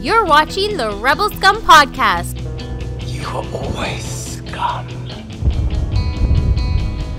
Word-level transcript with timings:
You're 0.00 0.24
watching 0.24 0.78
the 0.78 0.92
Rebel 0.92 1.28
Scum 1.28 1.56
Podcast. 1.56 2.40
You 3.06 3.22
are 3.26 3.44
always 3.52 4.02
scum. 4.02 4.88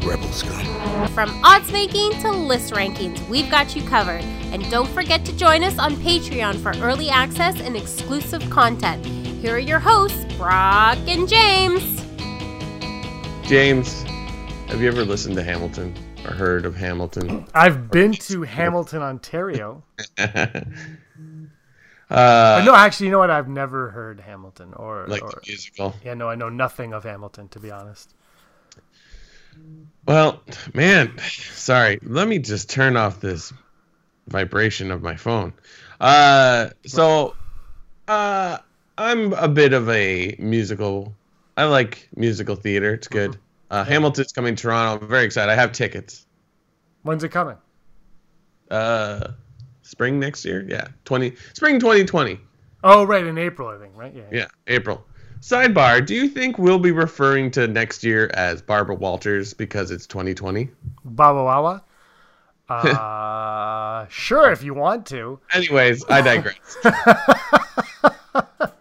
Rebel 0.03 0.27
scum. 0.29 1.07
From 1.09 1.29
odds 1.43 1.71
making 1.71 2.09
to 2.21 2.31
list 2.31 2.73
rankings, 2.73 3.29
we've 3.29 3.51
got 3.51 3.75
you 3.75 3.83
covered. 3.83 4.23
And 4.51 4.67
don't 4.71 4.89
forget 4.89 5.23
to 5.25 5.37
join 5.37 5.63
us 5.63 5.77
on 5.77 5.95
Patreon 5.97 6.55
for 6.57 6.75
early 6.83 7.11
access 7.11 7.61
and 7.61 7.77
exclusive 7.77 8.49
content. 8.49 9.05
Here 9.05 9.57
are 9.57 9.59
your 9.59 9.77
hosts, 9.77 10.25
Brock 10.33 10.97
and 11.05 11.29
James. 11.29 12.03
James, 13.47 14.01
have 14.69 14.81
you 14.81 14.87
ever 14.87 15.05
listened 15.05 15.35
to 15.35 15.43
Hamilton 15.43 15.93
or 16.25 16.33
heard 16.33 16.65
of 16.65 16.75
Hamilton? 16.75 17.45
I've 17.53 17.91
been 17.91 18.13
to 18.13 18.41
Hamilton, 18.41 19.03
Ontario. 19.03 19.83
uh, 22.11 22.59
Uh, 22.59 22.61
no, 22.65 22.75
actually, 22.75 23.07
you 23.07 23.11
know 23.11 23.19
what? 23.19 23.29
I've 23.31 23.47
never 23.47 23.89
heard 23.91 24.19
Hamilton 24.19 24.73
or, 24.73 25.07
like 25.07 25.21
or 25.21 25.31
the 25.31 25.41
musical. 25.47 25.95
yeah, 26.03 26.13
no, 26.13 26.29
I 26.29 26.35
know 26.35 26.49
nothing 26.49 26.93
of 26.93 27.03
Hamilton 27.03 27.47
to 27.49 27.59
be 27.59 27.71
honest. 27.71 28.13
Well, 30.05 30.41
man, 30.73 31.17
sorry. 31.19 31.99
Let 32.03 32.27
me 32.27 32.39
just 32.39 32.69
turn 32.69 32.97
off 32.97 33.21
this 33.21 33.53
vibration 34.27 34.91
of 34.91 35.01
my 35.01 35.15
phone. 35.15 35.53
Uh, 35.99 36.69
so, 36.85 37.35
uh, 38.07 38.57
I'm 38.97 39.33
a 39.33 39.47
bit 39.47 39.73
of 39.73 39.89
a 39.89 40.35
musical. 40.39 41.13
I 41.57 41.65
like 41.65 42.09
musical 42.15 42.55
theater. 42.55 42.93
It's 42.93 43.07
good. 43.07 43.37
Uh, 43.69 43.83
Hamilton's 43.85 44.31
coming 44.33 44.55
to 44.55 44.61
Toronto. 44.63 45.03
I'm 45.03 45.09
very 45.09 45.25
excited. 45.25 45.51
I 45.51 45.55
have 45.55 45.71
tickets. 45.71 46.25
When's 47.03 47.23
it 47.23 47.29
coming? 47.29 47.57
Uh, 48.69 49.33
spring 49.81 50.19
next 50.19 50.45
year. 50.45 50.65
Yeah, 50.67 50.87
twenty 51.05 51.35
spring 51.53 51.79
2020. 51.79 52.39
Oh, 52.83 53.03
right, 53.03 53.25
in 53.25 53.37
April, 53.37 53.67
I 53.67 53.77
think. 53.77 53.95
Right? 53.95 54.13
Yeah. 54.15 54.23
Yeah, 54.31 54.47
April. 54.67 55.05
Sidebar: 55.39 56.05
Do 56.05 56.15
you 56.15 56.27
think 56.27 56.57
we'll 56.57 56.79
be 56.79 56.91
referring 56.91 57.51
to 57.51 57.67
next 57.67 58.03
year 58.03 58.29
as 58.33 58.61
Barbara 58.61 58.95
Walters 58.95 59.53
because 59.53 59.91
it's 59.91 60.07
2020? 60.07 60.69
Baba 61.05 61.43
Wawa. 61.43 61.83
Uh, 62.71 64.07
sure, 64.07 64.49
if 64.49 64.63
you 64.63 64.73
want 64.73 65.05
to. 65.05 65.37
Anyways, 65.53 66.05
I 66.07 66.21
digress. 66.21 66.77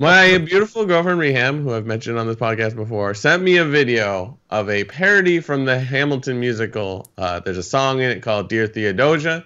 My 0.00 0.38
beautiful 0.38 0.86
girlfriend 0.86 1.20
Reham, 1.20 1.62
who 1.62 1.74
I've 1.74 1.86
mentioned 1.86 2.18
on 2.18 2.26
this 2.26 2.36
podcast 2.36 2.74
before, 2.74 3.12
sent 3.14 3.42
me 3.42 3.58
a 3.58 3.64
video 3.64 4.38
of 4.48 4.68
a 4.68 4.82
parody 4.84 5.40
from 5.40 5.64
the 5.64 5.78
Hamilton 5.78 6.40
musical. 6.40 7.08
Uh, 7.16 7.38
there's 7.40 7.58
a 7.58 7.62
song 7.62 8.00
in 8.00 8.10
it 8.10 8.20
called 8.22 8.48
"Dear 8.48 8.66
Theodosia." 8.66 9.44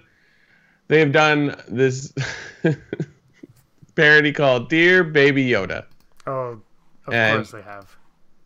They've 0.87 1.11
done 1.11 1.55
this 1.67 2.13
parody 3.95 4.31
called 4.31 4.69
"Dear 4.69 5.03
Baby 5.03 5.47
Yoda." 5.49 5.85
Oh, 6.27 6.61
of 7.07 7.13
And- 7.13 7.37
course 7.37 7.51
they 7.51 7.61
have. 7.61 7.95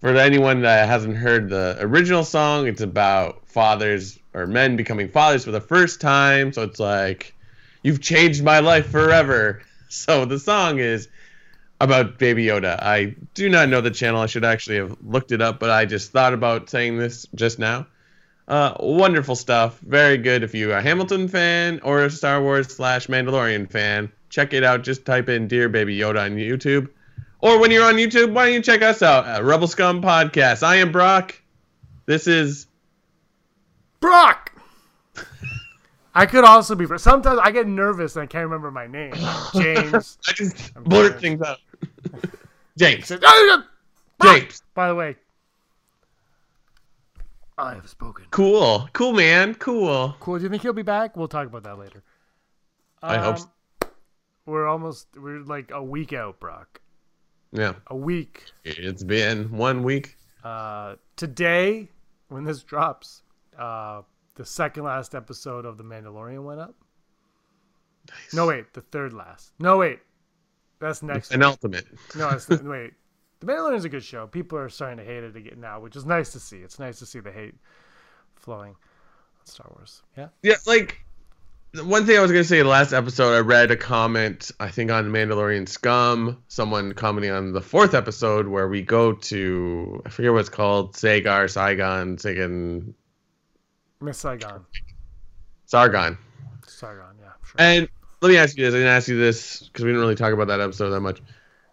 For 0.02 0.16
anyone 0.16 0.62
that 0.62 0.88
hasn't 0.88 1.18
heard 1.18 1.50
the 1.50 1.76
original 1.82 2.24
song, 2.24 2.68
it's 2.68 2.80
about 2.80 3.46
fathers 3.50 4.18
or 4.34 4.48
men 4.48 4.78
becoming 4.78 5.10
fathers 5.10 5.44
for 5.44 5.52
the 5.52 5.60
first 5.60 6.00
time. 6.00 6.54
So 6.54 6.64
it's 6.64 6.80
like, 6.80 7.36
you've 7.84 8.00
changed 8.00 8.42
my 8.44 8.60
life 8.60 8.90
forever. 8.90 9.62
So 9.92 10.24
the 10.26 10.38
song 10.38 10.78
is 10.78 11.08
about 11.82 12.20
Baby 12.20 12.46
Yoda. 12.46 12.80
I 12.80 13.16
do 13.34 13.50
not 13.50 13.70
know 13.70 13.82
the 13.82 13.90
channel. 13.90 14.22
I 14.22 14.28
should 14.28 14.46
actually 14.46 14.76
have 14.78 14.96
looked 15.04 15.32
it 15.32 15.42
up, 15.42 15.60
but 15.60 15.72
I 15.72 15.86
just 15.86 16.12
thought 16.12 16.36
about 16.36 16.70
saying 16.70 17.00
this 17.00 17.26
just 17.34 17.58
now. 17.58 17.88
Uh, 18.50 18.74
wonderful 18.80 19.36
stuff. 19.36 19.80
Very 19.82 20.18
good. 20.18 20.42
If 20.42 20.56
you're 20.56 20.76
a 20.76 20.82
Hamilton 20.82 21.28
fan 21.28 21.80
or 21.84 22.04
a 22.04 22.10
Star 22.10 22.42
Wars 22.42 22.76
slash 22.76 23.06
Mandalorian 23.06 23.70
fan, 23.70 24.12
check 24.30 24.54
it 24.54 24.64
out. 24.64 24.84
Just 24.84 25.06
type 25.06 25.30
in 25.30 25.48
Dear 25.48 25.70
Baby 25.70 25.96
Yoda 25.96 26.26
on 26.26 26.32
YouTube. 26.32 26.90
Or 27.42 27.60
when 27.60 27.70
you're 27.70 27.86
on 27.86 27.96
YouTube, 27.96 28.34
why 28.34 28.46
don't 28.46 28.56
you 28.56 28.62
check 28.62 28.82
us 28.82 29.04
out 29.04 29.28
at 29.28 29.44
Rebel 29.44 29.68
Scum 29.68 30.02
Podcast? 30.02 30.64
I 30.64 30.78
am 30.78 30.92
Brock. 30.92 31.40
This 32.08 32.26
is 32.26 32.66
Brock! 34.00 34.52
I 36.16 36.26
could 36.26 36.44
also 36.44 36.74
be. 36.74 36.86
Sometimes 36.98 37.40
I 37.42 37.52
get 37.52 37.68
nervous 37.68 38.16
and 38.16 38.24
I 38.24 38.26
can't 38.26 38.46
remember 38.46 38.72
my 38.72 38.88
name. 38.88 39.14
James. 39.54 40.18
I 40.28 40.32
just 40.34 40.74
blurt 40.74 41.22
things 41.22 41.42
out. 41.44 41.60
James. 42.78 43.10
Brock! 43.10 43.66
James. 44.24 44.64
By 44.74 44.88
the 44.88 44.96
way, 44.96 45.16
I 47.60 47.76
have 47.76 47.90
spoken. 47.90 48.26
Cool. 48.32 48.90
Cool 48.94 49.14
man. 49.14 49.56
Cool. 49.56 50.16
Cool. 50.20 50.38
Do 50.38 50.44
you 50.44 50.50
think 50.50 50.62
he'll 50.62 50.74
be 50.74 50.82
back? 50.82 51.18
We'll 51.18 51.28
talk 51.28 51.48
about 51.48 51.64
that 51.64 51.78
later. 51.78 52.04
I 53.04 53.18
hope 53.18 53.40
so. 53.40 53.46
Um, 53.82 53.90
We're 54.46 54.68
almost. 54.68 55.08
We're 55.16 55.42
like 55.42 55.72
a 55.72 55.84
week 55.84 56.14
out, 56.14 56.40
Brock. 56.40 56.82
Yeah. 57.52 57.74
A 57.88 57.96
week. 57.96 58.46
It's 58.64 59.04
been 59.04 59.52
one 59.52 59.84
week. 59.84 60.18
Uh, 60.44 60.96
today, 61.16 61.90
when 62.30 62.44
this 62.44 62.64
drops, 62.64 63.24
uh, 63.58 64.04
the 64.36 64.46
second 64.46 64.84
last 64.84 65.16
episode 65.16 65.66
of 65.66 65.78
The 65.78 65.84
Mandalorian 65.84 66.44
went 66.44 66.62
up. 66.62 66.76
Nice. 68.10 68.34
No, 68.34 68.48
wait, 68.48 68.74
the 68.74 68.82
third 68.82 69.14
last. 69.14 69.52
No, 69.60 69.78
wait, 69.78 70.00
that's 70.80 71.04
next. 71.04 71.32
An 71.32 71.44
ultimate. 71.44 71.86
No, 72.16 72.30
it's 72.30 72.48
wait. 72.64 72.94
The 73.40 73.48
Mandalorian 73.48 73.78
is 73.78 73.86
a 73.86 73.90
good 73.90 74.04
show. 74.04 74.28
People 74.28 74.58
are 74.58 74.70
starting 74.70 74.98
to 74.98 75.04
hate 75.04 75.24
it 75.24 75.36
again 75.36 75.62
now, 75.62 75.80
which 75.80 75.96
is 75.96 76.06
nice 76.06 76.32
to 76.34 76.40
see. 76.40 76.58
It's 76.58 76.78
nice 76.78 77.00
to 77.00 77.06
see 77.06 77.20
the 77.20 77.32
hate 77.32 77.56
flowing 78.36 78.72
on 78.72 79.46
Star 79.46 79.72
Wars. 79.76 80.04
Yeah. 80.18 80.28
Yeah, 80.44 80.56
like 80.66 81.00
one 81.84 82.06
thing 82.06 82.18
I 82.18 82.22
was 82.22 82.32
gonna 82.32 82.44
say 82.44 82.60
in 82.60 82.66
the 82.66 82.72
last 82.72 82.92
episode, 82.92 83.36
I 83.36 83.40
read 83.40 83.72
a 83.72 83.78
comment, 83.78 84.52
I 84.60 84.70
think 84.70 84.92
on 84.92 85.06
Mandalorian 85.06 85.70
Scum, 85.70 86.44
someone 86.50 86.94
commenting 86.94 87.32
on 87.32 87.54
the 87.54 87.62
fourth 87.62 87.94
episode 87.94 88.48
where 88.48 88.68
we 88.68 88.82
go 88.82 89.14
to 89.14 90.02
I 90.06 90.10
forget 90.10 90.34
what 90.34 90.40
it's 90.40 90.50
called, 90.50 90.98
Sagar, 90.98 91.48
Saigon, 91.48 92.18
Sagan 92.18 92.94
Miss 94.02 94.18
Saigon. 94.18 94.66
Sargon. 95.66 96.18
Saigon, 96.68 97.16
yeah, 97.22 97.32
sure. 97.46 97.56
And 97.58 97.90
let 98.22 98.30
me 98.30 98.38
ask 98.38 98.58
you 98.58 98.66
this. 98.66 98.74
I 98.74 98.78
didn't 98.78 98.94
ask 98.94 99.08
you 99.08 99.18
this 99.18 99.60
because 99.64 99.86
we 99.86 99.92
didn't 99.92 100.02
really 100.02 100.16
talk 100.16 100.34
about 100.34 100.48
that 100.48 100.60
episode 100.60 100.90
that 100.90 101.00
much. 101.00 101.22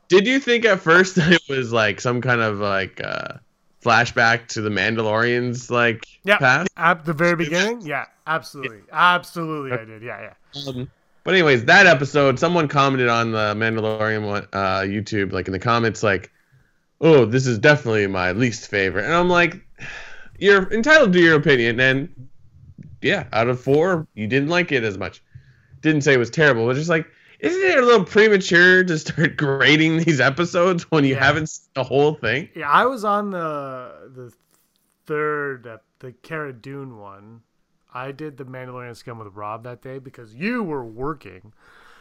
Did 0.08 0.26
you 0.26 0.38
think 0.38 0.64
at 0.64 0.80
first 0.80 1.14
that 1.16 1.32
it 1.32 1.42
was 1.48 1.72
like 1.72 2.00
some 2.00 2.20
kind 2.20 2.40
of 2.40 2.58
like 2.58 3.00
uh, 3.02 3.34
flashback 3.82 4.48
to 4.48 4.60
the 4.60 4.70
Mandalorians 4.70 5.70
like 5.70 6.06
yeah. 6.24 6.38
past? 6.38 6.68
At 6.76 7.04
the 7.04 7.12
very 7.12 7.36
beginning? 7.36 7.82
Yeah, 7.82 8.06
absolutely. 8.26 8.80
Absolutely, 8.92 9.72
I 9.72 9.84
did. 9.84 10.02
Yeah, 10.02 10.32
yeah. 10.54 10.68
Um, 10.68 10.90
but 11.24 11.34
anyways, 11.34 11.64
that 11.64 11.86
episode, 11.86 12.38
someone 12.38 12.68
commented 12.68 13.08
on 13.08 13.32
the 13.32 13.54
Mandalorian 13.54 14.26
one, 14.26 14.46
uh, 14.52 14.80
YouTube, 14.80 15.32
like 15.32 15.48
in 15.48 15.52
the 15.52 15.58
comments, 15.58 16.02
like, 16.02 16.30
"Oh, 17.00 17.24
this 17.24 17.46
is 17.46 17.58
definitely 17.58 18.06
my 18.06 18.30
least 18.32 18.68
favorite," 18.68 19.04
and 19.04 19.14
I'm 19.14 19.28
like, 19.28 19.56
"You're 20.38 20.72
entitled 20.72 21.12
to 21.14 21.20
your 21.20 21.34
opinion, 21.34 21.80
and 21.80 22.28
yeah, 23.02 23.24
out 23.32 23.48
of 23.48 23.60
four, 23.60 24.06
you 24.14 24.28
didn't 24.28 24.50
like 24.50 24.70
it 24.70 24.84
as 24.84 24.98
much. 24.98 25.20
Didn't 25.80 26.02
say 26.02 26.14
it 26.14 26.18
was 26.18 26.30
terrible, 26.30 26.66
but 26.66 26.76
just 26.76 26.88
like, 26.88 27.06
isn't 27.40 27.62
it 27.62 27.78
a 27.78 27.82
little 27.86 28.04
premature 28.04 28.84
to 28.84 28.98
start 28.98 29.36
grading 29.38 29.98
these 29.98 30.20
episodes 30.20 30.84
when 30.90 31.04
you 31.04 31.14
Yeah. 31.14 31.24
haven't 31.24 31.48
seen 31.48 31.68
the 31.74 31.84
whole 31.84 32.14
thing?" 32.14 32.48
Yeah, 32.54 32.70
I 32.70 32.86
was 32.86 33.04
on 33.04 33.30
the 33.30 34.10
the 34.14 34.32
third, 35.06 35.66
ep- 35.66 35.84
the 36.00 36.12
Cara 36.12 36.52
Dune 36.52 36.98
one. 36.98 37.42
I 37.94 38.12
did 38.12 38.36
the 38.36 38.44
Mandalorian 38.44 38.94
scum 38.96 39.18
with 39.18 39.32
Rob 39.34 39.64
that 39.64 39.80
day 39.82 39.98
because 39.98 40.34
you 40.34 40.62
were 40.62 40.84
working. 40.84 41.52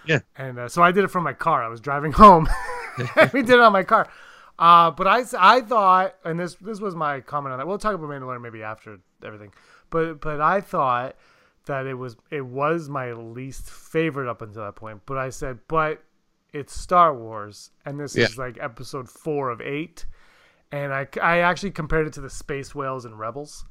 Yeah. 0.06 0.20
And 0.36 0.60
uh, 0.60 0.70
so 0.70 0.84
I 0.84 0.92
did 0.92 1.04
it 1.04 1.08
from 1.08 1.24
my 1.24 1.34
car. 1.34 1.64
I 1.64 1.68
was 1.68 1.80
driving 1.82 2.12
home. 2.24 2.48
we 3.34 3.42
did 3.42 3.52
it 3.56 3.60
on 3.60 3.72
my 3.74 3.84
car. 3.84 4.08
Uh, 4.58 4.90
but 4.92 5.06
I, 5.08 5.24
I 5.38 5.62
thought, 5.62 6.16
and 6.24 6.40
this 6.40 6.56
this 6.56 6.80
was 6.80 6.96
my 6.96 7.20
comment 7.22 7.54
on 7.54 7.60
that. 7.60 7.68
We'll 7.68 7.78
talk 7.78 7.94
about 7.96 8.10
Mandalorian 8.10 8.42
maybe 8.42 8.64
after 8.64 9.00
everything. 9.24 9.54
But 9.90 10.22
but 10.22 10.42
I 10.42 10.62
thought 10.62 11.16
that 11.66 11.86
it 11.86 11.96
was 11.96 12.16
it 12.32 12.46
was 12.46 12.90
my 12.90 13.12
least 13.14 13.70
favorite 13.70 14.30
up 14.30 14.42
until 14.42 14.64
that 14.64 14.76
point. 14.76 15.02
But 15.06 15.18
I 15.18 15.30
said, 15.30 15.60
but 15.68 16.04
it's 16.54 16.80
Star 16.80 17.14
Wars, 17.14 17.72
and 17.86 18.00
this 18.00 18.16
Yeah. 18.16 18.26
is 18.26 18.38
like 18.38 18.58
episode 18.62 19.10
four 19.10 19.50
of 19.50 19.60
eight 19.62 20.06
and 20.72 20.92
I, 20.94 21.08
I 21.22 21.40
actually 21.40 21.72
compared 21.72 22.08
it 22.08 22.14
to 22.14 22.22
the 22.22 22.30
space 22.30 22.74
whales 22.74 23.06
and 23.06 23.20
rebels 23.20 23.66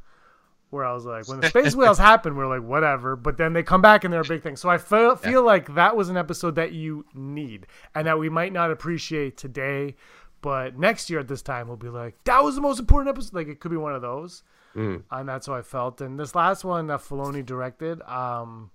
where 0.70 0.84
i 0.84 0.92
was 0.92 1.04
like 1.04 1.26
when 1.28 1.40
the 1.40 1.48
space 1.48 1.74
whales 1.76 1.98
happen 1.98 2.36
we're 2.36 2.46
like 2.46 2.66
whatever 2.66 3.16
but 3.16 3.36
then 3.36 3.52
they 3.52 3.64
come 3.64 3.82
back 3.82 4.04
and 4.04 4.12
they're 4.12 4.20
a 4.20 4.24
big 4.24 4.42
thing 4.42 4.54
so 4.54 4.68
i 4.68 4.78
feel, 4.78 5.16
feel 5.16 5.42
like 5.42 5.74
that 5.74 5.96
was 5.96 6.08
an 6.08 6.16
episode 6.16 6.54
that 6.54 6.72
you 6.72 7.04
need 7.12 7.66
and 7.96 8.06
that 8.06 8.18
we 8.18 8.28
might 8.28 8.52
not 8.52 8.70
appreciate 8.70 9.36
today 9.36 9.96
but 10.40 10.78
next 10.78 11.10
year 11.10 11.18
at 11.18 11.26
this 11.28 11.42
time 11.42 11.66
we'll 11.66 11.76
be 11.76 11.88
like 11.88 12.14
that 12.24 12.42
was 12.44 12.54
the 12.54 12.60
most 12.60 12.78
important 12.78 13.08
episode 13.08 13.34
like 13.34 13.48
it 13.48 13.58
could 13.58 13.72
be 13.72 13.76
one 13.76 13.94
of 13.94 14.00
those 14.02 14.44
Mm. 14.74 15.04
and 15.10 15.28
that's 15.28 15.46
how 15.46 15.54
i 15.54 15.62
felt 15.62 16.00
and 16.00 16.18
this 16.18 16.34
last 16.34 16.64
one 16.64 16.88
that 16.88 17.00
Filoni 17.00 17.46
directed 17.46 18.02
um 18.02 18.70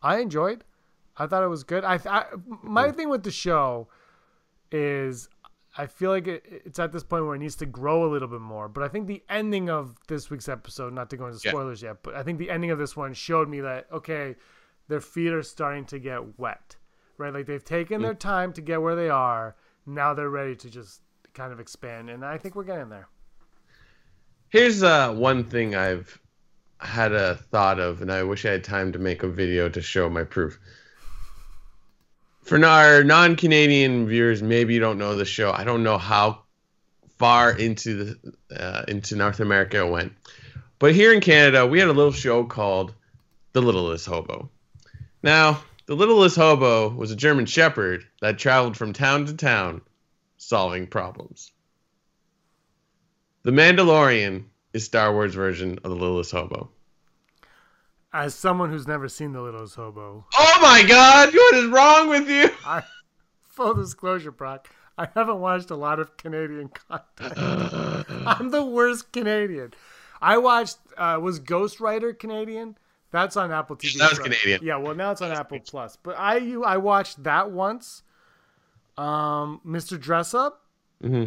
i 0.00 0.18
enjoyed 0.20 0.62
i 1.16 1.26
thought 1.26 1.42
it 1.42 1.48
was 1.48 1.64
good 1.64 1.84
i, 1.84 1.98
I 2.06 2.26
my 2.62 2.88
mm. 2.88 2.96
thing 2.96 3.08
with 3.08 3.24
the 3.24 3.32
show 3.32 3.88
is 4.70 5.28
I 5.76 5.86
feel 5.86 6.10
like 6.10 6.26
it, 6.26 6.44
it's 6.66 6.78
at 6.78 6.92
this 6.92 7.02
point 7.02 7.24
where 7.24 7.34
it 7.34 7.38
needs 7.38 7.56
to 7.56 7.66
grow 7.66 8.04
a 8.04 8.10
little 8.10 8.28
bit 8.28 8.40
more. 8.40 8.68
But 8.68 8.84
I 8.84 8.88
think 8.88 9.06
the 9.06 9.22
ending 9.28 9.70
of 9.70 9.96
this 10.06 10.28
week's 10.28 10.48
episode, 10.48 10.92
not 10.92 11.08
to 11.10 11.16
go 11.16 11.26
into 11.26 11.40
Yeah. 11.42 11.52
spoilers 11.52 11.82
yet, 11.82 12.02
but 12.02 12.14
I 12.14 12.22
think 12.22 12.38
the 12.38 12.50
ending 12.50 12.70
of 12.70 12.78
this 12.78 12.96
one 12.96 13.14
showed 13.14 13.48
me 13.48 13.60
that 13.60 13.86
okay, 13.90 14.36
their 14.88 15.00
feet 15.00 15.32
are 15.32 15.42
starting 15.42 15.84
to 15.86 15.98
get 15.98 16.38
wet. 16.38 16.76
right? 17.18 17.32
Like 17.32 17.46
they've 17.46 17.64
taken 17.64 18.00
mm. 18.00 18.04
their 18.04 18.14
time 18.14 18.52
to 18.54 18.60
get 18.60 18.82
where 18.82 18.96
they 18.96 19.08
are. 19.08 19.54
Now 19.86 20.12
they're 20.12 20.30
ready 20.30 20.56
to 20.56 20.70
just 20.70 21.02
kind 21.34 21.52
of 21.52 21.60
expand, 21.60 22.10
and 22.10 22.24
I 22.24 22.36
think 22.36 22.54
we're 22.54 22.64
getting 22.64 22.88
there. 22.88 23.08
Here's 24.52 24.82
uh, 24.82 25.14
one 25.14 25.44
thing 25.44 25.74
I've 25.74 26.20
had 26.78 27.14
a 27.14 27.36
thought 27.36 27.80
of, 27.80 28.02
and 28.02 28.12
I 28.12 28.22
wish 28.22 28.44
I 28.44 28.50
had 28.50 28.62
time 28.62 28.92
to 28.92 28.98
make 28.98 29.22
a 29.22 29.28
video 29.28 29.70
to 29.70 29.80
show 29.80 30.10
my 30.10 30.24
proof. 30.24 30.60
For 32.42 32.62
our 32.62 33.02
non-Canadian 33.02 34.06
viewers, 34.06 34.42
maybe 34.42 34.74
you 34.74 34.80
don't 34.80 34.98
know 34.98 35.16
the 35.16 35.24
show. 35.24 35.52
I 35.52 35.64
don't 35.64 35.82
know 35.82 35.96
how 35.96 36.42
far 37.16 37.56
into 37.56 37.94
the 38.04 38.34
uh, 38.54 38.84
into 38.88 39.16
North 39.16 39.40
America 39.40 39.86
it 39.86 39.90
went, 39.90 40.12
but 40.78 40.94
here 40.94 41.14
in 41.14 41.22
Canada, 41.22 41.66
we 41.66 41.78
had 41.78 41.88
a 41.88 41.94
little 41.94 42.12
show 42.12 42.44
called 42.44 42.92
The 43.54 43.62
Littlest 43.62 44.04
Hobo. 44.04 44.50
Now, 45.22 45.62
The 45.86 45.96
Littlest 45.96 46.36
Hobo 46.36 46.90
was 46.90 47.10
a 47.10 47.16
German 47.16 47.46
Shepherd 47.46 48.04
that 48.20 48.38
traveled 48.38 48.76
from 48.76 48.92
town 48.92 49.24
to 49.24 49.34
town, 49.34 49.80
solving 50.36 50.88
problems. 50.88 51.51
The 53.44 53.50
Mandalorian 53.50 54.44
is 54.72 54.84
Star 54.84 55.12
Wars 55.12 55.34
version 55.34 55.78
of 55.82 55.90
The 55.90 55.96
Littlest 55.96 56.30
Hobo. 56.30 56.70
As 58.12 58.34
someone 58.34 58.70
who's 58.70 58.86
never 58.86 59.08
seen 59.08 59.32
The 59.32 59.40
Littlest 59.40 59.74
Hobo, 59.74 60.26
Oh 60.34 60.58
my 60.62 60.84
God! 60.86 61.34
What 61.34 61.54
is 61.54 61.66
wrong 61.66 62.08
with 62.08 62.28
you? 62.28 62.50
I, 62.64 62.82
full 63.42 63.74
disclosure, 63.74 64.30
Brock, 64.30 64.68
I 64.96 65.08
haven't 65.14 65.40
watched 65.40 65.70
a 65.70 65.76
lot 65.76 65.98
of 65.98 66.16
Canadian 66.16 66.68
content. 66.68 67.34
I'm 68.26 68.50
the 68.50 68.64
worst 68.64 69.12
Canadian. 69.12 69.72
I 70.20 70.38
watched 70.38 70.78
uh, 70.96 71.18
was 71.20 71.40
Ghostwriter 71.40 72.16
Canadian. 72.16 72.76
That's 73.10 73.36
on 73.36 73.50
Apple 73.50 73.76
TV. 73.76 73.98
That 73.98 74.10
was. 74.10 74.18
Canadian. 74.20 74.60
Yeah, 74.62 74.76
well 74.76 74.94
now 74.94 75.10
it's 75.10 75.20
on 75.20 75.32
Apple 75.32 75.58
Plus. 75.60 75.96
But 75.96 76.16
I 76.18 76.36
you 76.36 76.64
I 76.64 76.76
watched 76.76 77.24
that 77.24 77.50
once. 77.50 78.02
Um, 78.96 79.60
Mr. 79.66 79.98
Dress 79.98 80.32
Up. 80.34 80.62
hmm 81.00 81.24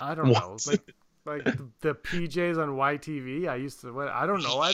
I 0.00 0.14
don't 0.14 0.30
know, 0.32 0.56
like 0.66 0.94
like 1.24 1.44
the, 1.80 1.94
PJs 1.94 2.56
on 2.62 2.70
YTV. 2.70 3.48
I 3.48 3.56
used 3.56 3.80
to. 3.80 3.92
What 3.92 4.08
I 4.08 4.26
don't 4.26 4.42
know. 4.42 4.60
I, 4.60 4.72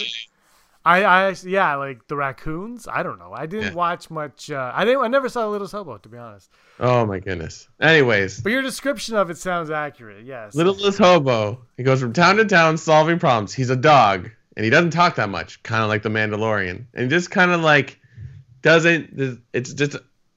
I, 0.84 1.04
I 1.04 1.34
yeah, 1.44 1.76
like 1.76 2.06
the 2.08 2.16
raccoons. 2.16 2.88
I 2.88 3.02
don't 3.02 3.18
know. 3.18 3.32
I 3.32 3.46
didn't 3.46 3.68
Yeah. 3.68 3.74
watch 3.74 4.10
much. 4.10 4.50
Uh, 4.50 4.70
I 4.74 4.84
didn't. 4.84 5.00
I 5.02 5.08
never 5.08 5.28
saw 5.28 5.46
Little 5.48 5.68
Hobo 5.68 5.96
to 5.98 6.08
be 6.08 6.18
honest. 6.18 6.50
Oh 6.80 7.06
my 7.06 7.20
goodness. 7.20 7.68
Anyways, 7.80 8.40
But 8.40 8.52
your 8.52 8.62
description 8.62 9.14
of 9.16 9.30
it 9.30 9.38
sounds 9.38 9.70
accurate. 9.70 10.24
Yes. 10.26 10.54
Littlest 10.54 10.98
Hobo. 10.98 11.64
He 11.76 11.84
goes 11.84 12.00
from 12.00 12.12
town 12.12 12.36
to 12.36 12.44
town 12.44 12.76
solving 12.78 13.18
problems. 13.18 13.54
He's 13.54 13.70
a 13.70 13.76
dog, 13.76 14.30
and 14.56 14.64
he 14.64 14.70
doesn't 14.70 14.90
talk 14.90 15.14
that 15.16 15.28
much, 15.30 15.62
kind 15.62 15.82
of 15.82 15.88
like 15.88 16.02
the 16.02 16.08
Mandalorian, 16.08 16.86
and 16.94 17.08
just 17.10 17.30
kind 17.30 17.50
of 17.52 17.60
like 17.60 17.98
doesn't. 18.62 19.42
It's 19.52 19.72
just 19.72 19.96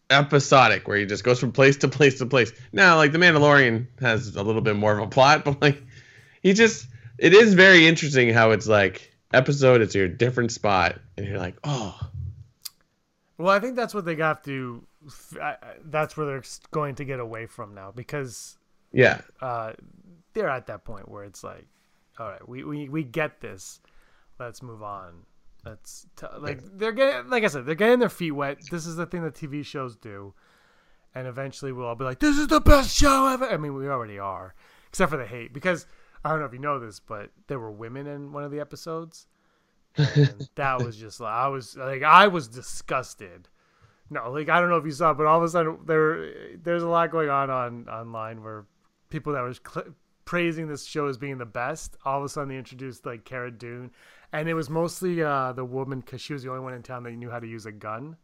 episodic 0.10 0.88
where 0.88 0.98
he 0.98 1.06
just 1.06 1.24
goes 1.24 1.40
from 1.40 1.52
place 1.52 1.78
to 1.78 1.88
place 1.88 2.20
to 2.20 2.26
place. 2.26 2.52
Now, 2.72 2.98
like 2.98 3.12
the 3.12 3.18
Mandalorian 3.18 3.88
has 4.00 4.36
a 4.36 4.44
little 4.44 4.62
bit 4.62 4.76
more 4.76 4.98
of 4.98 5.00
a 5.00 5.08
plot, 5.08 5.46
but 5.46 5.62
like 5.62 5.82
he 6.42 6.54
just. 6.54 6.88
It 7.18 7.34
is 7.34 7.54
very 7.54 7.88
interesting 7.88 8.34
how 8.34 8.52
it's 8.52 8.68
like 8.68 9.16
episode. 9.34 9.80
It's 9.80 9.96
your 9.96 10.10
different 10.10 10.52
spot, 10.52 11.00
and 11.16 11.26
you're 11.26 11.38
like, 11.38 11.56
oh, 11.64 11.98
Well, 13.38 13.50
I 13.50 13.60
think 13.60 13.78
that's 13.78 13.94
what 13.94 14.04
they 14.04 14.16
got 14.16 14.44
to. 14.44 14.84
That's 15.86 16.18
where 16.18 16.26
they're 16.26 16.44
going 16.72 16.96
to 16.96 17.06
get 17.06 17.22
away 17.22 17.46
from 17.46 17.74
now 17.74 17.92
because 17.96 18.58
yeah, 18.92 19.22
uh, 19.42 19.74
they're 20.34 20.50
at 20.50 20.68
that 20.68 20.84
point 20.84 21.10
where 21.10 21.24
it's 21.24 21.44
like, 21.44 21.68
all 22.20 22.30
right, 22.30 22.48
we, 22.48 22.64
we, 22.64 22.90
we 22.90 23.04
get 23.04 23.42
this. 23.42 23.80
Let's 24.40 24.62
move 24.62 24.84
on. 24.84 25.26
Let's 25.66 26.06
t- 26.16 26.28
like 26.38 26.60
they're 26.78 26.92
getting 26.92 27.30
like 27.30 27.44
I 27.44 27.48
said, 27.48 27.66
they're 27.66 27.76
getting 27.76 28.00
their 28.00 28.10
feet 28.10 28.32
wet. 28.32 28.60
This 28.70 28.86
is 28.86 28.96
the 28.96 29.06
thing 29.06 29.24
that 29.24 29.34
TV 29.34 29.66
shows 29.66 29.96
do, 29.96 30.34
and 31.16 31.28
eventually 31.28 31.72
we'll 31.72 31.88
all 31.88 31.96
be 31.96 32.06
like, 32.06 32.20
"This 32.20 32.38
is 32.38 32.48
the 32.48 32.60
best 32.60 32.96
show 32.96 33.28
ever." 33.28 33.50
I 33.50 33.58
mean, 33.58 33.74
we 33.74 33.88
already 33.88 34.20
are, 34.20 34.54
except 34.90 35.10
for 35.10 35.18
the 35.18 35.26
hate 35.26 35.54
because 35.54 35.88
I 36.24 36.30
don't 36.30 36.40
know 36.40 36.46
if 36.46 36.54
you 36.54 36.60
know 36.60 36.80
this, 36.80 37.00
but 37.00 37.32
there 37.48 37.60
were 37.60 37.72
women 37.72 38.06
in 38.06 38.32
one 38.32 38.44
of 38.44 38.52
the 38.52 38.60
episodes, 38.60 39.26
and 39.96 40.48
that 40.56 40.84
was 40.84 40.98
just 40.98 41.20
like 41.20 41.34
I 41.34 41.48
was 41.48 41.76
like 41.76 42.04
I 42.04 42.28
was 42.28 42.48
disgusted. 42.48 43.48
No, 44.12 44.30
like 44.32 44.50
I 44.50 44.60
don't 44.60 44.70
know 44.70 44.78
if 44.78 44.86
you 44.86 44.92
saw, 44.92 45.14
but 45.14 45.26
all 45.26 45.40
of 45.40 45.44
a 45.44 45.50
sudden 45.50 45.80
there 45.86 46.58
there's 46.62 46.84
a 46.84 46.88
lot 46.88 47.12
going 47.12 47.30
on 47.30 47.50
on 47.50 47.90
online 47.90 48.44
where 48.44 48.66
people 49.10 49.34
that 49.34 49.42
was 49.42 49.60
cl- 49.68 49.96
praising 50.26 50.68
this 50.68 50.86
show 50.86 51.08
as 51.08 51.18
being 51.18 51.38
the 51.38 51.46
best, 51.46 51.96
all 52.06 52.20
of 52.20 52.26
a 52.26 52.30
sudden 52.30 52.50
they 52.50 52.58
introduced 52.58 53.06
like 53.06 53.26
Cara 53.26 53.52
Dune, 53.52 53.92
and 54.38 54.50
it 54.50 54.54
was 54.54 54.70
mostly 54.70 55.22
uh, 55.24 55.52
the 55.54 55.66
woman 55.66 56.00
because 56.02 56.22
she 56.22 56.34
was 56.34 56.44
the 56.44 56.50
only 56.50 56.62
one 56.64 56.74
in 56.74 56.84
town 56.84 57.04
that 57.04 57.12
knew 57.12 57.30
how 57.30 57.40
to 57.40 57.48
use 57.48 57.66
a 57.66 57.72
gun. 57.72 58.18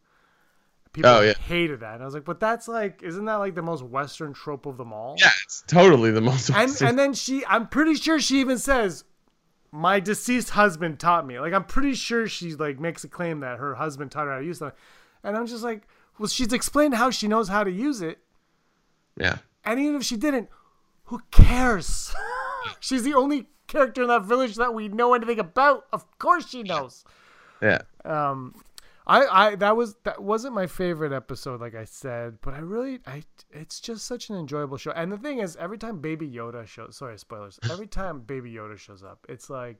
People 0.92 1.10
Oh, 1.10 1.20
yeah. 1.22 1.32
hated 1.34 1.80
that, 1.80 1.94
and 1.94 2.02
I 2.02 2.04
was 2.04 2.12
like, 2.14 2.26
but 2.26 2.38
that's 2.38 2.68
like, 2.68 3.02
isn't 3.02 3.24
that 3.24 3.36
like 3.36 3.54
the 3.54 3.62
most 3.62 3.82
Western 3.82 4.34
trope 4.34 4.66
of 4.66 4.76
them 4.76 4.92
all? 4.92 5.14
yeah, 5.18 5.30
it's 5.42 5.62
totally 5.66 6.10
the 6.10 6.20
most. 6.20 6.50
and 6.50 6.70
and 6.82 6.98
then 6.98 7.14
she 7.14 7.44
i'm 7.46 7.66
pretty 7.66 7.94
sure 7.94 8.20
she 8.20 8.40
even 8.40 8.58
says 8.58 9.04
my 9.70 9.98
deceased 10.00 10.50
husband 10.50 11.00
taught 11.00 11.26
me 11.26 11.40
like 11.40 11.54
i'm 11.54 11.64
pretty 11.64 11.94
sure 11.94 12.26
she 12.28 12.54
like 12.54 12.78
makes 12.78 13.04
a 13.04 13.08
claim 13.08 13.40
that 13.40 13.58
her 13.58 13.74
husband 13.76 14.10
taught 14.10 14.26
her 14.26 14.32
how 14.34 14.38
to 14.38 14.44
use 14.44 14.58
them 14.58 14.70
and 15.24 15.34
i'm 15.34 15.46
just 15.46 15.64
like 15.64 15.88
well 16.18 16.28
she's 16.28 16.52
explained 16.52 16.92
how 16.94 17.10
she 17.10 17.26
knows 17.26 17.48
how 17.48 17.64
to 17.64 17.70
use 17.70 18.02
it 18.02 18.18
yeah, 19.16 19.38
and 19.64 19.80
even 19.80 19.96
if 19.96 20.02
she 20.04 20.16
didn't 20.18 20.50
who 21.04 21.20
cares 21.30 22.14
she's 22.80 23.02
the 23.02 23.14
only 23.14 23.48
character 23.72 24.02
in 24.02 24.08
that 24.08 24.22
village 24.22 24.56
that 24.56 24.74
we 24.74 24.88
know 24.88 25.14
anything 25.14 25.38
about? 25.38 25.86
Of 25.92 26.06
course 26.18 26.48
she 26.48 26.62
knows. 26.62 27.04
Yeah. 27.60 27.82
um 28.04 28.54
I, 29.04 29.26
I 29.26 29.54
that 29.56 29.76
was 29.76 29.96
that 30.04 30.22
wasn't 30.22 30.54
my 30.54 30.66
favorite 30.68 31.12
episode 31.12 31.60
like 31.60 31.74
I 31.74 31.84
said 31.84 32.38
but 32.40 32.54
I 32.54 32.58
really 32.58 33.00
I 33.06 33.24
it's 33.50 33.80
just 33.80 34.06
such 34.06 34.30
an 34.30 34.36
enjoyable 34.36 34.76
show. 34.76 34.92
And 34.92 35.10
the 35.10 35.18
thing 35.18 35.38
is 35.38 35.56
every 35.56 35.78
time 35.78 36.00
Baby 36.00 36.28
Yoda 36.30 36.66
shows 36.66 36.96
sorry 36.96 37.18
spoilers 37.18 37.58
every 37.70 37.88
time 37.88 38.20
Baby 38.20 38.52
Yoda 38.52 38.78
shows 38.78 39.02
up 39.02 39.26
it's 39.28 39.50
like 39.50 39.78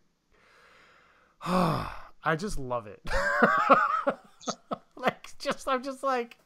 I 1.45 2.37
just 2.37 2.59
love 2.59 2.87
it. 2.87 3.01
Like 4.97 5.37
just 5.39 5.67
I'm 5.69 5.83
just 5.83 6.03
like 6.03 6.37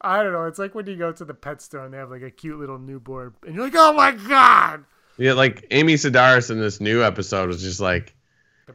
I 0.00 0.22
don't 0.22 0.32
know 0.32 0.44
it's 0.44 0.58
like 0.58 0.74
when 0.74 0.86
you 0.86 0.96
go 0.96 1.12
to 1.12 1.24
the 1.24 1.34
pet 1.34 1.60
store 1.60 1.84
and 1.84 1.92
they 1.92 1.98
have 1.98 2.10
like 2.10 2.22
a 2.22 2.30
cute 2.30 2.58
little 2.58 2.78
newborn 2.78 3.34
and 3.46 3.54
you're 3.54 3.64
like 3.64 3.74
oh 3.76 3.92
my 3.92 4.12
god 4.12 4.84
Yeah, 5.18 5.32
like 5.34 5.66
Amy 5.70 5.94
Sedaris 5.94 6.50
in 6.50 6.60
this 6.60 6.80
new 6.80 7.02
episode 7.02 7.48
was 7.48 7.62
just 7.62 7.80
like 7.80 8.14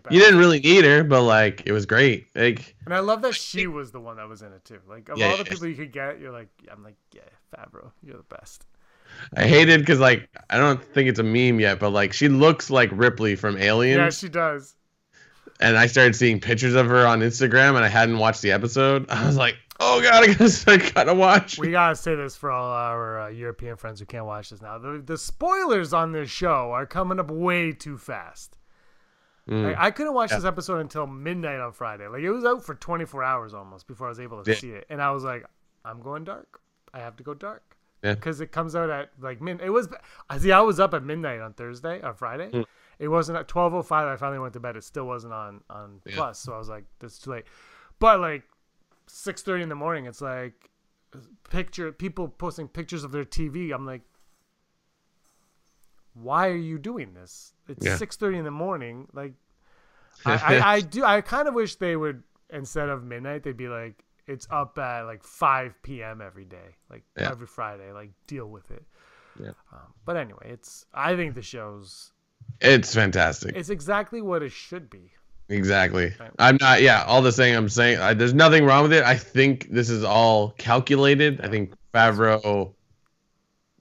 you 0.10 0.20
didn't 0.20 0.40
really 0.40 0.60
need 0.60 0.86
her, 0.86 1.04
but 1.04 1.22
like 1.22 1.64
it 1.66 1.72
was 1.72 1.86
great. 1.86 2.28
Like 2.36 2.76
And 2.86 2.94
I 2.94 3.00
love 3.00 3.22
that 3.22 3.36
she 3.36 3.68
was 3.68 3.92
the 3.92 4.00
one 4.00 4.18
that 4.18 4.28
was 4.28 4.42
in 4.42 4.52
it 4.52 4.66
too. 4.66 4.80
Like 4.88 5.10
of 5.10 5.18
Yeah, 5.18 5.28
all 5.32 5.38
the 5.38 5.46
people 5.46 5.68
you 5.68 5.76
could 5.76 5.92
get, 5.94 6.20
you're 6.20 6.32
like, 6.32 6.50
I'm 6.72 6.84
like, 6.84 6.96
yeah, 7.14 7.22
Favreau, 7.56 7.92
you're 8.04 8.18
the 8.18 8.24
best. 8.24 8.66
I 9.38 9.46
hated 9.48 9.80
because 9.82 10.00
like 10.00 10.28
I 10.50 10.58
don't 10.58 10.84
think 10.84 11.10
it's 11.10 11.20
a 11.20 11.24
meme 11.24 11.60
yet, 11.60 11.80
but 11.80 11.92
like 11.92 12.14
she 12.14 12.28
looks 12.28 12.70
like 12.70 12.90
Ripley 12.92 13.36
from 13.36 13.58
Alien. 13.58 14.00
Yeah, 14.00 14.10
she 14.10 14.30
does. 14.30 14.76
and 15.60 15.78
I 15.78 15.86
started 15.86 16.16
seeing 16.16 16.40
pictures 16.40 16.74
of 16.74 16.88
her 16.88 17.06
on 17.06 17.20
Instagram, 17.20 17.76
and 17.76 17.86
I 17.86 17.88
hadn't 17.90 18.18
watched 18.18 18.42
the 18.42 18.52
episode. 18.52 19.06
I 19.10 19.26
was 19.26 19.38
like, 19.38 19.56
oh 19.80 20.02
god, 20.02 20.24
I 20.24 20.34
gotta, 20.34 20.64
I 20.68 20.78
gotta 20.78 21.14
watch. 21.14 21.58
We 21.58 21.72
gotta 21.72 21.96
say 21.96 22.16
this 22.16 22.36
for 22.36 22.52
all 22.52 22.72
our 22.72 23.22
uh, 23.22 23.28
European 23.30 23.76
friends 23.78 24.00
who 24.00 24.06
can't 24.06 24.26
watch 24.26 24.50
this 24.50 24.62
now. 24.62 24.78
The, 24.78 25.02
the 25.06 25.18
spoilers 25.18 25.94
on 25.94 26.12
this 26.12 26.30
show 26.30 26.72
are 26.72 26.86
coming 26.86 27.20
up 27.20 27.30
way 27.32 27.72
too 27.72 27.98
fast. 27.98 28.58
Mm. 29.50 29.68
Like, 29.68 29.76
I 29.78 29.92
couldn't 29.92 30.14
watch 30.14 30.30
this 30.30 30.46
episode 30.46 30.80
until 30.80 31.06
midnight 31.06 31.60
on 31.60 31.74
Friday. 31.74 32.08
Like 32.08 32.22
it 32.22 32.32
was 32.32 32.46
out 32.46 32.64
for 32.66 32.76
24 32.76 33.24
hours 33.24 33.54
almost 33.54 33.88
before 33.88 34.08
I 34.08 34.10
was 34.10 34.20
able 34.20 34.42
to 34.44 34.52
Yeah. 34.52 34.58
see 34.58 34.70
it, 34.72 34.86
and 34.90 35.02
I 35.02 35.12
was 35.12 35.24
like, 35.24 35.46
I'm 35.84 36.02
going 36.02 36.24
dark. 36.24 36.62
I 36.94 37.00
have 37.00 37.16
to 37.18 37.24
go 37.24 37.34
dark. 37.34 37.76
Yeah. 38.04 38.16
Because 38.16 38.42
it 38.42 38.52
comes 38.52 38.76
out 38.76 38.90
at 38.90 39.10
like 39.20 39.42
min. 39.42 39.60
It 39.62 39.70
was. 39.70 39.88
I 40.30 40.38
see. 40.38 40.52
I 40.52 40.60
was 40.62 40.80
up 40.80 40.94
at 40.94 41.04
midnight 41.04 41.40
on 41.40 41.54
Thursday 41.54 42.02
or 42.04 42.14
Friday. 42.14 42.52
Mm. 42.52 42.66
It 43.00 43.08
wasn't 43.08 43.38
at 43.38 43.48
12:05. 43.48 43.92
I 43.92 44.16
finally 44.18 44.40
went 44.40 44.54
to 44.54 44.60
bed. 44.60 44.76
It 44.78 44.84
still 44.84 45.06
wasn't 45.08 45.34
on 45.34 45.62
on 45.70 46.02
Yeah. 46.06 46.16
Plus. 46.16 46.40
So 46.40 46.54
I 46.54 46.58
was 46.58 46.68
like, 46.70 46.84
this 47.00 47.14
is 47.14 47.20
too 47.20 47.32
late. 47.32 47.46
But 48.00 48.20
like 48.20 48.44
6:30 49.14 49.62
in 49.64 49.70
the 49.70 49.76
morning, 49.76 50.06
it's 50.08 50.22
like 50.22 50.72
picture 51.50 51.92
people 51.92 52.28
posting 52.28 52.68
pictures 52.68 53.04
of 53.04 53.12
their 53.12 53.24
TV. 53.26 53.72
I'm 53.74 53.86
like, 53.86 54.02
why 56.14 56.48
are 56.50 56.56
you 56.56 56.78
doing 56.80 57.14
this? 57.14 57.54
It's 57.68 57.86
Yeah. 57.86 57.98
6:30 57.98 58.38
in 58.40 58.44
the 58.46 58.52
morning. 58.52 59.08
Like, 59.14 59.34
I, 60.26 60.34
I, 60.36 60.74
I 60.76 60.82
do. 60.82 61.04
I 61.04 61.22
kind 61.22 61.48
of 61.48 61.54
wish 61.54 61.76
they 61.76 61.96
would 61.96 62.24
instead 62.50 62.90
of 62.90 63.04
midnight, 63.04 63.44
they'd 63.44 63.58
be 63.58 63.68
like, 63.68 64.04
it's 64.28 64.48
up 64.50 64.78
at 64.78 65.04
like 65.04 65.24
5 65.24 65.82
p.m. 65.84 66.22
every 66.22 66.46
day, 66.46 66.76
like 66.90 67.04
Yeah. 67.18 67.32
every 67.32 67.48
Friday. 67.48 67.92
Like, 67.92 68.12
deal 68.28 68.48
with 68.48 68.70
it. 68.72 68.84
Yeah. 69.40 69.52
Um, 69.72 69.94
but 70.06 70.18
anyway, 70.18 70.50
it's. 70.52 70.86
I 70.94 71.16
think 71.16 71.36
the 71.36 71.42
show's. 71.42 72.12
It's 72.62 72.94
fantastic. 72.94 73.56
It's 73.56 73.70
exactly 73.70 74.22
what 74.22 74.44
it 74.44 74.52
should 74.52 74.90
be. 74.90 75.12
Exactly. 75.54 76.14
I'm 76.40 76.58
not. 76.60 76.82
Yeah, 76.82 77.04
all 77.04 77.22
the 77.22 77.32
same. 77.32 77.56
I'm 77.56 77.70
saying 77.70 78.00
I, 78.00 78.14
there's 78.14 78.34
nothing 78.34 78.66
wrong 78.66 78.84
with 78.84 78.94
it. 78.94 79.04
I 79.04 79.16
think 79.16 79.70
this 79.70 79.90
is 79.90 80.04
all 80.04 80.52
calculated. 80.52 81.42
I 81.42 81.50
think 81.50 81.74
Favreau 81.94 82.74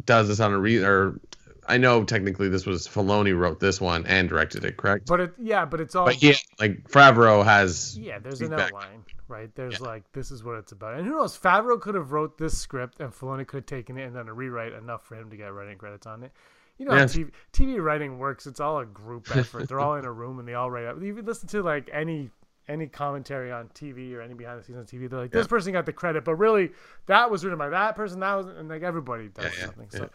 does 0.05 0.29
this 0.29 0.41
on 0.41 0.53
a 0.53 0.59
re 0.59 0.83
or 0.83 1.21
I 1.67 1.79
know 1.79 2.05
technically 2.05 2.49
this 2.49 2.67
was 2.67 2.89
Filoni 2.89 3.37
wrote 3.39 3.61
this 3.61 3.81
one 3.81 4.05
and 4.07 4.29
directed 4.29 4.65
it, 4.65 4.77
correct? 4.77 5.07
But 5.07 5.21
it, 5.21 5.33
yeah, 5.41 5.65
but 5.65 5.81
it's 5.81 5.95
all. 5.95 6.05
But 6.05 6.23
yeah, 6.23 6.35
like 6.59 6.89
Favreau 6.89 7.45
has 7.45 7.97
Yeah, 7.97 8.19
there's 8.19 8.41
an 8.41 8.53
outline, 8.53 9.05
right? 9.29 9.55
There's 9.55 9.81
like 9.81 10.11
this 10.13 10.31
is 10.31 10.43
what 10.43 10.57
it's 10.57 10.73
about, 10.73 10.95
and 10.95 11.07
who 11.07 11.13
knows? 11.13 11.39
Favreau 11.39 11.81
could 11.81 11.95
have 11.95 12.13
wrote 12.13 12.37
this 12.37 12.59
script, 12.59 13.01
and 13.01 13.13
Filoni 13.13 13.47
could 13.47 13.59
have 13.59 13.67
taken 13.67 13.97
it 13.97 14.05
and 14.05 14.15
done 14.15 14.29
a 14.29 14.35
rewrite 14.35 14.73
enough 14.73 15.07
for 15.07 15.15
him 15.15 15.31
to 15.31 15.37
get 15.37 15.53
writing 15.53 15.79
credits 15.79 16.07
on 16.07 16.25
it. 16.25 16.33
You 16.79 16.87
know, 16.87 16.93
how 16.93 16.99
Yes. 16.99 17.15
TV, 17.17 17.31
TV 17.53 17.83
writing 17.83 18.19
works. 18.19 18.47
It's 18.47 18.61
all 18.61 18.79
a 18.81 18.87
group 18.87 19.35
effort. 19.37 19.69
They're 19.69 19.81
all 19.81 19.95
in 19.97 20.05
a 20.05 20.13
room 20.13 20.39
and 20.39 20.49
they 20.49 20.55
all 20.55 20.71
write 20.71 20.87
out. 20.87 21.01
You 21.01 21.15
listen 21.23 21.49
to 21.49 21.63
like 21.63 21.89
any 21.93 22.31
any 22.69 22.87
commentary 22.87 23.51
on 23.51 23.69
TV 23.71 24.15
or 24.15 24.21
any 24.23 24.35
behind 24.35 24.59
the 24.61 24.65
scenes 24.65 24.79
on 24.79 24.85
TV. 24.87 25.11
They're 25.11 25.19
like, 25.19 25.33
this 25.33 25.47
person 25.49 25.73
got 25.73 25.85
the 25.85 25.93
credit, 25.93 26.25
but 26.25 26.37
really 26.37 26.71
that 27.07 27.31
was 27.31 27.45
written 27.45 27.59
by 27.59 27.69
that 27.71 27.97
person. 27.97 28.21
That 28.21 28.35
was, 28.37 28.47
and 28.47 28.69
like 28.69 28.83
everybody 28.83 29.29
does 29.29 29.45
Yeah, 29.47 29.51
yeah, 29.59 29.65
something. 29.67 29.91
So, 29.91 30.11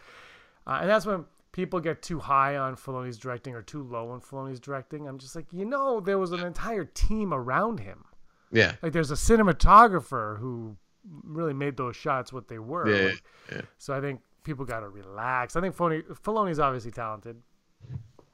uh, 0.65 0.77
and 0.81 0.89
that's 0.89 1.05
when 1.05 1.25
people 1.51 1.79
get 1.79 2.01
too 2.01 2.19
high 2.19 2.55
on 2.57 2.75
Filoni's 2.75 3.17
directing 3.17 3.53
or 3.53 3.61
too 3.61 3.83
low 3.83 4.09
on 4.11 4.21
Filoni's 4.21 4.59
directing. 4.59 5.07
I'm 5.07 5.17
just 5.17 5.35
like, 5.35 5.51
you 5.51 5.65
know, 5.65 5.99
there 5.99 6.17
was 6.17 6.31
an 6.31 6.39
entire 6.41 6.85
team 6.85 7.33
around 7.33 7.79
him. 7.79 8.05
Yeah. 8.51 8.75
Like, 8.81 8.93
there's 8.93 9.11
a 9.11 9.15
cinematographer 9.15 10.39
who 10.39 10.77
really 11.23 11.53
made 11.53 11.77
those 11.77 11.95
shots 11.95 12.31
what 12.31 12.47
they 12.47 12.59
were. 12.59 12.87
Yeah, 12.89 13.05
Like, 13.07 13.23
yeah. 13.51 13.61
so 13.77 13.93
I 13.93 14.01
think 14.01 14.21
people 14.47 14.65
got 14.65 14.79
to 14.79 14.89
relax. 14.89 15.55
I 15.55 15.61
think 15.61 15.75
Filoni, 15.75 16.03
Filoni's 16.23 16.57
obviously 16.57 16.89
talented. 16.89 17.35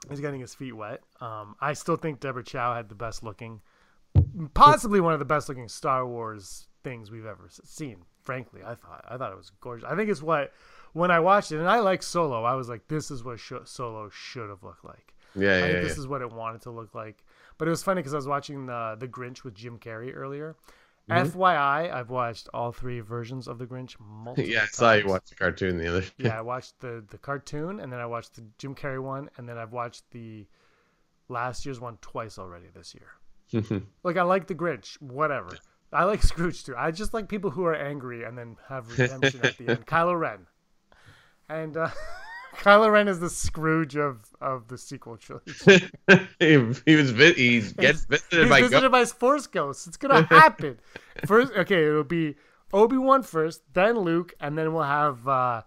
He's 0.09 0.19
getting 0.19 0.39
his 0.39 0.53
feet 0.53 0.73
wet. 0.73 1.01
Um, 1.19 1.55
I 1.59 1.73
still 1.73 1.95
think 1.95 2.19
Deborah 2.19 2.43
Chow 2.43 2.75
had 2.75 2.87
the 2.87 2.95
best 2.95 3.23
looking, 3.23 3.61
possibly 4.53 5.01
one 5.01 5.13
of 5.13 5.19
the 5.19 5.25
best 5.25 5.49
looking 5.49 5.67
Star 5.67 6.05
Wars 6.05 6.67
things 6.83 7.09
we've 7.09 7.25
ever 7.25 7.49
seen. 7.49 8.03
Frankly, 8.23 8.61
I 8.63 8.75
thought 8.75 9.03
I 9.09 9.17
thought 9.17 9.31
it 9.31 9.37
was 9.37 9.51
gorgeous. 9.59 9.89
I 9.89 9.95
think 9.95 10.09
it's 10.09 10.21
what 10.21 10.53
when 10.93 11.09
I 11.09 11.19
watched 11.19 11.51
it, 11.51 11.57
and 11.57 11.67
I 11.67 11.79
like 11.79 12.03
Solo. 12.03 12.43
I 12.43 12.53
was 12.53 12.69
like, 12.69 12.87
this 12.87 13.09
is 13.09 13.23
what 13.23 13.39
sh- 13.39 13.53
Solo 13.65 14.09
should 14.09 14.49
have 14.49 14.63
looked 14.63 14.85
like. 14.85 15.13
Yeah, 15.35 15.49
I 15.49 15.53
yeah, 15.53 15.61
think 15.61 15.73
yeah. 15.73 15.81
this 15.81 15.97
is 15.97 16.07
what 16.07 16.21
it 16.21 16.31
wanted 16.31 16.61
to 16.61 16.71
look 16.71 16.93
like. 16.93 17.25
But 17.57 17.67
it 17.67 17.71
was 17.71 17.83
funny 17.83 17.99
because 18.01 18.13
I 18.13 18.17
was 18.17 18.27
watching 18.27 18.67
the 18.67 18.95
the 18.99 19.07
Grinch 19.07 19.43
with 19.43 19.55
Jim 19.55 19.79
Carrey 19.79 20.15
earlier. 20.15 20.55
Mm-hmm. 21.09 21.37
FYI, 21.37 21.93
I've 21.93 22.09
watched 22.09 22.47
all 22.53 22.71
three 22.71 23.01
versions 23.01 23.49
of 23.49 23.57
the 23.57 23.65
Grinch 23.65 23.95
multiple 23.99 24.49
yeah, 24.49 24.61
I 24.63 24.65
saw 24.67 24.93
you 24.93 25.05
watch 25.05 25.25
the 25.27 25.35
cartoon 25.35 25.77
the 25.77 25.87
other. 25.87 26.05
Yeah, 26.17 26.37
I 26.37 26.41
watched 26.41 26.79
the 26.79 27.03
the 27.09 27.17
cartoon, 27.17 27.81
and 27.81 27.91
then 27.91 27.99
I 27.99 28.05
watched 28.05 28.35
the 28.35 28.43
Jim 28.57 28.73
Carrey 28.73 29.03
one, 29.03 29.29
and 29.37 29.47
then 29.47 29.57
I've 29.57 29.73
watched 29.73 30.09
the 30.11 30.47
last 31.27 31.65
year's 31.65 31.81
one 31.81 31.97
twice 32.01 32.39
already 32.39 32.67
this 32.73 32.95
year. 32.95 33.81
like 34.03 34.15
I 34.15 34.23
like 34.23 34.47
the 34.47 34.55
Grinch, 34.55 35.01
whatever. 35.01 35.57
I 35.91 36.05
like 36.05 36.23
Scrooge 36.23 36.63
too. 36.63 36.75
I 36.77 36.91
just 36.91 37.13
like 37.13 37.27
people 37.27 37.51
who 37.51 37.65
are 37.65 37.75
angry 37.75 38.23
and 38.23 38.37
then 38.37 38.55
have 38.69 38.87
redemption 38.97 39.41
at 39.43 39.57
the 39.57 39.69
end. 39.71 39.85
Kylo 39.85 40.17
Ren, 40.17 40.47
and 41.49 41.75
uh, 41.75 41.89
Kylo 42.57 42.91
Ren 42.91 43.07
is 43.07 43.19
the 43.19 43.29
Scrooge 43.29 43.95
of 43.95 44.19
of 44.41 44.67
the 44.67 44.77
sequel 44.77 45.17
trilogy. 45.17 45.53
he, 46.39 46.73
he 46.85 46.95
was 46.95 47.11
vi- 47.11 47.33
he 47.33 47.61
gets 47.61 48.05
visited 48.05 48.41
He's 48.41 48.49
by 48.49 48.61
visited 48.61 48.91
by 48.91 49.05
Force 49.05 49.47
ghosts. 49.47 49.87
It's 49.87 49.97
gonna 49.97 50.23
happen. 50.23 50.79
first, 51.25 51.53
okay, 51.53 51.87
it'll 51.87 52.03
be 52.03 52.35
Obi 52.71 52.97
Wan 52.97 53.23
first, 53.23 53.61
then 53.73 53.99
Luke, 53.99 54.33
and 54.39 54.57
then 54.57 54.73
we'll 54.73 54.83
have 54.83 55.27
uh, 55.27 55.61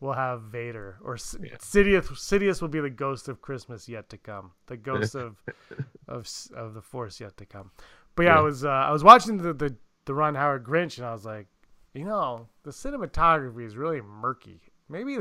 we'll 0.00 0.12
have 0.12 0.42
Vader 0.42 0.98
or 1.02 1.14
S- 1.14 1.36
Sidious. 1.58 2.08
Sidious 2.08 2.60
will 2.60 2.68
be 2.68 2.80
the 2.80 2.90
ghost 2.90 3.28
of 3.28 3.40
Christmas 3.40 3.88
yet 3.88 4.08
to 4.10 4.18
come, 4.18 4.52
the 4.66 4.76
ghost 4.76 5.14
of 5.14 5.42
of 6.08 6.28
of 6.54 6.74
the 6.74 6.82
Force 6.82 7.20
yet 7.20 7.36
to 7.36 7.46
come. 7.46 7.70
But 8.16 8.24
yeah, 8.24 8.38
I 8.38 8.40
was 8.40 8.64
uh, 8.64 8.68
I 8.68 8.90
was 8.90 9.02
watching 9.04 9.38
the, 9.38 9.52
the 9.52 9.76
the 10.04 10.14
Ron 10.14 10.34
Howard 10.34 10.64
Grinch, 10.64 10.98
and 10.98 11.06
I 11.06 11.12
was 11.12 11.24
like, 11.24 11.46
you 11.94 12.04
know, 12.04 12.48
the 12.62 12.70
cinematography 12.70 13.64
is 13.64 13.76
really 13.76 14.00
murky. 14.00 14.60
Maybe. 14.88 15.18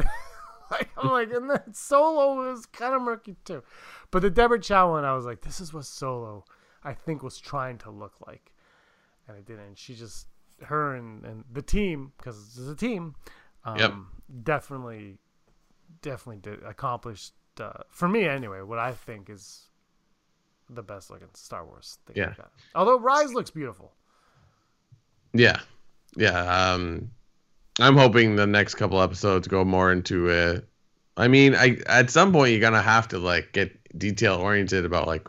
Like, 0.72 0.90
I'm 0.98 1.12
like, 1.12 1.32
and 1.32 1.50
then 1.50 1.74
Solo 1.74 2.36
was 2.52 2.66
kind 2.66 2.96
of 2.96 3.02
murky 3.02 3.36
too, 3.46 3.62
but 4.12 4.22
the 4.22 4.30
Deborah 4.30 4.60
Chow 4.60 4.92
one, 4.92 5.06
I 5.06 5.14
was 5.14 5.26
like, 5.26 5.42
this 5.42 5.60
is 5.62 5.74
what 5.74 5.86
Solo, 5.86 6.46
I 6.84 6.94
think, 6.94 7.22
was 7.22 7.38
trying 7.38 7.78
to 7.80 7.92
look 7.92 8.14
like, 8.26 8.54
and 9.28 9.38
it 9.38 9.46
didn't. 9.46 9.78
She 9.78 9.94
just, 9.94 10.28
her 10.64 10.96
and, 10.96 11.24
and 11.26 11.44
the 11.52 11.62
team, 11.62 12.14
because 12.18 12.58
it's 12.58 12.68
a 12.68 12.76
team, 12.76 13.16
um, 13.66 13.78
Yep. 13.78 13.94
definitely, 14.44 15.18
definitely 16.02 16.38
did 16.42 16.64
accomplished 16.64 17.34
uh, 17.60 17.84
for 17.90 18.08
me 18.08 18.26
anyway. 18.28 18.62
What 18.62 18.80
I 18.80 18.94
think 18.94 19.30
is 19.30 19.70
the 20.70 20.82
best 20.82 21.12
looking 21.12 21.28
Star 21.34 21.66
Wars 21.66 22.00
thing. 22.08 22.16
Yeah. 22.18 22.34
Although 22.74 23.00
Rise 23.00 23.34
looks 23.34 23.52
beautiful. 23.52 23.94
Yeah, 25.34 25.60
yeah. 26.16 26.72
Um, 26.74 27.12
I'm 27.80 27.98
hoping 27.98 28.36
the 28.36 28.48
next 28.48 28.76
couple 28.76 29.02
episodes 29.02 29.48
go 29.48 29.66
more 29.66 29.92
into 29.92 30.30
it. 30.30 30.68
I 31.18 31.28
mean, 31.28 31.56
I 31.56 31.78
at 31.86 32.10
some 32.10 32.32
point 32.32 32.52
you're 32.52 32.62
gonna 32.62 32.82
have 32.82 33.08
to 33.10 33.20
like 33.20 33.52
get 33.52 33.78
detail 33.98 34.36
oriented 34.36 34.86
about 34.86 35.08
like 35.08 35.28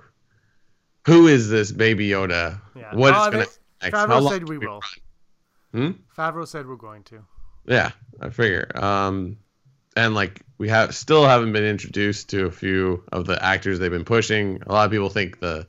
who 1.06 1.26
is 1.28 1.50
this 1.50 1.70
baby 1.72 2.08
Yoda? 2.08 2.60
Yeah. 2.74 2.94
What 2.94 3.10
is 3.10 3.16
Oh, 3.20 3.30
gonna 3.30 3.38
next? 3.38 3.60
Favreau 3.94 4.28
said 4.28 4.48
we 4.48 4.58
will. 4.58 4.80
Hmm? 5.72 5.90
Favreau 6.16 6.46
said 6.46 6.66
we're 6.66 6.76
going 6.76 7.02
to. 7.04 7.24
Yeah, 7.66 7.90
I 8.20 8.30
figure. 8.30 8.70
Um, 8.74 9.38
and 9.96 10.14
like 10.14 10.40
we 10.58 10.68
have 10.68 10.94
still 10.94 11.26
haven't 11.26 11.52
been 11.52 11.64
introduced 11.64 12.30
to 12.30 12.46
a 12.46 12.50
few 12.50 13.04
of 13.12 13.26
the 13.26 13.42
actors 13.42 13.78
they've 13.78 13.90
been 13.90 14.04
pushing. 14.04 14.62
A 14.66 14.72
lot 14.72 14.86
of 14.86 14.90
people 14.92 15.08
think 15.10 15.40
the 15.40 15.66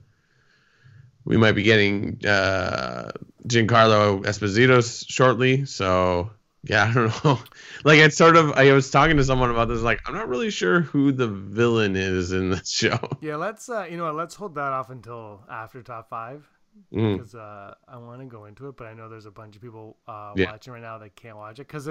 we 1.25 1.37
might 1.37 1.53
be 1.53 1.63
getting 1.63 2.19
uh, 2.25 3.11
Giancarlo 3.47 4.23
Esposito 4.25 5.05
shortly. 5.09 5.65
So 5.65 6.31
yeah, 6.65 6.83
I 6.89 6.93
don't 6.93 7.23
know. 7.25 7.39
like 7.83 7.99
it's 7.99 8.17
sort 8.17 8.35
of. 8.35 8.51
I 8.53 8.71
was 8.73 8.89
talking 8.91 9.17
to 9.17 9.23
someone 9.23 9.49
about 9.51 9.67
this. 9.67 9.81
Like 9.81 10.01
I'm 10.07 10.13
not 10.13 10.27
really 10.29 10.49
sure 10.49 10.81
who 10.81 11.11
the 11.11 11.27
villain 11.27 11.95
is 11.95 12.31
in 12.31 12.49
this 12.49 12.69
show. 12.81 12.99
Yeah, 13.21 13.35
let's 13.37 13.69
uh, 13.69 13.87
you 13.89 13.97
know 13.97 14.05
what, 14.05 14.15
let's 14.15 14.35
hold 14.35 14.55
that 14.55 14.71
off 14.73 14.89
until 14.89 15.43
after 15.49 15.81
top 15.81 16.09
five 16.09 16.47
Mm. 16.93 17.15
because 17.17 17.35
uh, 17.35 17.73
I 17.87 17.95
want 17.95 18.19
to 18.19 18.25
go 18.25 18.43
into 18.45 18.67
it, 18.67 18.75
but 18.75 18.85
I 18.87 18.93
know 18.93 19.07
there's 19.07 19.25
a 19.25 19.31
bunch 19.31 19.55
of 19.55 19.61
people 19.61 19.95
uh, 20.09 20.33
Yeah. 20.35 20.51
watching 20.51 20.73
right 20.73 20.81
now 20.81 20.97
that 20.97 21.15
can't 21.15 21.37
watch 21.37 21.57
it 21.57 21.67
because 21.69 21.87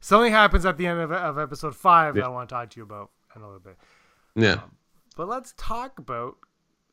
something 0.00 0.30
happens 0.30 0.66
at 0.66 0.76
the 0.76 0.86
end 0.86 1.00
of, 1.00 1.10
of 1.10 1.38
episode 1.38 1.74
five 1.74 2.16
that 2.16 2.24
I 2.24 2.28
want 2.28 2.50
to 2.50 2.54
talk 2.54 2.68
to 2.68 2.76
you 2.80 2.82
about 2.84 3.12
in 3.34 3.40
a 3.40 3.46
little 3.46 3.60
bit. 3.60 3.78
Yeah. 4.34 4.60
But 5.16 5.26
let's 5.28 5.54
talk 5.56 5.98
about 5.98 6.36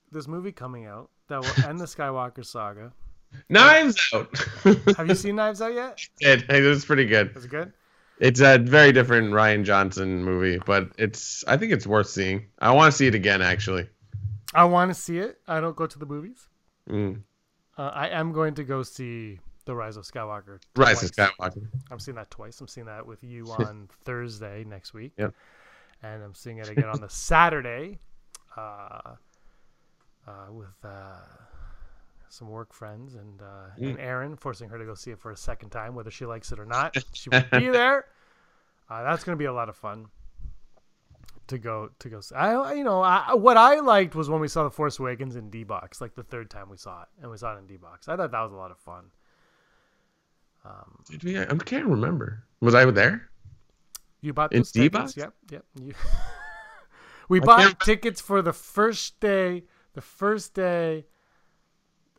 this 0.09 0.25
movie 0.25 0.53
coming 0.53 0.85
out 0.85 1.09
that 1.27 1.41
will 1.41 1.65
end 1.69 1.81
the 1.81 1.85
Skywalker 1.85 2.45
saga. 2.45 2.93
Knives 3.49 4.09
Out. 4.13 4.35
Have 4.97 5.07
you 5.07 5.15
seen 5.15 5.35
Knives 5.35 5.61
Out 5.61 5.73
yet? 5.73 5.99
it, 6.19 6.49
it 6.49 6.63
was 6.63 6.85
pretty 6.85 7.05
good. 7.05 7.35
Is 7.35 7.45
it 7.45 7.51
good? 7.51 7.73
It's 8.19 8.39
a 8.39 8.57
very 8.57 8.91
different 8.91 9.31
Rian 9.31 9.63
Johnson 9.63 10.23
movie, 10.23 10.59
but 10.65 10.91
it's 10.97 11.43
I 11.47 11.57
think 11.57 11.71
it's 11.71 11.85
worth 11.85 12.09
seeing. 12.09 12.47
I 12.59 12.71
want 12.71 12.91
to 12.91 12.97
see 12.97 13.07
it 13.07 13.15
again 13.15 13.41
actually. 13.41 13.87
I 14.53 14.65
want 14.65 14.89
to 14.93 14.99
see 14.99 15.19
it. 15.19 15.39
I 15.47 15.59
don't 15.59 15.75
go 15.75 15.85
to 15.85 15.99
the 15.99 16.05
movies. 16.05 16.47
Mm. 16.89 17.21
Uh, 17.77 17.91
I 17.93 18.09
am 18.09 18.31
going 18.31 18.55
to 18.55 18.63
go 18.63 18.81
see 18.81 19.39
The 19.65 19.75
Rise 19.75 19.97
of 19.97 20.05
Skywalker. 20.05 20.59
Rise 20.75 21.03
of. 21.03 21.11
Skywalker. 21.11 21.67
I'm 21.91 21.99
seeing 21.99 22.15
that 22.15 22.31
twice. 22.31 22.59
I'm 22.59 22.67
seeing 22.67 22.87
that 22.87 23.05
with 23.05 23.23
you 23.23 23.45
on 23.59 23.87
Thursday 24.03 24.63
next 24.63 24.93
week. 24.93 25.11
Yep. 25.17 25.33
And 26.01 26.23
I'm 26.23 26.33
seeing 26.33 26.57
it 26.57 26.69
again 26.69 26.85
on 26.85 27.01
the 27.01 27.09
Saturday 27.09 27.99
uh, 28.55 29.15
uh, 30.27 30.31
with 30.51 30.73
uh, 30.83 31.17
some 32.29 32.49
work 32.49 32.73
friends 32.73 33.15
and, 33.15 33.41
uh, 33.41 33.69
and 33.77 33.99
Erin, 33.99 34.35
forcing 34.35 34.69
her 34.69 34.77
to 34.77 34.85
go 34.85 34.93
see 34.93 35.11
it 35.11 35.19
for 35.19 35.31
a 35.31 35.37
second 35.37 35.69
time, 35.69 35.95
whether 35.95 36.11
she 36.11 36.25
likes 36.25 36.51
it 36.51 36.59
or 36.59 36.65
not. 36.65 36.95
She 37.13 37.29
will 37.29 37.43
be 37.51 37.69
there. 37.69 38.05
Uh, 38.89 39.03
that's 39.03 39.23
going 39.23 39.35
to 39.35 39.39
be 39.39 39.45
a 39.45 39.53
lot 39.53 39.69
of 39.69 39.75
fun 39.75 40.07
to 41.47 41.57
go 41.57 41.89
to 41.99 42.09
go. 42.09 42.21
See. 42.21 42.35
I 42.35 42.73
you 42.73 42.83
know 42.83 43.01
I, 43.01 43.33
what 43.33 43.57
I 43.57 43.79
liked 43.79 44.15
was 44.15 44.29
when 44.29 44.41
we 44.41 44.47
saw 44.47 44.63
the 44.63 44.69
Force 44.69 44.99
Awakens 44.99 45.35
in 45.35 45.49
D 45.49 45.63
box, 45.63 45.99
like 46.01 46.15
the 46.15 46.23
third 46.23 46.49
time 46.49 46.69
we 46.69 46.77
saw 46.77 47.03
it, 47.03 47.07
and 47.21 47.31
we 47.31 47.37
saw 47.37 47.55
it 47.55 47.59
in 47.59 47.67
D 47.67 47.77
box. 47.77 48.07
I 48.07 48.15
thought 48.15 48.31
that 48.31 48.41
was 48.41 48.51
a 48.51 48.55
lot 48.55 48.71
of 48.71 48.77
fun. 48.77 49.11
Did 51.09 51.23
we? 51.23 51.39
I 51.39 51.45
can't 51.45 51.85
remember. 51.85 52.43
Was 52.59 52.75
I 52.75 52.85
there? 52.85 53.29
You 54.21 54.33
bought 54.33 54.53
In? 54.53 54.63
D-Box? 54.63 55.15
Yep, 55.15 55.33
yep. 55.51 55.65
You... 55.79 55.93
we 57.29 57.39
I 57.41 57.45
bought 57.45 57.79
tickets 57.79 58.19
for 58.19 58.41
the 58.41 58.53
first 58.53 59.19
day, 59.19 59.63
the 59.93 60.01
first 60.01 60.53
day 60.53 61.05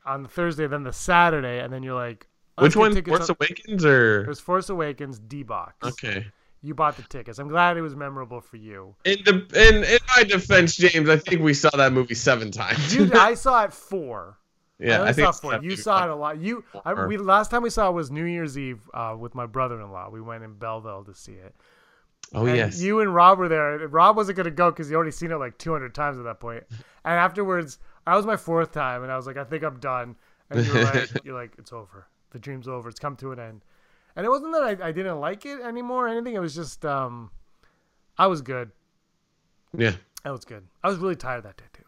on 0.09 0.23
the 0.23 0.29
Thursday, 0.29 0.67
then 0.67 0.83
the 0.83 0.93
Saturday, 0.93 1.61
and 1.61 1.73
then 1.73 1.83
you're 1.83 1.95
like, 1.95 2.27
Which 2.59 2.75
one? 2.77 2.93
Force 3.05 3.29
on-" 3.31 3.37
Awakens 3.41 3.85
It 3.85 3.91
or? 3.91 4.25
was 4.27 4.41
Force 4.41 4.69
Awakens 4.71 5.19
D 5.19 5.43
box. 5.43 5.87
Okay. 5.87 6.27
You 6.63 6.75
bought 6.75 6.97
the 6.97 7.03
tickets. 7.05 7.39
I'm 7.39 7.47
glad 7.49 7.77
it 7.77 7.83
was 7.83 7.95
memorable 7.95 8.41
for 8.41 8.57
you. 8.57 8.97
In, 9.05 9.23
de- 9.23 9.69
in 9.69 9.85
in 9.85 9.99
my 10.17 10.25
defense, 10.25 10.75
James, 10.77 11.09
I 11.09 11.17
think 11.17 11.41
we 11.41 11.55
saw 11.55 11.71
that 11.71 11.93
movie 11.93 12.15
seven 12.17 12.51
times. 12.51 12.93
You, 12.95 13.09
I 13.15 13.35
saw 13.45 13.63
it 13.65 13.73
four. 13.73 14.39
yeah, 14.81 15.03
I, 15.03 15.09
I 15.09 15.13
think 15.13 15.27
saw 15.27 15.33
four. 15.33 15.63
You 15.63 15.77
saw 15.77 16.03
it 16.05 16.11
a 16.11 16.17
lot. 16.17 16.41
You, 16.41 16.65
I, 16.85 17.07
we 17.07 17.17
last 17.17 17.53
time 17.53 17.63
we 17.63 17.71
saw 17.71 17.89
it 17.89 17.93
was 17.93 18.11
New 18.11 18.25
Year's 18.25 18.59
Eve 18.59 18.81
uh, 18.93 19.15
with 19.17 19.37
my 19.37 19.47
brother-in-law. 19.47 20.11
We 20.11 20.21
went 20.21 20.43
in 20.43 20.55
Belleville 20.55 21.05
to 21.05 21.15
see 21.15 21.33
it. 21.35 21.55
Oh 22.35 22.45
And 22.45 22.57
yes. 22.57 22.81
You 22.81 23.01
and 23.01 23.15
Rob 23.15 23.39
were 23.39 23.49
there. 23.49 23.87
Rob 23.87 24.17
wasn't 24.17 24.37
gonna 24.37 24.51
go 24.51 24.71
because 24.71 24.89
he 24.89 24.97
already 24.97 25.13
seen 25.13 25.31
it 25.31 25.37
like 25.37 25.59
200 25.59 25.95
times 25.95 26.19
at 26.19 26.25
that 26.25 26.41
point. 26.41 26.65
And 27.05 27.15
afterwards, 27.15 27.79
I 28.09 28.17
was 28.17 28.25
my 28.27 28.37
fourth 28.37 28.73
time, 28.73 29.03
and 29.03 29.13
I 29.13 29.17
was 29.17 29.27
like, 29.27 29.37
I 29.37 29.45
think 29.45 29.63
I'm 29.63 29.79
done. 29.81 30.17
And 30.51 30.67
you 30.67 30.73
were 30.73 30.85
like, 30.85 31.11
you're 31.25 31.35
like, 31.35 31.53
it's 31.59 31.73
over. 31.73 32.07
The 32.31 32.39
dream's 32.39 32.67
over. 32.67 32.89
It's 32.89 32.99
come 32.99 33.17
to 33.17 33.33
an 33.33 33.39
end. 33.39 33.63
And 34.17 34.25
it 34.25 34.31
wasn't 34.31 34.53
that 34.53 34.63
I, 34.63 34.89
I 34.89 34.93
didn't 34.93 35.21
like 35.21 35.45
it 35.47 35.61
anymore 35.61 36.07
or 36.07 36.09
anything. 36.09 36.35
It 36.35 36.41
was 36.41 36.55
just 36.55 36.85
um, 36.85 37.31
I 38.17 38.27
was 38.27 38.43
good. 38.43 38.71
yeah. 39.77 39.93
I 40.25 40.33
was 40.33 40.45
good. 40.45 40.65
I 40.83 40.89
was 40.89 40.99
really 40.99 41.17
tired 41.17 41.45
that 41.45 41.57
day 41.57 41.65
too. 41.73 41.85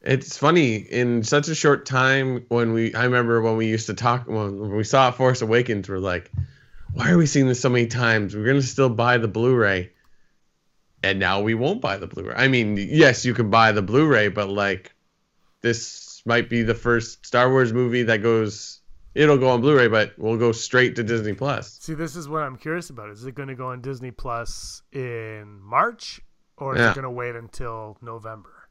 It's 0.00 0.38
funny 0.38 0.76
in 0.76 1.22
such 1.22 1.48
a 1.48 1.54
short 1.54 1.84
time 1.84 2.46
when 2.48 2.72
we 2.72 2.94
I 2.94 3.04
remember 3.04 3.42
when 3.42 3.56
we 3.56 3.66
used 3.66 3.86
to 3.86 3.94
talk 3.94 4.26
when 4.26 4.70
we 4.70 4.84
saw 4.84 5.10
Force 5.10 5.42
Awakens 5.42 5.88
we're 5.88 5.98
like 5.98 6.30
why 6.94 7.10
are 7.10 7.18
we 7.18 7.26
seeing 7.26 7.48
this 7.48 7.60
so 7.60 7.68
many 7.68 7.88
times 7.88 8.34
we're 8.34 8.44
going 8.44 8.60
to 8.60 8.66
still 8.66 8.88
buy 8.88 9.18
the 9.18 9.28
Blu-ray 9.28 9.90
and 11.02 11.18
now 11.18 11.42
we 11.42 11.54
won't 11.54 11.80
buy 11.80 11.96
the 11.96 12.06
Blu-ray. 12.06 12.34
I 12.34 12.48
mean, 12.48 12.76
yes, 12.76 13.24
you 13.24 13.34
can 13.34 13.50
buy 13.50 13.72
the 13.72 13.82
Blu-ray 13.82 14.28
but 14.28 14.48
like 14.48 14.94
this 15.60 16.22
might 16.26 16.48
be 16.48 16.62
the 16.62 16.74
first 16.74 17.24
Star 17.26 17.50
Wars 17.50 17.72
movie 17.72 18.02
that 18.04 18.18
goes 18.18 18.80
it'll 19.14 19.38
go 19.38 19.48
on 19.48 19.60
Blu-ray 19.60 19.88
but 19.88 20.12
we'll 20.18 20.36
go 20.36 20.52
straight 20.52 20.94
to 20.96 21.02
Disney 21.02 21.32
Plus. 21.32 21.78
See, 21.80 21.94
this 21.94 22.14
is 22.14 22.28
what 22.28 22.42
I'm 22.42 22.56
curious 22.56 22.90
about. 22.90 23.10
Is 23.10 23.24
it 23.24 23.34
going 23.34 23.48
to 23.48 23.54
go 23.54 23.68
on 23.68 23.80
Disney 23.80 24.10
Plus 24.10 24.82
in 24.92 25.60
March, 25.60 26.20
or 26.56 26.74
is 26.76 26.80
Yeah. 26.80 26.90
it 26.90 26.94
going 26.94 27.02
to 27.04 27.10
wait 27.10 27.34
until 27.34 27.96
November, 28.00 28.68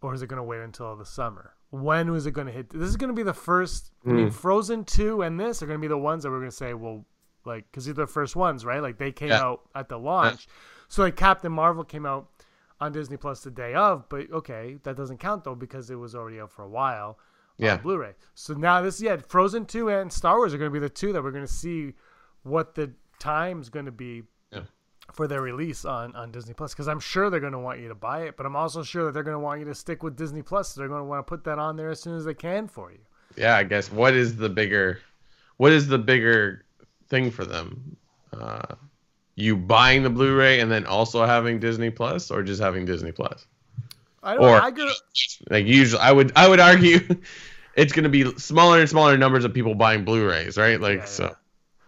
or 0.00 0.14
is 0.14 0.22
it 0.22 0.28
going 0.28 0.38
to 0.38 0.42
wait 0.44 0.60
until 0.60 0.96
the 0.96 1.04
summer? 1.04 1.54
When 1.70 2.10
was 2.10 2.26
it 2.26 2.32
going 2.32 2.46
to 2.46 2.52
hit? 2.52 2.70
This 2.70 2.88
is 2.88 2.96
going 2.96 3.10
to 3.10 3.14
be 3.14 3.22
the 3.22 3.34
first. 3.34 3.92
I 4.06 4.10
mean, 4.10 4.24
hmm. 4.26 4.30
Frozen 4.30 4.84
two 4.84 5.22
and 5.22 5.38
this 5.38 5.62
are 5.62 5.66
going 5.66 5.78
to 5.78 5.82
be 5.82 5.88
the 5.88 5.98
ones 5.98 6.22
that 6.24 6.30
we're 6.30 6.38
going 6.38 6.50
to 6.50 6.56
say, 6.56 6.74
well, 6.74 7.04
like, 7.44 7.64
because 7.70 7.84
they're 7.84 7.94
the 7.94 8.06
first 8.06 8.34
ones, 8.36 8.64
right? 8.64 8.80
Like 8.80 8.98
they 8.98 9.12
came 9.12 9.28
Yeah. 9.28 9.42
out 9.42 9.60
at 9.74 9.88
the 9.88 9.98
launch. 9.98 10.48
So 10.88 11.02
like 11.02 11.16
Captain 11.16 11.52
Marvel 11.52 11.84
came 11.84 12.06
out 12.06 12.28
on 12.80 12.92
Disney 12.92 13.16
Plus 13.16 13.42
the 13.42 13.50
day 13.50 13.74
of, 13.74 14.08
but 14.08 14.30
okay, 14.32 14.78
that 14.84 14.96
doesn't 14.96 15.18
count 15.18 15.44
though 15.44 15.54
because 15.54 15.90
it 15.90 15.96
was 15.96 16.14
already 16.14 16.40
out 16.40 16.50
for 16.50 16.64
a 16.64 16.68
while 16.68 17.18
Yeah. 17.58 17.74
on 17.74 17.82
Blu-ray. 17.82 18.14
So 18.34 18.54
now 18.54 18.80
this, 18.80 19.00
yeah, 19.02 19.16
Frozen 19.28 19.66
two 19.66 19.88
and 19.90 20.12
Star 20.12 20.36
Wars 20.36 20.54
are 20.54 20.58
going 20.58 20.70
to 20.70 20.72
be 20.72 20.78
the 20.80 20.88
two 20.88 21.12
that 21.12 21.22
we're 21.22 21.30
going 21.32 21.46
to 21.46 21.52
see 21.52 21.92
what 22.42 22.74
the 22.74 22.90
time's 23.18 23.68
going 23.68 23.84
to 23.84 23.92
be 23.92 24.22
Yeah. 24.50 24.62
for 25.12 25.26
their 25.28 25.42
release 25.42 25.84
on 25.84 26.16
on 26.16 26.30
Disney 26.30 26.54
Plus. 26.54 26.72
Because 26.72 26.88
I'm 26.88 27.00
sure 27.00 27.28
they're 27.28 27.38
going 27.40 27.52
to 27.52 27.58
want 27.58 27.80
you 27.80 27.88
to 27.88 27.94
buy 27.94 28.22
it, 28.22 28.36
but 28.38 28.46
I'm 28.46 28.56
also 28.56 28.82
sure 28.82 29.04
that 29.04 29.12
they're 29.12 29.22
going 29.22 29.34
to 29.36 29.40
want 29.40 29.60
you 29.60 29.66
to 29.66 29.74
stick 29.74 30.02
with 30.02 30.16
Disney 30.16 30.40
Plus. 30.42 30.70
So 30.70 30.80
they're 30.80 30.88
going 30.88 31.02
to 31.02 31.04
want 31.04 31.18
to 31.26 31.28
put 31.28 31.44
that 31.44 31.58
on 31.58 31.76
there 31.76 31.90
as 31.90 32.00
soon 32.00 32.16
as 32.16 32.24
they 32.24 32.34
can 32.34 32.66
for 32.66 32.90
you. 32.92 33.00
yeah, 33.36 33.56
I 33.56 33.64
guess 33.64 33.92
what 33.92 34.14
is 34.14 34.36
the 34.36 34.48
bigger, 34.48 35.00
what 35.58 35.70
is 35.72 35.86
the 35.86 35.98
bigger 35.98 36.64
thing 37.08 37.30
for 37.30 37.44
them? 37.44 37.96
Uh, 38.32 38.74
you 39.40 39.56
buying 39.56 40.02
the 40.02 40.10
Blu-ray 40.10 40.60
and 40.60 40.70
then 40.70 40.86
also 40.86 41.24
having 41.26 41.58
Disney 41.60 41.90
Plus, 41.90 42.30
or 42.30 42.42
just 42.42 42.60
having 42.60 42.84
Disney 42.84 43.12
Plus? 43.12 43.46
I 44.22 44.34
don't. 44.34 44.44
Or 44.44 44.60
I 44.60 44.70
grew, 44.70 44.90
like 45.48 45.66
usually, 45.66 46.00
I 46.00 46.12
would 46.12 46.32
I 46.36 46.48
would 46.48 46.60
argue 46.60 46.98
it's 47.76 47.92
going 47.92 48.04
to 48.04 48.10
be 48.10 48.24
smaller 48.38 48.80
and 48.80 48.88
smaller 48.88 49.16
numbers 49.16 49.44
of 49.44 49.54
people 49.54 49.74
buying 49.74 50.04
Blu-rays, 50.04 50.56
right? 50.56 50.80
Like 50.80 50.98
Yeah, 50.98 51.04
so. 51.06 51.24
yeah. 51.24 51.34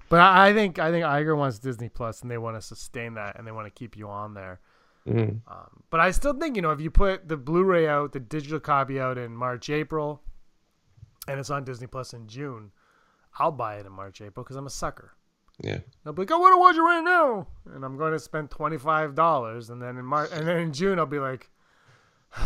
but 0.08 0.20
I, 0.20 0.52
think 0.54 0.78
I 0.78 0.90
think 0.90 1.04
Iger 1.04 1.36
wants 1.36 1.58
Disney 1.58 1.88
Plus, 1.88 2.22
and 2.22 2.30
they 2.30 2.38
want 2.38 2.56
to 2.56 2.62
sustain 2.62 3.14
that, 3.14 3.38
and 3.38 3.46
they 3.46 3.52
want 3.52 3.66
to 3.66 3.70
keep 3.70 3.96
you 3.96 4.08
on 4.08 4.34
there. 4.34 4.60
mhm. 5.06 5.40
Um, 5.46 5.82
but 5.90 6.00
I 6.00 6.10
still 6.10 6.32
think 6.34 6.56
you 6.56 6.62
know 6.62 6.70
if 6.70 6.80
you 6.80 6.90
put 6.90 7.28
the 7.28 7.36
Blu-ray 7.36 7.86
out, 7.86 8.12
the 8.12 8.20
digital 8.20 8.60
copy 8.60 8.98
out 9.00 9.18
in 9.18 9.34
March, 9.36 9.68
April, 9.68 10.22
and 11.28 11.38
it's 11.38 11.50
on 11.50 11.64
Disney 11.64 11.86
Plus 11.86 12.14
in 12.14 12.26
June, 12.28 12.72
I'll 13.38 13.52
buy 13.52 13.76
it 13.76 13.86
in 13.86 13.92
March, 13.92 14.20
April 14.20 14.44
because 14.44 14.56
I'm 14.56 14.66
a 14.66 14.70
sucker. 14.70 15.12
Yeah. 15.62 15.78
I'll 16.04 16.12
be 16.12 16.22
like, 16.22 16.32
I 16.32 16.36
want 16.36 16.54
to 16.54 16.58
watch 16.58 16.76
it 16.76 16.80
right 16.80 17.02
now, 17.02 17.46
and 17.72 17.84
I'm 17.84 17.96
going 17.96 18.12
to 18.12 18.18
spend 18.18 18.50
twenty 18.50 18.78
five 18.78 19.14
dollars, 19.14 19.70
and 19.70 19.80
then 19.80 19.96
in 19.96 20.04
March, 20.04 20.30
and 20.32 20.46
then 20.46 20.56
in 20.58 20.72
June, 20.72 20.98
I'll 20.98 21.06
be 21.06 21.20
like, 21.20 21.48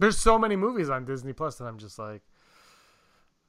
there's 0.00 0.18
so 0.18 0.38
many 0.38 0.56
movies 0.56 0.88
on 0.88 1.04
Disney 1.04 1.32
Plus 1.32 1.56
that 1.56 1.64
I'm 1.64 1.78
just 1.78 1.98
like, 1.98 2.22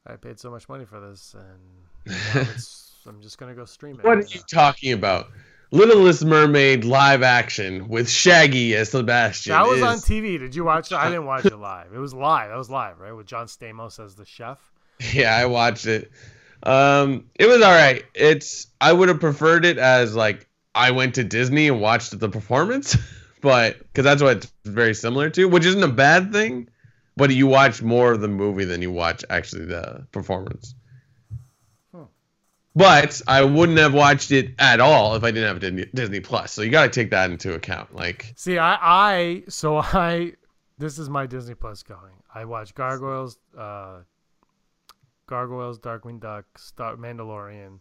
I 0.06 0.18
paid 0.18 0.40
so 0.40 0.52
much 0.52 0.68
money 0.68 0.86
for 0.86 1.00
this, 1.00 1.36
and 1.38 2.16
it's, 2.36 2.96
I'm 3.08 3.22
just 3.22 3.38
gonna 3.38 3.56
go 3.56 3.66
stream 3.66 4.00
it. 4.00 4.06
What 4.06 4.18
are 4.18 4.22
you 4.22 4.42
talking 4.52 4.94
about? 4.94 5.28
Littlest 5.72 6.24
Mermaid 6.24 6.86
live 6.86 7.24
action 7.24 7.88
with 7.88 8.08
Shaggy 8.08 8.76
as 8.76 8.92
Sebastian. 8.92 9.54
That 9.54 9.66
was 9.66 9.78
is- 9.78 9.84
on 9.84 9.98
TV. 9.98 10.38
Did 10.38 10.54
you 10.54 10.66
watch 10.66 10.92
it? 10.92 10.96
I 10.96 11.06
didn't 11.06 11.26
watch 11.26 11.46
it 11.46 11.58
live. 11.58 11.94
It 11.94 11.98
was 11.98 12.14
live. 12.14 12.50
That 12.50 12.58
was 12.58 12.70
live, 12.70 13.00
right? 13.00 13.12
With 13.14 13.26
John 13.26 13.48
Stamos 13.48 14.04
as 14.04 14.14
the 14.14 14.26
chef. 14.26 14.60
Yeah, 15.14 15.36
I 15.36 15.48
watched 15.48 15.88
it. 15.88 16.12
Um, 16.64 17.26
it 17.36 17.46
was 17.46 17.62
all 17.62 17.72
right. 17.72 18.06
It's 18.14 18.68
I 18.80 18.94
would 18.94 19.10
have 19.10 19.20
preferred 19.20 19.66
it 19.66 19.78
as 19.78 20.16
like 20.16 20.48
I 20.74 20.92
went 20.92 21.16
to 21.16 21.24
Disney 21.24 21.68
and 21.68 21.82
watched 21.82 22.18
the 22.18 22.30
performance, 22.30 22.98
but 23.42 23.78
because 23.80 24.06
that's 24.06 24.22
what 24.22 24.38
it's 24.38 24.54
very 24.64 24.94
similar 24.94 25.30
to, 25.32 25.46
which 25.46 25.66
isn't 25.66 25.84
a 25.84 25.90
bad 25.90 26.32
thing. 26.32 26.70
But 27.16 27.30
you 27.30 27.46
watch 27.46 27.84
more 27.84 28.12
of 28.12 28.22
the 28.22 28.28
movie 28.28 28.66
than 28.66 28.82
you 28.82 28.92
watch 28.92 29.24
actually 29.30 29.66
the 29.66 30.08
performance. 30.12 30.74
Hmm. 31.94 32.06
But 32.76 33.22
I 33.28 33.44
wouldn't 33.44 33.78
have 33.78 33.94
watched 33.94 34.32
it 34.32 34.56
at 34.58 34.80
all 34.80 35.16
if 35.16 35.24
I 35.24 35.30
didn't 35.30 35.50
have 35.50 35.60
Disney, 35.60 35.86
Disney 35.94 36.22
Plus. 36.22 36.52
So 36.52 36.64
you 36.64 36.72
got 36.72 36.86
to 36.86 36.90
take 36.90 37.12
that 37.12 37.30
into 37.30 37.54
account. 37.54 37.94
Like, 37.94 38.34
See, 38.36 38.58
I, 38.58 38.78
I, 38.82 39.44
so 39.48 39.78
I, 39.84 40.34
this 40.80 40.98
is 40.98 41.08
my 41.08 41.28
Disney 41.28 41.54
Plus 41.54 41.84
going. 41.84 42.14
I 42.34 42.46
watch 42.46 42.74
Gargoyles, 42.74 43.38
uh, 43.56 44.00
Gargoyles, 45.34 45.80
Darkwing 45.80 46.20
Duck, 46.20 46.46
Star, 46.60 46.96
Mandalorian, 46.96 47.80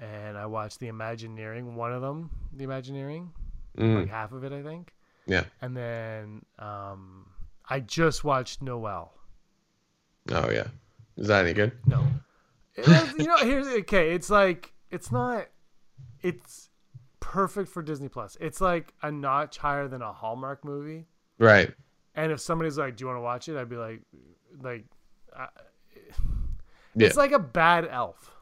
and 0.00 0.36
I 0.36 0.46
watched 0.46 0.80
The 0.80 0.88
Imagineering. 0.88 1.76
One 1.76 1.92
of 1.92 2.02
them, 2.02 2.30
The 2.52 2.64
Imagineering, 2.64 3.30
mm, 3.78 4.00
like 4.00 4.08
half 4.08 4.32
of 4.32 4.42
it, 4.42 4.50
I 4.52 4.60
think. 4.60 4.92
yeah. 5.26 5.44
And 5.62 5.76
then 5.76 6.44
um, 6.58 7.26
I 7.70 7.78
just 7.78 8.24
watched 8.24 8.60
Noel. 8.60 9.12
Oh 10.32 10.50
yeah. 10.50 10.66
Is 11.16 11.28
that 11.28 11.44
any 11.44 11.54
good? 11.54 11.70
No. 11.86 12.04
You 13.18 13.26
know, 13.26 13.36
here's 13.38 13.68
okay. 13.68 14.10
It's 14.12 14.28
like 14.28 14.72
it's 14.90 15.10
not. 15.12 15.46
It's 16.22 16.68
perfect 17.20 17.70
for 17.70 17.82
Disney 17.82 18.08
Plus. 18.08 18.36
It's 18.40 18.60
like 18.60 18.92
a 19.02 19.10
notch 19.12 19.58
higher 19.58 19.86
than 19.88 20.02
a 20.02 20.12
Hallmark 20.12 20.64
movie. 20.64 21.06
Right. 21.38 21.72
And 22.16 22.32
if 22.32 22.40
somebody's 22.40 22.76
like, 22.76 22.96
"Do 22.96 23.04
you 23.04 23.06
want 23.06 23.16
to 23.18 23.22
watch 23.22 23.48
it?" 23.48 23.56
I'd 23.56 23.70
be 23.70 23.76
like, 23.76 24.02
like, 24.60 24.84
I, 25.34 25.46
Yeah. 26.96 27.06
it's 27.08 27.16
like 27.16 27.32
a 27.32 27.38
bad 27.38 27.86
elf. 27.90 28.32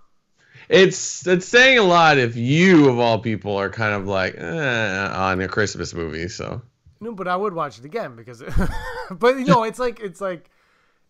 It's 0.69 1.27
it's 1.27 1.47
saying 1.47 1.79
a 1.79 1.83
lot 1.83 2.19
if 2.19 2.37
you 2.37 2.89
of 2.89 2.99
all 2.99 3.19
people 3.19 3.57
are 3.57 3.69
kind 3.69 3.95
of 3.95 4.07
like 4.07 4.35
eh, 4.37 5.09
on 5.09 5.41
a 5.41 5.49
Christmas 5.49 5.93
movie. 5.93 6.29
So 6.29 6.63
No, 7.01 7.13
but 7.13 7.29
I 7.29 7.37
would 7.37 7.53
watch 7.53 7.79
it 7.79 7.85
again 7.85 8.17
because, 8.17 8.43
but 9.11 9.39
you 9.39 9.45
know, 9.45 9.65
it's 9.65 9.79
like 9.79 10.01
it's 10.01 10.21
like, 10.21 10.51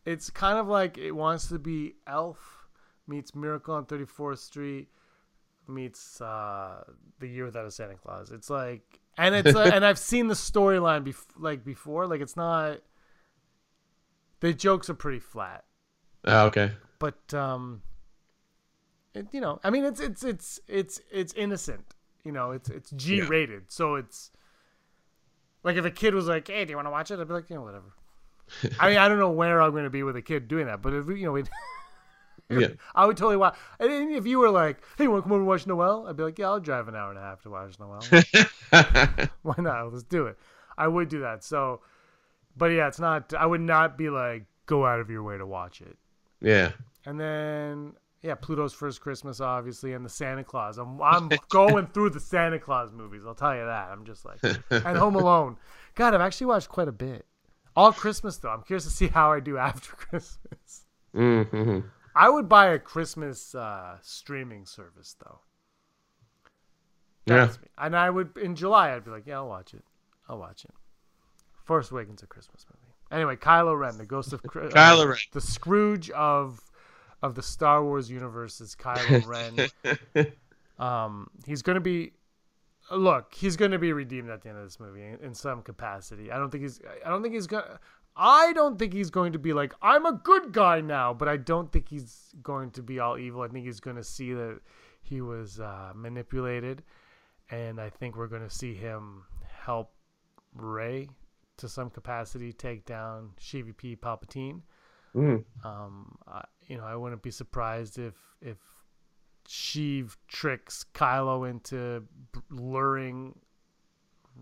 it's 0.04 0.30
kind 0.30 0.58
of 0.58 0.66
like 0.66 0.98
it 0.98 1.12
wants 1.12 1.48
to 1.48 1.58
be 1.58 1.94
Elf 2.06 2.66
meets 3.06 3.34
Miracle 3.34 3.74
on 3.74 3.84
Thirty 3.86 4.06
Fourth 4.06 4.40
Street 4.40 4.88
meets 5.68 6.20
uh, 6.20 6.82
the 7.20 7.28
Year 7.28 7.44
Without 7.44 7.66
a 7.66 7.70
Santa 7.70 7.94
Claus. 7.94 8.30
It's 8.30 8.50
like, 8.50 9.00
and 9.16 9.34
it's 9.34 9.54
like, 9.54 9.72
and 9.72 9.84
I've 9.84 9.98
seen 9.98 10.28
the 10.28 10.34
storyline 10.34 11.06
bef- 11.06 11.24
like 11.38 11.64
before. 11.64 12.06
Like 12.06 12.20
it's 12.20 12.36
not. 12.36 12.78
The 14.40 14.52
jokes 14.52 14.90
are 14.90 14.94
pretty 14.94 15.20
flat, 15.20 15.64
oh, 16.26 16.46
okay. 16.46 16.72
But 16.98 17.34
um, 17.34 17.82
it, 19.14 19.26
you 19.32 19.40
know, 19.40 19.60
I 19.62 19.70
mean, 19.70 19.84
it's 19.84 20.00
it's 20.00 20.24
it's 20.24 20.60
it's 20.68 21.00
it's 21.10 21.32
innocent. 21.34 21.94
You 22.24 22.32
know, 22.32 22.52
it's 22.52 22.70
it's 22.70 22.90
G 22.90 23.20
rated, 23.22 23.70
so 23.70 23.96
it's 23.96 24.30
like 25.62 25.76
if 25.76 25.84
a 25.84 25.90
kid 25.90 26.14
was 26.14 26.26
like, 26.26 26.48
"Hey, 26.48 26.64
do 26.64 26.70
you 26.70 26.76
want 26.76 26.86
to 26.86 26.90
watch 26.90 27.10
it?" 27.10 27.20
I'd 27.20 27.28
be 27.28 27.34
like, 27.34 27.50
"Yeah, 27.50 27.58
whatever." 27.58 27.92
I 28.80 28.88
mean, 28.88 28.98
I 28.98 29.08
don't 29.08 29.18
know 29.18 29.30
where 29.30 29.60
I'm 29.60 29.72
going 29.72 29.84
to 29.84 29.90
be 29.90 30.02
with 30.02 30.16
a 30.16 30.22
kid 30.22 30.48
doing 30.48 30.66
that, 30.66 30.82
but 30.82 30.92
if 30.92 31.08
you 31.08 31.24
know, 31.24 31.32
we 31.32 31.44
Yeah. 32.50 32.68
I 32.94 33.06
would 33.06 33.16
totally 33.16 33.36
watch. 33.36 33.56
And 33.80 34.12
if 34.12 34.26
you 34.26 34.38
were 34.38 34.50
like, 34.50 34.82
"Hey, 34.98 35.04
you 35.04 35.10
want 35.10 35.22
to 35.24 35.28
come 35.28 35.32
over 35.32 35.40
and 35.40 35.48
watch 35.48 35.66
Noel?" 35.66 36.06
I'd 36.06 36.16
be 36.16 36.22
like, 36.22 36.38
"Yeah, 36.38 36.48
I'll 36.48 36.60
drive 36.60 36.88
an 36.88 36.94
hour 36.94 37.10
and 37.10 37.18
a 37.18 37.22
half 37.22 37.42
to 37.42 37.50
watch 37.50 37.78
Noel. 37.78 38.02
Why 39.42 39.54
not? 39.58 39.92
Let's 39.92 40.04
do 40.04 40.26
it." 40.26 40.38
I 40.76 40.88
would 40.88 41.08
do 41.08 41.20
that. 41.20 41.42
So, 41.44 41.80
but 42.56 42.66
yeah, 42.66 42.88
it's 42.88 43.00
not. 43.00 43.32
I 43.32 43.46
would 43.46 43.60
not 43.60 43.96
be 43.96 44.10
like, 44.10 44.44
"Go 44.66 44.84
out 44.84 45.00
of 45.00 45.08
your 45.08 45.22
way 45.22 45.38
to 45.38 45.46
watch 45.46 45.80
it." 45.80 45.96
Yeah. 46.44 46.72
And 47.06 47.18
then 47.20 47.94
yeah, 48.24 48.34
Pluto's 48.34 48.72
First 48.72 49.02
Christmas, 49.02 49.38
obviously, 49.38 49.92
and 49.92 50.02
the 50.02 50.08
Santa 50.08 50.42
Claus. 50.42 50.78
I'm 50.78 51.00
I'm 51.02 51.28
going 51.50 51.86
through 51.88 52.10
the 52.10 52.20
Santa 52.20 52.58
Claus 52.58 52.90
movies. 52.90 53.20
I'll 53.26 53.34
tell 53.34 53.54
you 53.54 53.66
that. 53.66 53.90
I'm 53.90 54.06
just 54.06 54.24
like 54.24 54.38
and 54.70 54.96
Home 54.96 55.14
Alone. 55.14 55.58
God, 55.94 56.14
I've 56.14 56.22
actually 56.22 56.46
watched 56.46 56.70
quite 56.70 56.88
a 56.88 56.92
bit. 56.92 57.26
All 57.76 57.92
Christmas 57.92 58.38
though. 58.38 58.48
I'm 58.48 58.62
curious 58.62 58.84
to 58.84 58.90
see 58.90 59.08
how 59.08 59.30
I 59.30 59.40
do 59.40 59.58
after 59.58 59.92
Christmas. 59.92 60.86
Mm-hmm. 61.14 61.80
I 62.16 62.30
would 62.30 62.48
buy 62.48 62.68
a 62.68 62.78
Christmas 62.78 63.54
uh, 63.54 63.98
streaming 64.00 64.64
service 64.64 65.16
though. 65.22 65.40
Yeah. 67.26 67.46
Me. 67.46 67.52
And 67.76 67.94
I 67.94 68.08
would 68.08 68.38
in 68.38 68.56
July. 68.56 68.94
I'd 68.94 69.04
be 69.04 69.10
like, 69.10 69.26
yeah, 69.26 69.36
I'll 69.36 69.48
watch 69.48 69.74
it. 69.74 69.84
I'll 70.30 70.38
watch 70.38 70.64
it. 70.64 70.72
Force 71.64 71.90
Awakens 71.90 72.22
a 72.22 72.26
Christmas 72.26 72.64
movie. 72.70 72.93
Anyway, 73.10 73.36
Kylo 73.36 73.78
Ren, 73.78 73.98
the 73.98 74.06
Ghost 74.06 74.32
of 74.32 74.40
uh, 74.40 74.48
Kylo 74.48 75.08
Ren. 75.08 75.18
the 75.32 75.40
Scrooge 75.40 76.10
of 76.10 76.60
of 77.22 77.34
the 77.34 77.42
Star 77.42 77.82
Wars 77.82 78.10
universe 78.10 78.60
is 78.60 78.74
Kylo 78.74 79.26
Ren. 80.14 80.34
um, 80.78 81.30
he's 81.46 81.62
gonna 81.62 81.80
be. 81.80 82.12
Look, 82.90 83.32
he's 83.34 83.56
going 83.56 83.70
to 83.70 83.78
be 83.78 83.94
redeemed 83.94 84.28
at 84.28 84.42
the 84.42 84.50
end 84.50 84.58
of 84.58 84.64
this 84.64 84.78
movie 84.78 85.02
in, 85.02 85.18
in 85.22 85.34
some 85.34 85.62
capacity. 85.62 86.30
I 86.30 86.36
don't 86.36 86.50
think 86.50 86.64
he's. 86.64 86.82
I 87.04 87.08
don't 87.08 87.22
think 87.22 87.34
he's 87.34 87.46
gonna. 87.46 87.78
I 88.16 88.52
don't 88.52 88.78
think 88.78 88.92
he's 88.92 89.08
going 89.10 89.32
to 89.32 89.38
be 89.38 89.54
like 89.54 89.72
I'm 89.80 90.04
a 90.04 90.12
good 90.12 90.52
guy 90.52 90.82
now, 90.82 91.14
but 91.14 91.26
I 91.26 91.38
don't 91.38 91.72
think 91.72 91.88
he's 91.88 92.34
going 92.42 92.70
to 92.72 92.82
be 92.82 93.00
all 93.00 93.18
evil. 93.18 93.40
I 93.40 93.48
think 93.48 93.64
he's 93.64 93.80
going 93.80 93.96
to 93.96 94.04
see 94.04 94.34
that 94.34 94.60
he 95.02 95.20
was 95.22 95.60
uh, 95.60 95.92
manipulated, 95.94 96.82
and 97.50 97.80
I 97.80 97.88
think 97.88 98.16
we're 98.16 98.28
going 98.28 98.46
to 98.46 98.54
see 98.54 98.74
him 98.74 99.24
help 99.48 99.90
Rey 100.54 101.08
to 101.58 101.68
some 101.68 101.90
capacity 101.90 102.52
take 102.52 102.84
down 102.84 103.30
Sheevy 103.40 103.76
P. 103.76 103.96
Palpatine. 103.96 104.62
Mm. 105.14 105.44
Um, 105.64 106.16
I, 106.26 106.44
you 106.66 106.76
know, 106.76 106.84
I 106.84 106.96
wouldn't 106.96 107.22
be 107.22 107.30
surprised 107.30 107.98
if 107.98 108.14
if 108.40 108.58
Sheev 109.48 110.16
tricks 110.28 110.84
Kylo 110.94 111.48
into 111.48 112.04
luring 112.50 113.38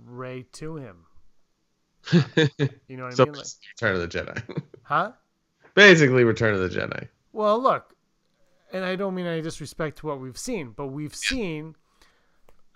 Rey 0.07 0.47
to 0.53 0.77
him. 0.77 1.05
You 2.89 2.97
know 2.97 3.05
what 3.05 3.15
so 3.15 3.25
I 3.25 3.27
mean? 3.27 3.35
Like, 3.35 3.47
Return 3.81 3.95
of 3.95 4.01
the 4.01 4.09
Jedi. 4.09 4.63
huh? 4.83 5.13
Basically, 5.75 6.25
Return 6.25 6.55
of 6.55 6.61
the 6.61 6.69
Jedi. 6.69 7.09
Well, 7.33 7.61
look, 7.63 7.95
and 8.73 8.85
I 8.85 8.97
don't 8.97 9.15
mean 9.15 9.27
any 9.27 9.41
disrespect 9.41 9.99
to 9.99 10.07
what 10.07 10.21
we've 10.21 10.39
seen, 10.39 10.71
but 10.71 10.89
we've 10.89 11.15
seen 11.15 11.77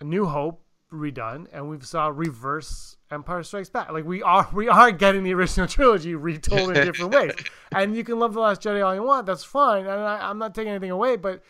A 0.01 0.05
New 0.05 0.27
Hope 0.27 0.63
redone, 0.97 1.47
and 1.53 1.69
we've 1.69 1.87
saw 1.87 2.09
Reverse 2.09 2.97
Empire 3.11 3.43
Strikes 3.43 3.71
Back. 3.71 3.93
Like 3.93 4.05
we 4.05 4.23
are, 4.23 4.49
we 4.53 4.69
are 4.69 4.91
getting 4.91 5.23
the 5.23 5.35
original 5.35 5.67
trilogy 5.69 6.15
retold 6.15 6.77
in 6.77 6.87
different 6.87 7.15
ways. 7.15 7.33
And 7.73 7.95
you 7.95 8.05
can 8.05 8.19
love 8.19 8.33
the 8.33 8.41
Last 8.41 8.63
Jedi 8.63 8.85
all 8.85 8.95
you 8.95 9.03
want, 9.03 9.27
that's 9.27 9.45
fine, 9.45 9.81
and 9.81 10.01
I, 10.01 10.31
I'm 10.31 10.39
not 10.39 10.55
taking 10.55 10.71
anything 10.71 10.91
away, 10.91 11.17
but 11.17 11.43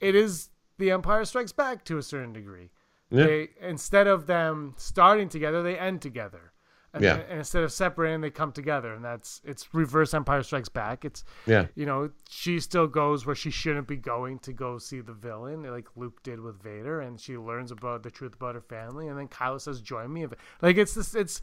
it 0.00 0.14
is 0.14 0.48
the 0.78 0.90
Empire 0.90 1.24
Strikes 1.24 1.52
Back 1.52 1.84
to 1.86 1.98
a 1.98 2.02
certain 2.02 2.32
degree. 2.32 2.70
Yeah. 3.10 3.24
They 3.24 3.48
instead 3.60 4.06
of 4.06 4.26
them 4.26 4.74
starting 4.76 5.28
together, 5.28 5.62
they 5.62 5.78
end 5.78 6.02
together. 6.02 6.52
And, 6.94 7.02
Yeah. 7.02 7.16
and 7.28 7.38
instead 7.40 7.62
of 7.64 7.72
separating, 7.72 8.20
they 8.20 8.30
come 8.30 8.52
together, 8.52 8.94
and 8.94 9.04
that's 9.04 9.40
it's 9.44 9.74
reverse 9.74 10.14
Empire 10.14 10.42
Strikes 10.42 10.68
Back. 10.68 11.04
It's 11.04 11.24
Yeah. 11.44 11.66
you 11.74 11.84
know, 11.86 12.10
she 12.30 12.60
still 12.60 12.86
goes 12.86 13.26
where 13.26 13.34
she 13.34 13.50
shouldn't 13.50 13.88
be 13.88 13.96
going 13.96 14.38
to 14.40 14.52
go 14.52 14.78
see 14.78 15.00
the 15.00 15.12
villain, 15.12 15.64
like 15.64 15.88
Luke 15.96 16.22
did 16.22 16.40
with 16.40 16.62
Vader, 16.62 17.00
and 17.00 17.20
she 17.20 17.36
learns 17.36 17.70
about 17.72 18.02
the 18.04 18.10
truth 18.10 18.34
about 18.34 18.54
her 18.54 18.60
family, 18.60 19.08
and 19.08 19.18
then 19.18 19.28
Kylo 19.28 19.60
says, 19.60 19.80
"Join 19.80 20.12
me." 20.12 20.26
Like 20.62 20.76
it's 20.76 20.94
this, 20.94 21.14
it's 21.14 21.42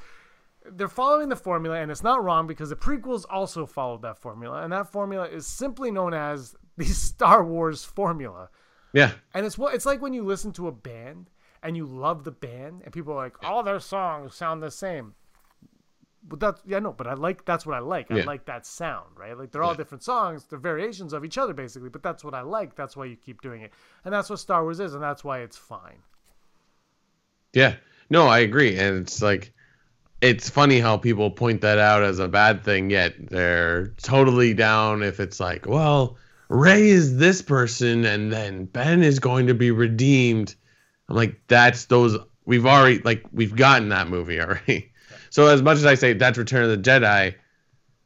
they're 0.65 0.87
following 0.87 1.27
the 1.29 1.35
formula, 1.35 1.77
and 1.77 1.91
it's 1.91 2.03
not 2.03 2.23
wrong 2.23 2.47
because 2.47 2.69
the 2.69 2.75
prequels 2.75 3.25
also 3.29 3.65
followed 3.65 4.03
that 4.03 4.17
formula, 4.17 4.61
and 4.63 4.71
that 4.71 4.91
formula 4.91 5.27
is 5.27 5.45
simply 5.47 5.91
known 5.91 6.13
as 6.13 6.55
the 6.77 6.85
Star 7.09 7.43
Wars 7.43 7.83
formula. 7.83 8.49
Yeah. 8.93 9.11
And 9.33 9.45
it's 9.45 9.57
what 9.57 9.73
it's 9.75 9.85
like 9.85 10.01
when 10.01 10.13
you 10.13 10.23
listen 10.23 10.51
to 10.53 10.67
a 10.67 10.71
band 10.71 11.29
and 11.63 11.75
you 11.77 11.85
love 11.85 12.23
the 12.23 12.31
band, 12.31 12.81
and 12.83 12.93
people 12.93 13.13
are 13.13 13.17
like, 13.23 13.43
all 13.43 13.63
their 13.63 13.79
songs 13.79 14.33
sound 14.35 14.63
the 14.63 14.71
same. 14.71 15.13
But 16.23 16.39
that's 16.39 16.61
yeah, 16.65 16.79
no, 16.79 16.91
but 16.93 17.07
I 17.07 17.13
like 17.13 17.45
that's 17.45 17.65
what 17.65 17.75
I 17.75 17.79
like. 17.79 18.11
I 18.11 18.23
like 18.23 18.45
that 18.45 18.65
sound, 18.65 19.07
right? 19.17 19.37
Like 19.37 19.51
they're 19.51 19.63
all 19.63 19.71
Yeah. 19.71 19.77
different 19.77 20.03
songs, 20.03 20.45
they're 20.45 20.59
variations 20.59 21.13
of 21.13 21.25
each 21.25 21.37
other 21.37 21.53
basically, 21.53 21.89
but 21.89 22.03
that's 22.03 22.23
what 22.23 22.33
I 22.35 22.41
like. 22.41 22.75
That's 22.75 22.95
why 22.95 23.05
you 23.05 23.15
keep 23.15 23.41
doing 23.41 23.61
it. 23.61 23.71
And 24.05 24.13
that's 24.13 24.29
what 24.29 24.39
Star 24.39 24.63
Wars 24.63 24.79
is, 24.79 24.93
and 24.93 25.01
that's 25.01 25.23
why 25.23 25.39
it's 25.39 25.57
fine. 25.57 26.03
Yeah. 27.53 27.75
No, 28.09 28.27
I 28.27 28.39
agree. 28.39 28.77
And 28.77 28.97
it's 28.99 29.21
like 29.21 29.53
it's 30.21 30.49
funny 30.49 30.79
how 30.79 30.97
people 30.97 31.31
point 31.31 31.61
that 31.61 31.79
out 31.79 32.03
as 32.03 32.19
a 32.19 32.27
bad 32.27 32.63
thing, 32.63 32.89
yet 32.89 33.15
they're 33.29 33.89
totally 34.03 34.53
down 34.53 35.03
if 35.03 35.19
it's 35.19 35.39
like, 35.39 35.65
well, 35.67 36.17
Rey 36.49 36.89
is 36.89 37.17
this 37.17 37.41
person 37.41 38.05
and 38.05 38.31
then 38.31 38.65
Ben 38.65 39.03
is 39.03 39.19
going 39.19 39.47
to 39.47 39.53
be 39.55 39.71
redeemed. 39.71 40.55
I'm 41.09 41.15
like, 41.15 41.41
that's 41.47 41.85
those 41.85 42.17
we've 42.45 42.65
already 42.65 42.99
like 42.99 43.25
we've 43.31 43.55
gotten 43.55 43.89
that 43.89 44.09
movie 44.09 44.39
already. 44.41 44.90
So 45.31 45.47
as 45.47 45.61
much 45.61 45.77
as 45.77 45.85
I 45.85 45.95
say 45.95 46.13
that's 46.13 46.37
Return 46.37 46.63
of 46.63 46.69
the 46.69 46.77
Jedi, 46.77 47.33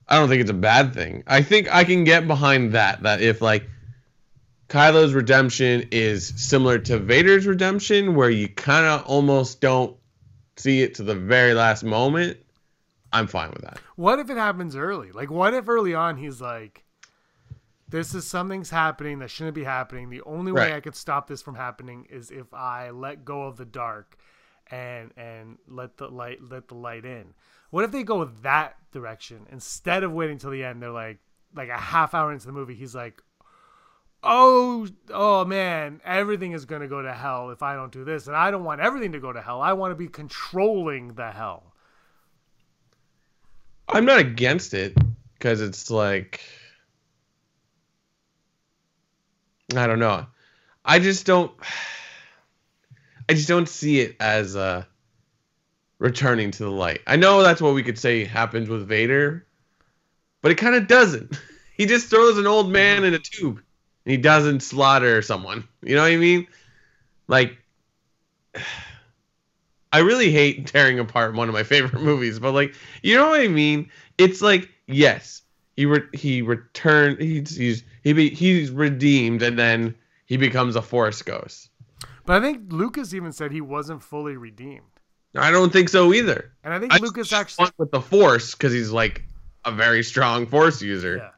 I 0.07 0.19
don't 0.19 0.29
think 0.29 0.41
it's 0.41 0.51
a 0.51 0.53
bad 0.53 0.93
thing. 0.93 1.23
I 1.25 1.41
think 1.41 1.73
I 1.73 1.83
can 1.83 2.03
get 2.03 2.27
behind 2.27 2.73
that. 2.73 3.01
That 3.01 3.19
if 3.19 3.41
like 3.41 3.67
Kylo's 4.69 5.13
redemption 5.13 5.89
is 5.91 6.31
similar 6.38 6.77
to 6.79 6.99
Vader's 6.99 7.47
redemption, 7.47 8.15
where 8.15 8.29
you 8.29 8.47
kind 8.47 8.85
of 8.85 9.03
almost 9.07 9.59
don't 9.59 9.97
see 10.55 10.83
it 10.83 10.95
to 10.95 11.03
the 11.03 11.15
very 11.15 11.55
last 11.55 11.83
moment. 11.83 12.38
I'm 13.11 13.27
fine 13.27 13.49
with 13.49 13.63
that. 13.63 13.79
What 13.95 14.19
if 14.19 14.29
it 14.29 14.38
happens 14.38 14.75
early? 14.75 15.11
Like 15.11 15.31
what 15.31 15.55
if 15.55 15.67
early 15.67 15.95
on 15.95 16.17
he's 16.17 16.39
like 16.39 16.83
this 17.89 18.13
is 18.13 18.25
something's 18.25 18.69
happening 18.69 19.19
that 19.19 19.29
shouldn't 19.31 19.55
be 19.55 19.63
happening. 19.63 20.09
The 20.09 20.21
only 20.23 20.51
way 20.51 20.73
I 20.73 20.79
could 20.79 20.95
stop 20.95 21.27
this 21.27 21.41
from 21.41 21.55
happening 21.55 22.07
is 22.09 22.29
if 22.29 22.53
I 22.53 22.89
let 22.91 23.25
go 23.25 23.43
of 23.43 23.57
the 23.57 23.65
dark 23.65 24.17
and 24.71 25.12
and 25.17 25.58
let 25.67 25.97
the 25.97 26.08
light 26.08 26.39
let 26.41 26.67
the 26.67 26.75
light 26.75 27.06
in. 27.06 27.34
What 27.69 27.84
if 27.84 27.91
they 27.91 28.04
go 28.04 28.25
that 28.43 28.78
direction 28.91 29.45
instead 29.51 30.04
of 30.04 30.12
waiting 30.12 30.38
till 30.38 30.51
the 30.51 30.63
end? 30.63 30.82
They're 30.82 30.91
like 30.91 31.19
like 31.56 31.69
a 31.69 31.78
half 31.78 32.13
hour 32.13 32.32
into 32.32 32.45
the 32.45 32.51
movie, 32.51 32.75
he's 32.75 32.95
like, 32.95 33.21
"Oh, 34.23 34.88
oh 35.10 35.45
man, 35.45 36.01
everything 36.04 36.51
is 36.51 36.65
gonna 36.65 36.88
go 36.88 37.01
to 37.01 37.13
hell 37.13 37.51
if 37.51 37.63
I 37.63 37.75
don't 37.75 37.91
do 37.91 38.04
this, 38.04 38.28
and 38.28 38.36
I 38.36 38.51
don't 38.51 38.63
want 38.63 38.82
everything 38.82 39.13
to 39.13 39.19
go 39.19 39.32
to 39.32 39.41
hell. 39.41 39.62
I 39.62 39.73
want 39.73 39.91
to 39.91 39.95
be 39.95 40.08
controlling 40.08 41.13
the 41.13 41.32
hell." 41.32 41.73
I'm 43.88 44.06
not 44.06 44.19
against 44.19 44.73
it 44.73 44.97
because 45.36 45.62
it's 45.62 45.91
like 45.91 46.41
I 49.75 49.88
don't 49.88 49.99
know. 49.99 50.25
I 50.84 50.99
just 50.99 51.25
don't. 51.25 51.51
I 53.27 53.33
just 53.33 53.47
don't 53.47 53.67
see 53.67 54.01
it 54.01 54.15
as 54.19 54.55
uh, 54.55 54.83
returning 55.99 56.51
to 56.51 56.63
the 56.63 56.71
light. 56.71 57.01
I 57.07 57.15
know 57.15 57.41
that's 57.41 57.61
what 57.61 57.73
we 57.73 57.83
could 57.83 57.97
say 57.97 58.23
happens 58.23 58.69
with 58.69 58.88
Vader, 58.88 59.45
but 60.41 60.51
it 60.51 60.55
kind 60.55 60.75
of 60.75 60.88
doesn't. 60.88 61.39
He 61.77 61.85
just 61.85 62.09
throws 62.09 62.38
an 62.38 62.47
old 62.47 62.71
man 62.71 63.03
in 63.03 63.13
a 63.13 63.19
tube, 63.19 63.57
and 63.57 64.11
he 64.11 64.15
doesn't 64.15 64.61
slaughter 64.61 65.21
someone. 65.21 65.67
You 65.81 65.95
know 65.95 66.03
what 66.03 66.11
I 66.13 66.15
mean? 66.15 66.47
Like, 67.27 67.57
I 69.91 69.99
really 69.99 70.31
hate 70.31 70.67
tearing 70.67 70.99
apart 70.99 71.35
one 71.35 71.49
of 71.49 71.53
my 71.53 71.63
favorite 71.73 72.01
movies, 72.01 72.39
but 72.39 72.53
like, 72.53 72.75
you 73.03 73.17
know 73.17 73.27
what 73.27 73.41
I 73.41 73.49
mean? 73.49 73.89
It's 74.17 74.41
like, 74.41 74.69
yes, 74.88 75.41
he 75.75 75.85
re- 75.85 76.07
he 76.13 76.41
returned, 76.41 77.19
he's 77.19 77.57
he's 77.57 77.83
he 78.05 78.13
be, 78.13 78.29
he's 78.29 78.71
redeemed, 78.71 79.41
and 79.41 79.59
then 79.59 79.95
he 80.27 80.38
becomes 80.38 80.77
a 80.77 80.81
Force 80.81 81.21
ghost. 81.23 81.69
But 82.25 82.41
I 82.41 82.45
think 82.45 82.71
Lucas 82.71 83.13
even 83.13 83.31
said 83.31 83.51
he 83.51 83.61
wasn't 83.61 84.01
fully 84.03 84.35
redeemed. 84.38 84.81
I 85.38 85.51
don't 85.51 85.71
think 85.71 85.89
so 85.89 86.13
either. 86.13 86.53
And 86.63 86.73
I 86.73 86.79
think 86.79 86.93
I 86.93 86.97
Lucas 86.97 87.31
actually 87.33 87.69
with 87.77 87.91
the 87.91 88.01
Force 88.01 88.55
because 88.55 88.71
he's 88.71 88.91
like 88.91 89.23
a 89.65 89.71
very 89.71 90.01
strong 90.03 90.47
Force 90.47 90.81
user. 90.81 91.17
Yeah. 91.17 91.29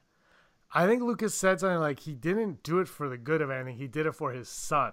I 0.74 0.86
think 0.86 1.02
Lucas 1.02 1.34
said 1.34 1.60
something 1.60 1.80
like 1.80 2.00
he 2.02 2.14
didn't 2.14 2.62
do 2.62 2.80
it 2.80 2.88
for 2.88 3.10
the 3.10 3.18
good 3.18 3.42
of 3.42 3.50
anything, 3.50 3.78
he 3.78 3.88
did 3.88 4.06
it 4.06 4.12
for 4.14 4.32
his 4.32 4.50
son. 4.50 4.92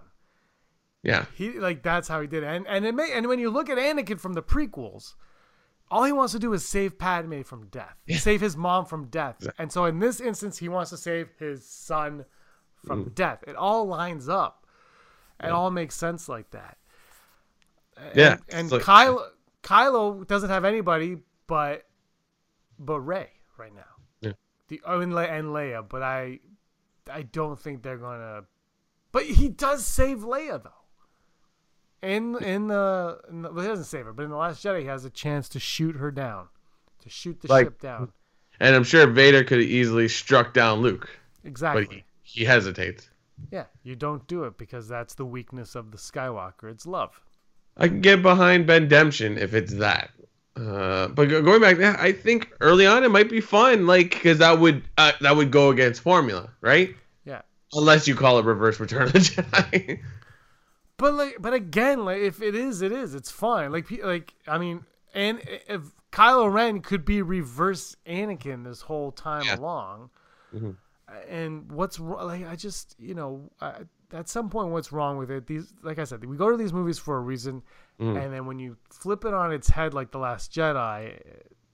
Yeah, 1.03 1.27
He 1.35 1.59
like 1.59 1.83
that's 1.83 2.09
how 2.09 2.23
he 2.23 2.27
did 2.27 2.45
it. 2.45 2.47
And 2.47 2.67
and 2.67 2.87
it 2.87 2.95
may, 2.95 3.13
and 3.13 3.29
when 3.29 3.39
you 3.39 3.51
look 3.51 3.69
at 3.69 3.77
Anakin 3.77 4.19
from 4.19 4.33
the 4.33 4.43
prequels, 4.43 5.13
all 5.91 6.05
he 6.05 6.13
wants 6.13 6.33
to 6.33 6.39
do 6.39 6.55
is 6.55 6.67
save 6.67 6.99
Padme 6.99 7.43
from 7.43 7.67
death. 7.67 7.97
Save 8.09 8.41
his 8.41 8.57
mom 8.57 8.87
from 8.87 9.09
death. 9.09 9.47
And 9.59 9.71
so 9.71 9.85
in 9.85 9.99
this 9.99 10.19
instance 10.19 10.57
he 10.57 10.71
wants 10.71 10.89
to 10.91 10.97
save 10.97 11.29
his 11.39 11.67
son 11.69 12.25
from 12.87 13.05
Mm. 13.05 13.15
death. 13.15 13.45
It 13.47 13.55
all 13.55 13.87
lines 13.87 14.31
up. 14.31 14.64
It 15.43 15.51
all 15.51 15.71
makes 15.71 15.95
sense 15.97 16.29
like 16.29 16.51
that. 16.51 16.79
yeah. 18.15 18.37
And 18.49 18.69
So- 18.69 18.79
Kylo 18.81 19.29
Kylo 19.63 20.27
doesn't 20.27 20.51
have 20.51 20.65
anybody 20.65 21.19
but 21.47 21.87
but 22.79 23.01
Rey 23.01 23.31
right 23.57 23.75
now. 23.75 23.83
Yeah. 24.21 24.33
The 24.69 24.81
oh, 24.87 25.01
and, 25.01 25.15
Le- 25.15 25.25
and 25.27 25.49
Leia, 25.49 25.87
but 25.89 26.03
I 26.03 26.41
I 27.11 27.23
don't 27.23 27.59
think 27.59 27.83
they're 27.83 27.99
gonna. 27.99 28.45
But 29.13 29.25
he 29.25 29.49
does 29.49 29.87
save 29.87 30.19
Leia 30.21 30.63
though. 30.63 30.71
In 32.03 32.37
in 32.43 32.67
the, 32.69 33.19
in 33.31 33.43
the 33.43 33.53
well, 33.53 33.63
he 33.63 33.69
doesn't 33.69 33.87
save 33.87 34.05
her, 34.05 34.13
but 34.13 34.25
in 34.25 34.31
the 34.31 34.37
Last 34.37 34.63
Jedi, 34.65 34.81
he 34.81 34.87
has 34.87 35.05
a 35.05 35.11
chance 35.11 35.49
to 35.51 35.59
shoot 35.59 35.97
her 35.97 36.11
down, 36.11 36.49
to 37.03 37.09
shoot 37.09 37.41
the 37.41 37.49
Like- 37.49 37.67
ship 37.67 37.81
down. 37.81 38.13
and 38.61 38.75
I'm 38.77 38.85
sure 38.85 39.07
Vader 39.07 39.43
could 39.45 39.59
have 39.61 39.69
easily 39.69 40.09
struck 40.09 40.53
down 40.53 40.81
Luke, 40.81 41.09
Exactly. 41.45 41.85
but 41.87 41.95
he, 41.95 42.05
he 42.23 42.45
hesitates. 42.45 43.09
Yeah, 43.51 43.65
you 43.83 43.97
don't 43.97 44.27
do 44.27 44.45
it 44.45 44.57
because 44.59 44.89
that's 44.89 45.15
the 45.15 45.25
weakness 45.27 45.75
of 45.75 45.91
the 45.91 45.97
Skywalker. 45.99 46.71
It's 46.71 46.87
love. 46.87 47.21
I 47.77 47.89
can 47.89 48.01
get 48.01 48.23
behind 48.23 48.67
Bendemption 48.67 49.37
if 49.39 49.53
it's 49.55 49.75
that. 49.75 50.11
Uh, 50.57 51.09
but 51.09 51.27
going 51.27 51.61
back, 51.61 51.79
yeah, 51.79 51.97
I 51.99 52.13
think 52.13 52.53
early 52.61 52.87
on 52.87 53.03
it 53.03 53.11
might 53.11 53.29
be 53.29 53.41
fun, 53.41 53.87
like 53.89 54.11
because 54.11 54.39
that 54.39 54.61
would 54.61 54.85
uh, 54.97 55.11
that 55.21 55.35
would 55.37 55.51
go 55.51 55.71
against 55.71 56.01
formula, 56.01 56.51
right? 56.61 56.95
Yeah. 57.25 57.43
Unless 57.73 58.07
you 58.07 58.15
call 58.15 58.39
it 58.39 58.45
Reverse 58.45 58.79
Return 58.79 59.03
of 59.03 59.13
the 59.13 59.19
Jedi. 59.19 60.01
But 60.97 61.15
like, 61.15 61.37
but 61.41 61.53
again, 61.53 62.05
like 62.05 62.19
if 62.23 62.41
it 62.41 62.55
is, 62.55 62.81
it 62.81 62.93
is. 62.93 63.17
It's 63.17 63.31
fine. 63.31 63.73
Like, 63.73 63.91
like 64.05 64.33
I 64.47 64.59
mean, 64.59 64.85
and 65.13 65.41
if 65.69 65.83
Kylo 66.13 66.51
Ren 66.53 66.81
could 66.81 67.05
be 67.05 67.21
reverse 67.21 67.97
Anakin 68.07 68.63
this 68.63 68.83
whole 68.83 69.11
time 69.11 69.45
Yeah. 69.47 69.57
along, 69.57 70.11
Mhm. 70.55 70.77
And 71.29 71.71
what's 71.71 71.99
like, 72.01 72.47
I 72.47 72.57
just 72.57 72.97
you 72.99 73.15
know, 73.15 73.51
I, 73.61 73.81
at 74.13 74.29
some 74.29 74.49
point, 74.51 74.71
what's 74.71 74.93
wrong 74.93 75.17
with 75.19 75.31
it? 75.31 75.47
These, 75.47 75.73
like 75.83 75.99
I 75.99 76.05
said, 76.05 76.25
we 76.25 76.37
go 76.37 76.51
to 76.51 76.57
these 76.57 76.73
movies 76.73 76.99
for 76.99 77.17
a 77.17 77.21
reason, 77.21 77.63
Mhm. 78.01 78.23
and 78.25 78.33
then 78.33 78.47
when 78.47 78.59
you 78.59 78.77
flip 78.91 79.25
it 79.25 79.35
on 79.35 79.53
its 79.53 79.69
head, 79.69 79.93
like 79.95 80.11
the 80.11 80.19
Last 80.19 80.53
Jedi. 80.53 81.21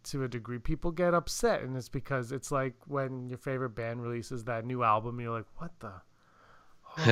To 0.05 0.25
a 0.25 0.29
degree, 0.29 0.59
people 0.59 0.93
get 0.93 1.13
upset, 1.13 1.61
and 1.61 1.77
it's 1.77 1.91
because 1.91 2.33
it's 2.33 2.51
like 2.51 2.73
when 2.87 3.29
your 3.29 3.37
favorite 3.37 3.75
band 3.75 4.03
releases 4.03 4.45
that 4.45 4.65
new 4.65 4.83
album, 4.83 5.17
and 5.17 5.21
you're 5.25 5.37
like, 5.37 5.45
"What 5.59 5.73
the? 5.81 5.93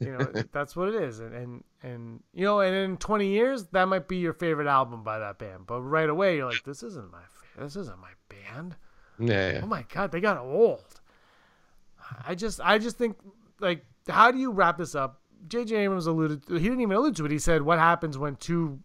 you 0.00 0.16
know 0.16 0.26
that's 0.52 0.74
what 0.74 0.88
it 0.88 0.94
is 0.94 1.20
and, 1.20 1.34
and 1.34 1.64
and 1.82 2.22
you 2.32 2.44
know 2.44 2.60
and 2.60 2.74
in 2.74 2.96
20 2.96 3.26
years 3.28 3.64
that 3.72 3.86
might 3.88 4.08
be 4.08 4.16
your 4.16 4.32
favorite 4.32 4.66
album 4.66 5.02
by 5.02 5.18
that 5.18 5.38
band 5.38 5.66
but 5.66 5.82
right 5.82 6.08
away 6.08 6.36
you're 6.36 6.50
like 6.50 6.62
this 6.64 6.82
isn't 6.82 7.10
my 7.12 7.20
this 7.58 7.76
isn't 7.76 7.98
my 8.00 8.10
band 8.30 8.74
yeah, 9.18 9.52
yeah. 9.52 9.60
oh 9.62 9.66
my 9.66 9.84
god 9.92 10.12
they 10.12 10.20
got 10.20 10.38
old 10.38 11.00
i 12.26 12.34
just 12.34 12.60
i 12.62 12.78
just 12.78 12.96
think 12.96 13.16
like 13.60 13.84
how 14.08 14.30
do 14.30 14.38
you 14.38 14.50
wrap 14.50 14.78
this 14.78 14.94
up 14.94 15.20
jj 15.48 15.72
abrams 15.72 16.06
alluded 16.06 16.42
he 16.48 16.58
didn't 16.58 16.80
even 16.80 16.96
allude 16.96 17.16
to 17.16 17.24
it 17.24 17.30
he 17.30 17.38
said 17.38 17.62
what 17.62 17.78
happens 17.78 18.18
when 18.18 18.36
two 18.36 18.78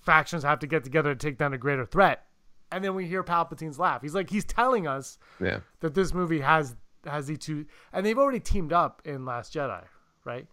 factions 0.00 0.42
have 0.42 0.58
to 0.58 0.66
get 0.66 0.82
together 0.84 1.14
to 1.14 1.26
take 1.26 1.38
down 1.38 1.52
a 1.52 1.58
greater 1.58 1.86
threat 1.86 2.26
and 2.70 2.82
then 2.82 2.94
we 2.94 3.06
hear 3.06 3.22
palpatine's 3.22 3.78
laugh 3.78 4.02
he's 4.02 4.14
like 4.14 4.30
he's 4.30 4.44
telling 4.44 4.86
us 4.86 5.18
yeah. 5.40 5.60
that 5.80 5.94
this 5.94 6.12
movie 6.12 6.40
has 6.40 6.74
has 7.06 7.26
the 7.26 7.36
two 7.36 7.66
and 7.92 8.04
they've 8.04 8.18
already 8.18 8.40
teamed 8.40 8.72
up 8.72 9.02
in 9.04 9.24
Last 9.24 9.54
Jedi, 9.54 9.84
right? 10.24 10.46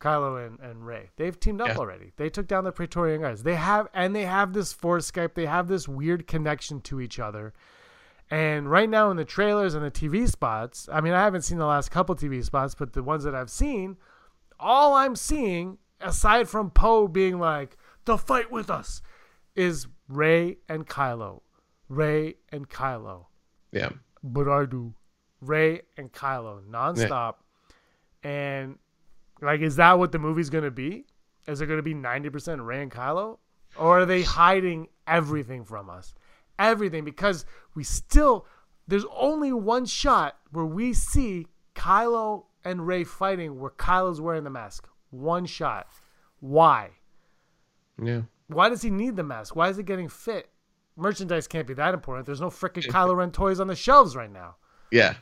Kylo 0.00 0.46
and, 0.46 0.58
and 0.60 0.86
Rey. 0.86 1.10
They've 1.16 1.38
teamed 1.38 1.60
up 1.60 1.68
Yeah. 1.68 1.76
already. 1.76 2.12
They 2.16 2.30
took 2.30 2.46
down 2.46 2.64
the 2.64 2.72
Praetorian 2.72 3.20
guards. 3.20 3.42
They 3.42 3.54
have 3.54 3.88
and 3.92 4.14
they 4.14 4.24
have 4.24 4.52
this 4.52 4.72
force 4.72 5.10
Skype. 5.10 5.34
They 5.34 5.46
have 5.46 5.68
this 5.68 5.88
weird 5.88 6.26
connection 6.26 6.80
to 6.82 7.00
each 7.00 7.18
other. 7.18 7.52
And 8.30 8.70
right 8.70 8.88
now 8.88 9.10
in 9.10 9.16
the 9.16 9.24
trailers 9.24 9.74
and 9.74 9.84
the 9.84 9.90
TV 9.90 10.28
spots, 10.28 10.88
I 10.92 11.00
mean 11.00 11.12
I 11.12 11.20
haven't 11.24 11.42
seen 11.42 11.58
the 11.58 11.66
last 11.66 11.90
couple 11.90 12.14
TV 12.14 12.44
spots, 12.44 12.74
but 12.74 12.92
the 12.92 13.02
ones 13.02 13.24
that 13.24 13.34
I've 13.34 13.50
seen, 13.50 13.96
all 14.58 14.94
I'm 14.94 15.16
seeing, 15.16 15.78
aside 16.00 16.48
from 16.48 16.70
Poe 16.70 17.08
being 17.08 17.38
like, 17.40 17.76
the 18.04 18.16
fight 18.16 18.50
with 18.52 18.70
us, 18.70 19.02
is 19.56 19.86
Rey 20.08 20.58
and 20.68 20.86
Kylo. 20.86 21.40
Rey 21.88 22.36
and 22.52 22.68
Kylo 22.68 23.26
Yeah. 23.72 23.90
but 24.22 24.48
I 24.48 24.64
do. 24.64 24.94
Rey 25.40 25.80
and 25.96 26.12
Kylo 26.12 26.62
nonstop. 26.68 27.34
And 28.22 28.78
like, 29.40 29.60
is 29.60 29.76
that 29.76 29.98
what 29.98 30.12
the 30.12 30.18
movie's 30.18 30.50
gonna 30.50 30.70
be? 30.70 31.06
Is 31.48 31.60
it 31.60 31.66
gonna 31.66 31.82
be 31.82 31.94
ninety 31.94 32.30
percent 32.30 32.60
Rey 32.62 32.82
and 32.82 32.92
Kylo, 32.92 33.38
or 33.76 34.00
are 34.00 34.06
they 34.06 34.22
hiding 34.22 34.88
everything 35.06 35.64
from 35.64 35.88
us? 35.90 36.14
Everything 36.60 37.04
because 37.04 37.44
we 37.74 37.82
still 37.82 38.46
there's 38.86 39.06
only 39.16 39.52
one 39.52 39.86
shot 39.86 40.36
where 40.52 40.66
we 40.66 40.92
see 40.92 41.46
Kylo 41.74 42.44
and 42.64 42.86
Rey 42.86 43.04
fighting 43.04 43.58
where 43.58 43.70
Kylo's 43.70 44.20
wearing 44.20 44.44
the 44.44 44.50
mask. 44.50 44.86
One 45.10 45.46
shot. 45.46 45.88
Why? 46.40 46.90
Yeah. 48.02 48.22
Why 48.48 48.68
does 48.68 48.82
he 48.82 48.90
need 48.90 49.16
the 49.16 49.22
mask? 49.22 49.56
Why 49.56 49.68
is 49.68 49.78
it 49.78 49.86
getting 49.86 50.08
fit? 50.08 50.50
Merchandise 50.96 51.46
can't 51.46 51.66
be 51.66 51.74
that 51.74 51.94
important. 51.94 52.26
There's 52.26 52.40
no 52.40 52.50
freaking 52.50 52.86
Kylo 52.92 53.16
Ren 53.16 53.30
toys 53.30 53.60
on 53.60 53.68
the 53.68 53.76
shelves 53.76 54.14
right 54.14 54.30
now. 54.30 54.56
Yeah. 54.90 55.14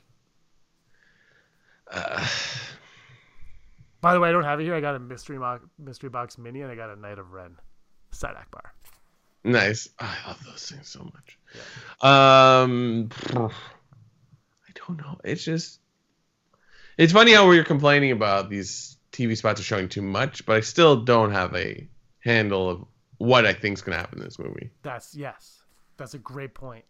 By 4.01 4.15
the 4.15 4.21
way, 4.21 4.29
I 4.29 4.33
don't 4.33 4.45
have 4.45 4.61
it 4.61 4.65
here. 4.65 4.75
I 4.75 4.81
got 4.81 4.95
a 4.95 4.99
mystery 4.99 5.39
box, 5.39 5.65
mystery 5.79 6.11
box 6.11 6.39
mini, 6.39 6.63
and 6.63 6.71
I 6.71 6.75
got 6.75 6.91
a 6.91 6.97
Knight 6.97 7.19
of 7.19 7.33
Ren 7.33 7.57
side 8.11 8.35
bar. 8.51 8.75
Nice. 9.45 9.89
I 9.99 10.15
love 10.27 10.45
those 10.45 10.67
things 10.67 10.89
so 10.89 11.05
much. 11.05 11.39
Um, 12.03 13.11
I 13.35 14.71
don't 14.75 14.99
know. 14.99 15.19
It's 15.25 15.45
just, 15.45 15.81
it's 16.97 17.13
funny 17.13 17.33
how 17.33 17.49
we're 17.49 17.65
complaining 17.65 18.13
about 18.13 18.51
these 18.51 18.97
TV 19.13 19.37
spots 19.37 19.61
are 19.61 19.65
showing 19.65 19.89
too 19.89 20.03
much, 20.03 20.45
but 20.47 20.57
I 20.57 20.61
still 20.61 20.97
don't 20.97 21.33
have 21.33 21.55
a 21.55 21.89
handle 22.21 22.69
of 22.69 22.85
what 23.19 23.47
I 23.47 23.53
think's 23.53 23.81
gonna 23.81 23.97
happen 23.97 24.19
in 24.19 24.25
this 24.25 24.39
movie. 24.39 24.71
That's 24.83 25.15
yes, 25.15 25.63
that's 25.97 26.15
a 26.15 26.19
great 26.19 26.55
point. 26.55 26.85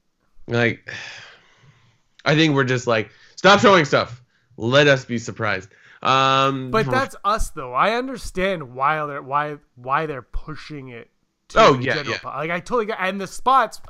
Like, 0.46 0.92
I 2.24 2.34
think 2.34 2.54
we're 2.54 2.64
just 2.64 2.86
like, 2.86 3.10
stop 3.36 3.60
showing 3.60 3.84
stuff. 3.84 4.22
Let 4.56 4.88
us 4.88 5.04
be 5.04 5.18
surprised. 5.18 5.68
Um, 6.02 6.70
But 6.70 6.86
that's 6.90 7.16
us, 7.24 7.50
though. 7.50 7.72
I 7.72 7.94
understand 7.94 8.74
why 8.74 9.04
they're 9.06 9.22
why 9.22 9.58
why 9.76 10.06
they're 10.06 10.22
pushing 10.22 10.88
it. 10.88 11.10
Oh, 11.54 11.78
yeah, 11.78 12.02
yeah. 12.02 12.18
Like 12.24 12.50
I 12.50 12.60
totally 12.60 12.86
get, 12.86 12.98
and 13.00 13.20
the 13.20 13.26
spots, 13.26 13.80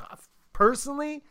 personally, 0.52 1.24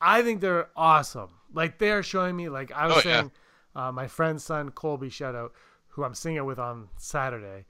I 0.00 0.22
think 0.22 0.40
they're 0.40 0.68
awesome. 0.76 1.30
Like 1.52 1.78
they're 1.78 2.02
showing 2.02 2.36
me, 2.36 2.48
like 2.48 2.72
I 2.72 2.86
was 2.86 2.94
Oh, 2.94 2.96
yeah. 2.98 3.02
saying, 3.20 3.30
uh, 3.74 3.92
my 3.92 4.06
friend's 4.06 4.44
son 4.44 4.70
Colby, 4.70 5.08
shout 5.10 5.34
out, 5.34 5.52
who 5.88 6.04
I'm 6.04 6.14
singing 6.14 6.44
with 6.44 6.58
on 6.58 6.88
Saturday. 6.96 7.66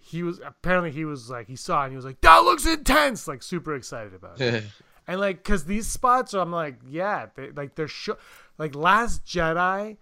He 0.00 0.22
was 0.22 0.40
apparently 0.44 0.90
he 0.90 1.04
was 1.04 1.28
like 1.28 1.48
he 1.48 1.56
saw 1.56 1.82
it 1.82 1.86
and 1.86 1.92
he 1.92 1.96
was 1.96 2.04
like 2.04 2.20
that 2.22 2.38
looks 2.38 2.66
intense, 2.66 3.28
like 3.28 3.42
super 3.42 3.74
excited 3.74 4.14
about 4.14 4.40
it. 4.40 4.64
And 5.10 5.20
like, 5.20 5.42
cause 5.42 5.64
these 5.64 5.86
spots, 5.86 6.34
are, 6.34 6.40
I'm 6.42 6.52
like, 6.52 6.80
yeah, 6.86 7.28
they, 7.34 7.50
like 7.52 7.74
they're 7.74 7.88
show, 7.88 8.18
like 8.58 8.74
Last 8.74 9.24
Jedi 9.24 9.96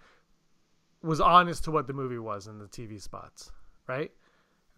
was 1.00 1.20
honest 1.20 1.62
to 1.64 1.70
what 1.70 1.86
the 1.86 1.92
movie 1.92 2.18
was 2.18 2.48
in 2.48 2.58
the 2.58 2.64
TV 2.66 3.00
spots, 3.00 3.52
right? 3.86 4.10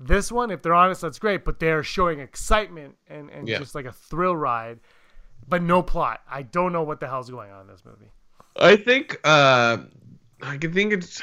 This 0.00 0.30
one, 0.30 0.50
if 0.50 0.62
they're 0.62 0.74
honest, 0.74 1.00
that's 1.00 1.18
great, 1.18 1.44
but 1.44 1.58
they're 1.58 1.82
showing 1.82 2.20
excitement 2.20 2.96
and, 3.08 3.30
and 3.30 3.48
Yeah. 3.48 3.58
just 3.58 3.74
like 3.74 3.84
a 3.87 3.92
thrill 3.92 4.37
ride, 4.37 4.78
but 5.48 5.62
no 5.62 5.82
plot. 5.82 6.20
I 6.30 6.42
don't 6.42 6.72
know 6.72 6.82
what 6.84 7.00
the 7.00 7.08
hell's 7.08 7.30
going 7.30 7.50
on 7.50 7.62
in 7.62 7.66
this 7.66 7.82
movie. 7.84 8.11
I 8.56 8.76
think 8.76 9.18
uh 9.24 9.78
I 10.42 10.56
can 10.58 10.72
think 10.72 10.92
it's 10.92 11.20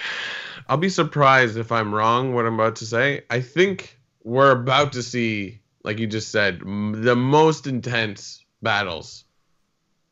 I'll 0.67 0.77
be 0.77 0.89
surprised 0.89 1.57
if 1.57 1.71
I'm 1.71 1.93
wrong 1.93 2.33
what 2.33 2.45
I'm 2.45 2.55
about 2.55 2.77
to 2.77 2.85
say. 2.85 3.23
I 3.29 3.39
think 3.41 3.97
we're 4.23 4.51
about 4.51 4.93
to 4.93 5.03
see 5.03 5.61
like 5.83 5.99
you 5.99 6.07
just 6.07 6.31
said 6.31 6.61
m- 6.61 7.01
the 7.03 7.15
most 7.15 7.67
intense 7.67 8.43
battles. 8.61 9.23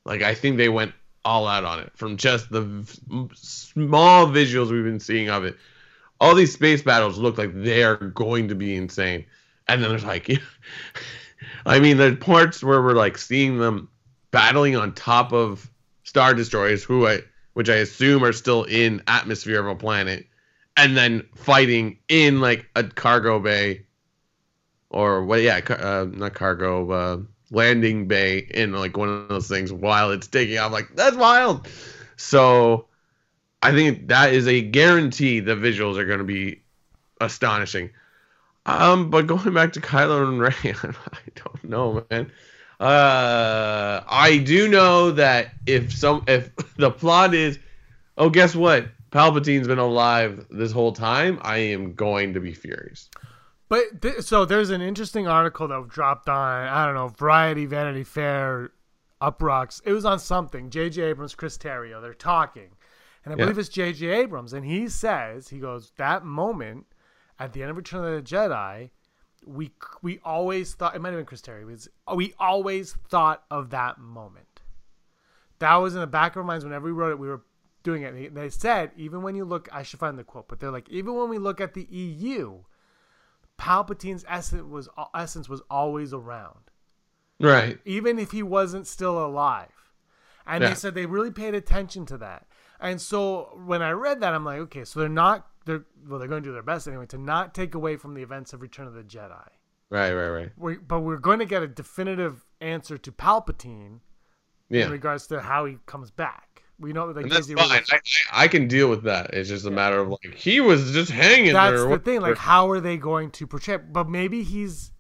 Like 0.05 0.21
I 0.21 0.35
think 0.35 0.57
they 0.57 0.69
went 0.69 0.93
all 1.25 1.47
out 1.47 1.63
on 1.63 1.79
it 1.79 1.91
from 1.95 2.17
just 2.17 2.49
the 2.49 2.61
v- 2.61 3.29
small 3.33 4.27
visuals 4.27 4.71
we've 4.71 4.83
been 4.83 4.99
seeing 4.99 5.29
of 5.29 5.43
it. 5.45 5.57
All 6.23 6.35
these 6.35 6.53
space 6.53 6.81
battles 6.81 7.17
look 7.17 7.37
like 7.37 7.51
they're 7.53 7.97
going 7.97 8.47
to 8.47 8.55
be 8.55 8.77
insane. 8.77 9.25
And 9.67 9.83
then 9.83 9.89
there's 9.89 10.05
like 10.05 10.29
I 11.65 11.81
mean 11.81 11.97
there's 11.97 12.17
parts 12.17 12.63
where 12.63 12.81
we're 12.81 12.93
like 12.93 13.17
seeing 13.17 13.57
them 13.57 13.89
battling 14.31 14.77
on 14.77 14.93
top 14.93 15.33
of 15.33 15.69
star 16.03 16.33
destroyers 16.33 16.81
who 16.81 17.07
I 17.07 17.19
which 17.51 17.69
I 17.69 17.75
assume 17.75 18.23
are 18.23 18.31
still 18.31 18.63
in 18.63 19.03
atmosphere 19.05 19.59
of 19.59 19.67
a 19.67 19.75
planet 19.75 20.25
and 20.77 20.95
then 20.95 21.27
fighting 21.35 21.97
in 22.07 22.39
like 22.39 22.69
a 22.73 22.85
cargo 22.85 23.39
bay 23.41 23.85
or 24.89 25.25
what 25.25 25.41
yeah 25.41 25.59
uh, 25.69 26.07
not 26.09 26.35
cargo 26.35 26.89
uh, 26.89 27.17
landing 27.51 28.07
bay 28.07 28.47
in 28.49 28.71
like 28.71 28.95
one 28.95 29.09
of 29.09 29.27
those 29.27 29.49
things 29.49 29.73
while 29.73 30.11
it's 30.11 30.27
taking 30.27 30.57
off 30.57 30.71
like 30.71 30.95
that's 30.95 31.17
wild 31.17 31.67
so 32.15 32.87
I 33.63 33.71
think 33.71 34.07
that 34.09 34.33
is 34.33 34.47
a 34.47 34.61
guarantee 34.61 35.39
the 35.39 35.55
visuals 35.55 35.97
are 35.97 36.05
going 36.05 36.19
to 36.19 36.25
be 36.25 36.61
astonishing 37.21 37.89
um 38.65 39.09
but 39.09 39.27
going 39.27 39.53
back 39.53 39.73
to 39.73 39.81
Kylo 39.81 40.27
and 40.27 40.39
Rey 40.41 40.53
I 40.63 41.31
don't 41.35 41.63
know 41.63 42.05
man 42.09 42.31
uh, 42.83 44.03
I 44.07 44.39
do 44.39 44.67
know 44.67 45.11
that 45.11 45.53
if 45.65 45.95
some 45.95 46.23
if 46.27 46.53
the 46.75 46.91
plot 46.91 47.33
is, 47.33 47.57
oh, 48.17 48.29
guess 48.29 48.55
what? 48.55 48.87
Palpatine's 49.11 49.67
been 49.67 49.79
alive 49.79 50.45
this 50.49 50.71
whole 50.71 50.91
time. 50.91 51.39
I 51.43 51.57
am 51.57 51.93
going 51.93 52.33
to 52.33 52.41
be 52.41 52.53
furious. 52.53 53.09
But 53.69 54.01
th- 54.01 54.21
so 54.21 54.43
there's 54.43 54.69
an 54.69 54.81
interesting 54.81 55.27
article 55.27 55.67
that 55.67 55.87
dropped 55.87 56.27
on 56.27 56.67
I 56.67 56.85
don't 56.85 56.95
know 56.95 57.07
Variety, 57.07 57.65
Vanity 57.65 58.03
Fair, 58.03 58.71
Uproxx. 59.21 59.81
It 59.85 59.93
was 59.93 60.03
on 60.03 60.19
something. 60.19 60.69
J.J. 60.69 61.03
Abrams, 61.03 61.35
Chris 61.35 61.57
Terrio. 61.57 62.01
They're 62.01 62.13
talking, 62.13 62.71
and 63.25 63.33
I 63.33 63.37
Yeah. 63.37 63.45
believe 63.45 63.57
it's 63.57 63.69
J.J. 63.69 64.07
Abrams, 64.07 64.53
and 64.53 64.65
he 64.65 64.87
says 64.89 65.49
he 65.49 65.59
goes 65.59 65.91
that 65.97 66.23
moment 66.25 66.87
at 67.39 67.53
the 67.53 67.61
end 67.61 67.71
of 67.71 67.77
Return 67.77 68.03
of 68.05 68.23
the 68.23 68.35
Jedi. 68.35 68.89
We 69.45 69.71
we 70.01 70.19
always 70.23 70.73
thought 70.73 70.95
it 70.95 71.01
might 71.01 71.09
have 71.09 71.17
been 71.19 71.25
Chris 71.25 71.41
Terrio. 71.41 71.63
It 71.63 71.65
was, 71.65 71.89
we 72.15 72.33
always 72.39 72.93
thought 73.09 73.43
of 73.51 73.69
that 73.71 73.99
moment. 73.99 74.61
That 75.59 75.75
was 75.75 75.93
in 75.95 76.01
the 76.01 76.07
back 76.07 76.33
of 76.33 76.37
our 76.37 76.43
minds 76.43 76.63
whenever 76.65 76.85
we 76.85 76.91
wrote 76.91 77.11
it. 77.11 77.19
We 77.19 77.27
were 77.27 77.41
doing 77.83 78.03
it. 78.03 78.13
And 78.13 78.17
they- 78.17 78.27
they 78.29 78.49
said 78.49 78.91
even 78.95 79.21
when 79.21 79.35
you 79.35 79.43
look, 79.45 79.67
I 79.71 79.83
should 79.83 79.99
find 79.99 80.17
the 80.17 80.23
quote, 80.23 80.47
but 80.47 80.59
they're 80.59 80.71
like 80.71 80.87
even 80.89 81.15
when 81.15 81.27
we 81.29 81.37
look 81.37 81.59
at 81.59 81.73
the 81.73 81.83
EU, 81.85 82.63
Palpatine's 83.57 84.25
essence 84.27 84.63
was 84.63 84.89
essence 85.13 85.47
was 85.49 85.61
always 85.69 86.13
around, 86.13 86.71
Right. 87.39 87.79
even 87.85 88.19
if 88.19 88.31
he 88.31 88.43
wasn't 88.43 88.87
still 88.87 89.23
alive. 89.23 89.91
And 90.45 90.61
Yeah. 90.63 90.69
they 90.69 90.75
said 90.75 90.93
they 90.95 91.05
really 91.05 91.31
paid 91.31 91.53
attention 91.53 92.05
to 92.07 92.17
that. 92.17 92.47
And 92.83 93.01
so 93.01 93.57
when 93.65 93.81
I 93.81 93.91
read 93.91 94.19
that, 94.21 94.33
I'm 94.33 94.45
like, 94.45 94.59
okay, 94.59 94.83
so 94.85 94.99
they're 94.99 95.09
not 95.09 95.47
they're 95.65 95.85
well, 96.07 96.19
they're 96.19 96.27
going 96.27 96.43
to 96.43 96.49
do 96.49 96.53
their 96.53 96.61
best 96.61 96.87
anyway 96.87 97.05
to 97.07 97.17
not 97.17 97.53
take 97.55 97.73
away 97.75 97.95
from 97.95 98.13
the 98.13 98.21
events 98.21 98.51
of 98.53 98.61
Return 98.61 98.85
of 98.85 98.93
the 98.93 99.03
Jedi. 99.03 99.47
Right. 99.89 100.11
Right. 100.13 100.27
Right. 100.29 100.49
we 100.57 100.75
but 100.77 100.99
we're 100.99 101.17
going 101.17 101.39
to 101.39 101.45
get 101.45 101.63
a 101.63 101.67
definitive 101.67 102.45
answer 102.61 102.97
to 102.97 103.11
Palpatine 103.11 103.99
Yeah. 104.69 104.85
in 104.85 104.91
regards 104.91 105.27
to 105.27 105.39
how 105.39 105.65
he 105.65 105.77
comes 105.85 106.11
back. 106.11 106.63
We 106.79 106.91
know 106.91 107.07
that 107.07 107.15
like 107.15 107.23
And 107.25 107.31
that's 107.31 107.47
fine. 107.47 107.69
Ridley- 107.69 107.85
I, 108.31 108.43
I 108.43 108.47
can 108.49 108.67
deal 108.67 108.89
with 108.89 109.03
that. 109.03 109.33
It's 109.33 109.47
just 109.47 109.65
a 109.65 109.71
matter 109.71 109.99
of 109.99 110.09
like 110.09 110.33
he 110.35 110.59
was 110.59 110.91
just 110.91 111.11
hanging 111.11 111.53
that's 111.53 111.79
there. 111.81 111.89
the 111.89 111.99
thing. 111.99 112.19
Like, 112.19 112.37
how 112.37 112.69
are 112.71 112.81
they 112.81 112.97
going 112.97 113.31
to 113.31 113.47
portray? 113.47 113.77
But 113.77 114.09
maybe 114.09 114.43
he's. 114.43 114.91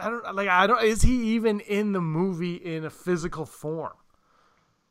I 0.00 0.10
don't 0.10 0.34
like. 0.34 0.48
I 0.48 0.66
don't. 0.66 0.82
Is 0.82 1.02
he 1.02 1.34
even 1.34 1.60
in 1.60 1.92
the 1.92 2.00
movie 2.00 2.56
in 2.56 2.84
a 2.84 2.90
physical 2.90 3.46
form? 3.46 3.92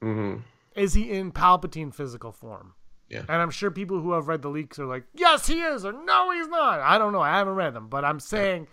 Mhm. 0.01 0.41
Is 0.75 0.93
he 0.93 1.11
in 1.11 1.31
Palpatine 1.31 1.93
physical 1.93 2.31
form? 2.31 2.73
Yeah. 3.09 3.23
And 3.27 3.41
I'm 3.41 3.51
sure 3.51 3.69
people 3.69 3.99
who 3.99 4.13
have 4.13 4.29
read 4.29 4.41
the 4.41 4.49
leaks 4.49 4.79
are 4.79 4.85
like, 4.85 5.03
yes, 5.13 5.45
he 5.45 5.61
is, 5.61 5.83
or 5.83 5.91
no, 5.91 6.31
he's 6.31 6.47
not. 6.47 6.79
I 6.79 6.97
don't 6.97 7.11
know. 7.11 7.19
I 7.19 7.37
haven't 7.37 7.55
read 7.55 7.73
them, 7.73 7.89
but 7.89 8.05
I'm 8.05 8.21
saying 8.21 8.67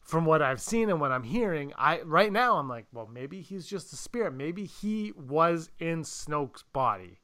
from 0.00 0.26
what 0.26 0.42
I've 0.42 0.60
seen 0.60 0.90
and 0.90 1.00
what 1.00 1.10
I'm 1.10 1.24
hearing, 1.24 1.72
I 1.76 2.02
right 2.02 2.30
now 2.30 2.58
I'm 2.58 2.68
like, 2.68 2.86
well, 2.92 3.08
maybe 3.12 3.40
he's 3.40 3.66
just 3.66 3.92
a 3.92 3.96
spirit. 3.96 4.32
Maybe 4.32 4.64
he 4.64 5.12
was 5.16 5.70
in 5.80 6.02
Snoke's 6.02 6.62
body. 6.72 7.18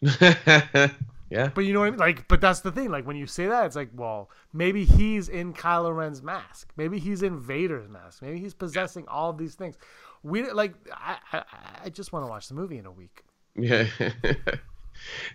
yeah. 0.00 1.50
But 1.54 1.64
you 1.64 1.72
know 1.72 1.80
what 1.80 1.88
I 1.88 1.90
mean? 1.90 1.98
Like, 1.98 2.28
but 2.28 2.40
that's 2.40 2.60
the 2.60 2.70
thing. 2.70 2.90
Like 2.90 3.06
when 3.06 3.16
you 3.16 3.26
say 3.26 3.46
that, 3.48 3.66
it's 3.66 3.76
like, 3.76 3.90
well, 3.92 4.30
maybe 4.52 4.84
he's 4.84 5.28
in 5.28 5.52
Kylo 5.52 5.94
Ren's 5.94 6.22
mask. 6.22 6.72
Maybe 6.76 6.98
he's 6.98 7.22
in 7.22 7.40
Vader's 7.40 7.88
mask. 7.88 8.22
Maybe 8.22 8.38
he's 8.38 8.54
possessing 8.54 9.06
all 9.08 9.30
of 9.30 9.36
these 9.36 9.56
things. 9.56 9.76
We 10.22 10.50
like. 10.50 10.74
I 10.92 11.16
I, 11.32 11.44
I 11.84 11.88
just 11.90 12.12
want 12.12 12.24
to 12.24 12.28
watch 12.28 12.48
the 12.48 12.54
movie 12.54 12.78
in 12.78 12.86
a 12.86 12.92
week. 12.92 13.22
Yeah. 13.56 13.86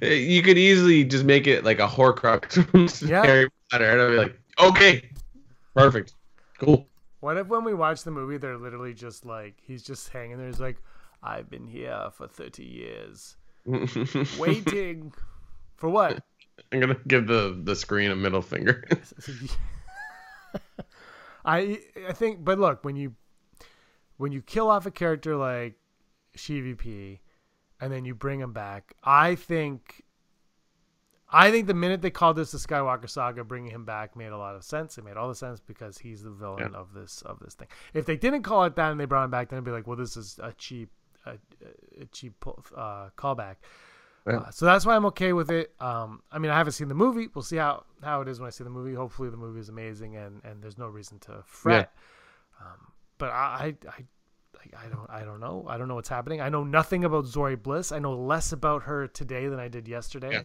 Eh, 0.02 0.13
you 0.13 0.41
could 0.41 0.58
easily 0.58 1.04
just 1.04 1.24
make 1.24 1.48
it 1.48 1.63
like 1.63 1.80
a 1.80 1.88
Horcrux 1.88 3.08
Yeah. 3.10 3.26
Harry 3.26 3.50
Potter, 3.72 3.89
and 3.89 4.02
I'd 4.02 4.10
be 4.10 4.17
like, 4.17 4.39
okay, 4.60 5.10
perfect, 5.74 6.15
cool. 6.60 6.88
What 7.22 7.38
if 7.38 7.48
when 7.48 7.63
we 7.63 7.74
watch 7.74 8.04
the 8.04 8.12
movie, 8.12 8.38
they're 8.38 8.58
literally 8.58 8.93
just 8.93 9.26
like 9.26 9.56
he's 9.62 9.84
just 9.84 10.10
hanging 10.10 10.38
there. 10.38 10.48
He's 10.48 10.60
like, 10.60 10.78
I've 11.22 11.50
been 11.50 11.65
here 11.65 12.10
for 12.12 12.28
thirty 12.28 12.65
years, 12.65 13.38
waiting 14.38 15.13
for 15.78 15.89
what? 15.89 16.22
I'm 16.72 16.80
gonna 16.82 16.98
give 17.08 17.28
the 17.28 17.58
the 17.63 17.76
screen 17.76 18.12
a 18.12 18.15
middle 18.15 18.41
finger. 18.41 18.84
I 21.46 21.80
I 22.08 22.13
think, 22.13 22.43
but 22.43 22.60
look, 22.60 22.84
when 22.84 22.96
you 22.96 23.15
when 24.17 24.32
you 24.32 24.41
kill 24.41 24.69
off 24.69 24.86
a 24.86 24.91
character 24.91 25.36
like 25.36 25.76
CVP, 26.38 27.19
and 27.80 27.91
then 27.91 28.06
you 28.06 28.15
bring 28.15 28.39
him 28.39 28.54
back, 28.54 28.93
I 29.04 29.36
think. 29.36 30.04
I 31.36 31.49
think 31.49 31.65
the 31.65 31.73
minute 31.73 32.04
they 32.04 32.12
called 32.12 32.36
this 32.36 32.52
the 32.52 32.60
Skywalker 32.60 33.10
saga, 33.10 33.43
bringing 33.43 33.71
him 33.71 33.86
back 33.86 34.15
made 34.15 34.28
a 34.28 34.38
lot 34.38 34.56
of 34.56 34.63
sense. 34.63 34.99
It 34.99 35.04
made 35.04 35.17
all 35.17 35.28
the 35.28 35.34
sense 35.34 35.60
because 35.60 35.97
he's 35.97 36.21
the 36.21 36.30
villain 36.30 36.69
Yeah. 36.73 36.80
of 36.80 36.93
this 36.93 37.23
of 37.23 37.39
this 37.39 37.56
thing. 37.56 37.67
If 37.95 38.06
they 38.06 38.17
didn't 38.17 38.43
call 38.43 38.65
it 38.65 38.76
that 38.76 38.91
and 38.91 38.99
they 38.99 39.06
brought 39.06 39.23
him 39.26 39.32
back, 39.32 39.49
then 39.49 39.58
it'd 39.58 39.65
be 39.65 39.71
like, 39.71 39.88
well, 39.88 39.97
this 39.97 40.15
is 40.15 40.39
a 40.43 40.54
cheap 40.54 40.91
a, 41.26 41.38
a 41.99 42.06
cheap 42.12 42.36
uh, 42.78 43.10
callback. 43.17 43.56
Yeah. 44.28 44.38
Uh, 44.38 44.52
so 44.52 44.65
that's 44.65 44.86
why 44.86 44.95
I'm 44.95 45.06
okay 45.08 45.34
with 45.34 45.49
it. 45.49 45.73
Um, 45.80 46.21
I 46.32 46.38
mean, 46.38 46.52
I 46.52 46.58
haven't 46.58 46.73
seen 46.73 46.88
the 46.88 46.93
movie. 46.95 47.28
We'll 47.34 47.41
see 47.41 47.58
how, 47.58 47.84
how 48.04 48.21
it 48.21 48.28
is 48.28 48.39
when 48.39 48.47
I 48.47 48.52
see 48.52 48.63
the 48.63 48.69
movie. 48.69 48.93
Hopefully, 48.93 49.30
the 49.30 49.38
movie 49.38 49.60
is 49.60 49.69
amazing 49.69 50.15
and, 50.15 50.39
and 50.45 50.62
there's 50.62 50.78
no 50.78 50.88
reason 50.88 51.17
to 51.19 51.41
fret. 51.45 51.91
Um, 52.62 52.92
but 53.23 53.31
I, 53.31 53.73
I, 53.86 53.89
I, 53.89 54.86
I 54.86 54.89
don't 54.89 55.09
I 55.09 55.23
don't 55.23 55.39
know. 55.39 55.65
I 55.69 55.77
don't 55.77 55.88
know 55.88 55.95
what's 55.95 56.09
happening. 56.09 56.41
I 56.41 56.49
know 56.49 56.65
nothing 56.65 57.05
about 57.05 57.23
Zorii 57.23 57.62
Bliss. 57.62 57.93
I 57.93 57.99
know 57.99 58.13
less 58.13 58.51
about 58.51 58.83
her 58.83 59.07
today 59.07 59.47
than 59.47 59.62
I 59.62 59.69
did 59.69 59.88
yesterday. 59.88 60.31
Yeah. 60.31 60.41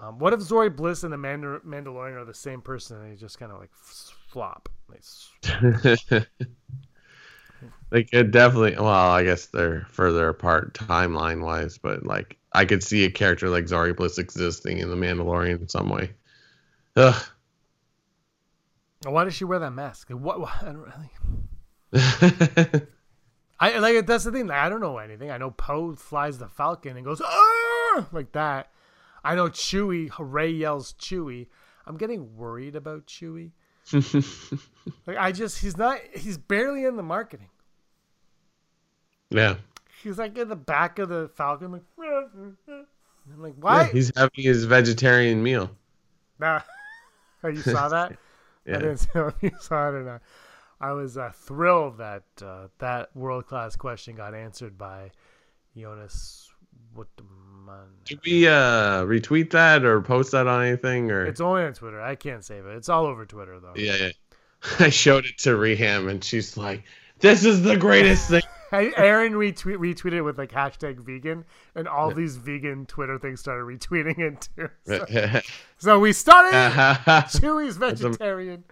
Um, 0.00 0.20
what 0.20 0.32
if 0.32 0.38
Zorii 0.38 0.76
Bliss 0.76 1.02
and 1.02 1.12
the 1.12 1.16
Mandar- 1.16 1.64
Mandalorian 1.64 2.14
are 2.14 2.24
the 2.24 2.32
same 2.32 2.60
person 2.60 2.98
and 2.98 3.10
they 3.10 3.16
just 3.16 3.40
kind 3.40 3.50
of 3.50 3.58
like 3.58 3.70
flop? 3.74 4.68
They 7.90 8.04
could 8.04 8.30
definitely. 8.30 8.76
Well, 8.76 8.86
I 8.86 9.24
guess 9.24 9.46
they're 9.46 9.88
further 9.90 10.28
apart 10.28 10.74
timeline 10.74 11.42
wise, 11.42 11.78
but 11.78 12.06
like 12.06 12.36
I 12.52 12.64
could 12.64 12.84
see 12.84 13.04
a 13.04 13.10
character 13.10 13.48
like 13.48 13.64
Zorii 13.64 13.96
Bliss 13.96 14.18
existing 14.18 14.78
in 14.78 14.88
the 14.88 14.96
Mandalorian 14.96 15.62
in 15.62 15.68
some 15.68 15.88
way. 15.88 16.12
Ugh. 16.94 17.24
Why 19.04 19.24
does 19.24 19.34
she 19.34 19.44
wear 19.44 19.58
that 19.58 19.72
mask? 19.72 20.10
What? 20.10 20.40
what 20.40 20.62
I 20.62 20.66
don't 20.66 20.78
really. 20.78 21.10
I 23.58 23.78
like 23.78 24.06
that's 24.06 24.24
the 24.24 24.32
thing. 24.32 24.46
Like, 24.48 24.58
I 24.58 24.68
don't 24.68 24.80
know 24.80 24.98
anything. 24.98 25.30
I 25.30 25.38
know 25.38 25.50
Poe 25.50 25.94
flies 25.94 26.38
the 26.38 26.48
Falcon 26.48 26.96
and 26.96 27.04
goes 27.06 27.22
"Ah!" 27.24 28.06
like 28.12 28.32
that. 28.32 28.70
I 29.24 29.34
know 29.34 29.48
Chewie. 29.48 30.10
Rey 30.18 30.50
yells 30.50 30.92
Chewie. 30.94 31.46
I'm 31.86 31.96
getting 31.96 32.36
worried 32.36 32.76
about 32.76 33.06
Chewie. 33.06 33.52
Like 35.06 35.16
I 35.16 35.32
just 35.32 35.58
he's 35.58 35.76
not. 35.76 35.98
He's 36.14 36.38
barely 36.38 36.84
in 36.84 36.96
the 36.96 37.02
marketing. 37.02 37.48
yeah. 39.30 39.56
He's 40.02 40.18
like 40.18 40.36
in 40.38 40.48
the 40.48 40.56
back 40.56 40.98
of 40.98 41.08
the 41.08 41.28
Falcon. 41.34 41.72
Like 41.72 41.82
I'm 41.98 42.56
like 43.38 43.54
Yeah, 43.56 43.60
why? 43.62 43.84
he's 43.84 44.12
having 44.16 44.44
his 44.44 44.64
vegetarian 44.64 45.42
meal. 45.42 45.70
Nah. 46.38 46.60
Oh, 47.42 47.48
you 47.48 47.62
saw 47.62 47.88
that? 47.88 48.12
I 48.68 48.72
didn't 48.72 49.06
know 49.14 49.28
if 49.28 49.34
you 49.42 49.50
saw 49.60 49.88
it 49.88 49.94
or 49.94 50.02
not. 50.04 50.22
I 50.80 50.92
was 50.92 51.16
uh, 51.16 51.30
thrilled 51.34 51.98
that 51.98 52.24
uh, 52.42 52.68
that 52.78 53.14
world 53.16 53.46
class 53.46 53.76
question 53.76 54.16
got 54.16 54.34
answered 54.34 54.76
by 54.76 55.10
Jonas 55.76 56.50
Wutterman. 56.96 57.88
Did 58.04 58.20
we 58.24 58.46
uh, 58.46 59.04
retweet 59.04 59.50
that 59.50 59.84
or 59.84 60.00
post 60.00 60.32
that 60.32 60.46
on 60.46 60.64
anything 60.64 61.10
or? 61.10 61.24
It's 61.24 61.40
only 61.40 61.62
on 61.62 61.72
Twitter. 61.72 62.00
I 62.00 62.14
can't 62.14 62.44
save 62.44 62.66
it. 62.66 62.76
It's 62.76 62.88
all 62.88 63.06
over 63.06 63.24
Twitter 63.24 63.58
though. 63.60 63.72
Yeah, 63.74 63.96
yeah. 63.96 64.10
I 64.78 64.90
showed 64.90 65.26
it 65.26 65.38
to 65.38 65.50
Reham 65.50 66.10
and 66.10 66.22
she's 66.22 66.56
like, 66.56 66.84
"This 67.20 67.44
is 67.44 67.62
the 67.62 67.76
greatest 67.76 68.28
thing." 68.28 68.42
Aaron 68.72 69.34
retweet, 69.34 69.76
retweeted 69.76 70.24
with 70.24 70.38
like 70.38 70.50
hashtag 70.50 70.98
vegan, 70.98 71.44
and 71.74 71.86
all 71.86 72.12
these 72.12 72.36
vegan 72.36 72.84
Twitter 72.86 73.18
things 73.18 73.40
started 73.40 73.64
retweeting 73.64 74.18
it 74.18 74.48
too. 74.56 74.68
So, 74.86 75.40
so 75.78 75.98
we 76.00 76.12
started. 76.12 76.52
Chewie's 76.52 77.76
am- 77.76 77.96
vegetarian. 77.96 78.64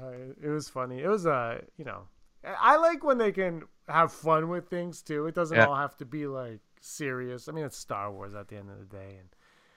Uh, 0.00 0.10
it 0.42 0.48
was 0.48 0.68
funny. 0.68 1.00
It 1.00 1.08
was 1.08 1.26
uh, 1.26 1.60
you 1.76 1.84
know, 1.84 2.02
I 2.44 2.76
like 2.76 3.04
when 3.04 3.18
they 3.18 3.32
can 3.32 3.62
have 3.88 4.12
fun 4.12 4.48
with 4.48 4.68
things 4.68 5.02
too. 5.02 5.26
It 5.26 5.34
doesn't 5.34 5.56
Yeah. 5.56 5.66
all 5.66 5.76
have 5.76 5.96
to 5.98 6.04
be 6.04 6.26
like 6.26 6.60
serious. 6.80 7.48
I 7.48 7.52
mean, 7.52 7.64
it's 7.64 7.76
Star 7.76 8.10
Wars 8.12 8.34
at 8.34 8.48
the 8.48 8.56
end 8.56 8.70
of 8.70 8.78
the 8.78 8.84
day, 8.96 9.16
and 9.20 9.28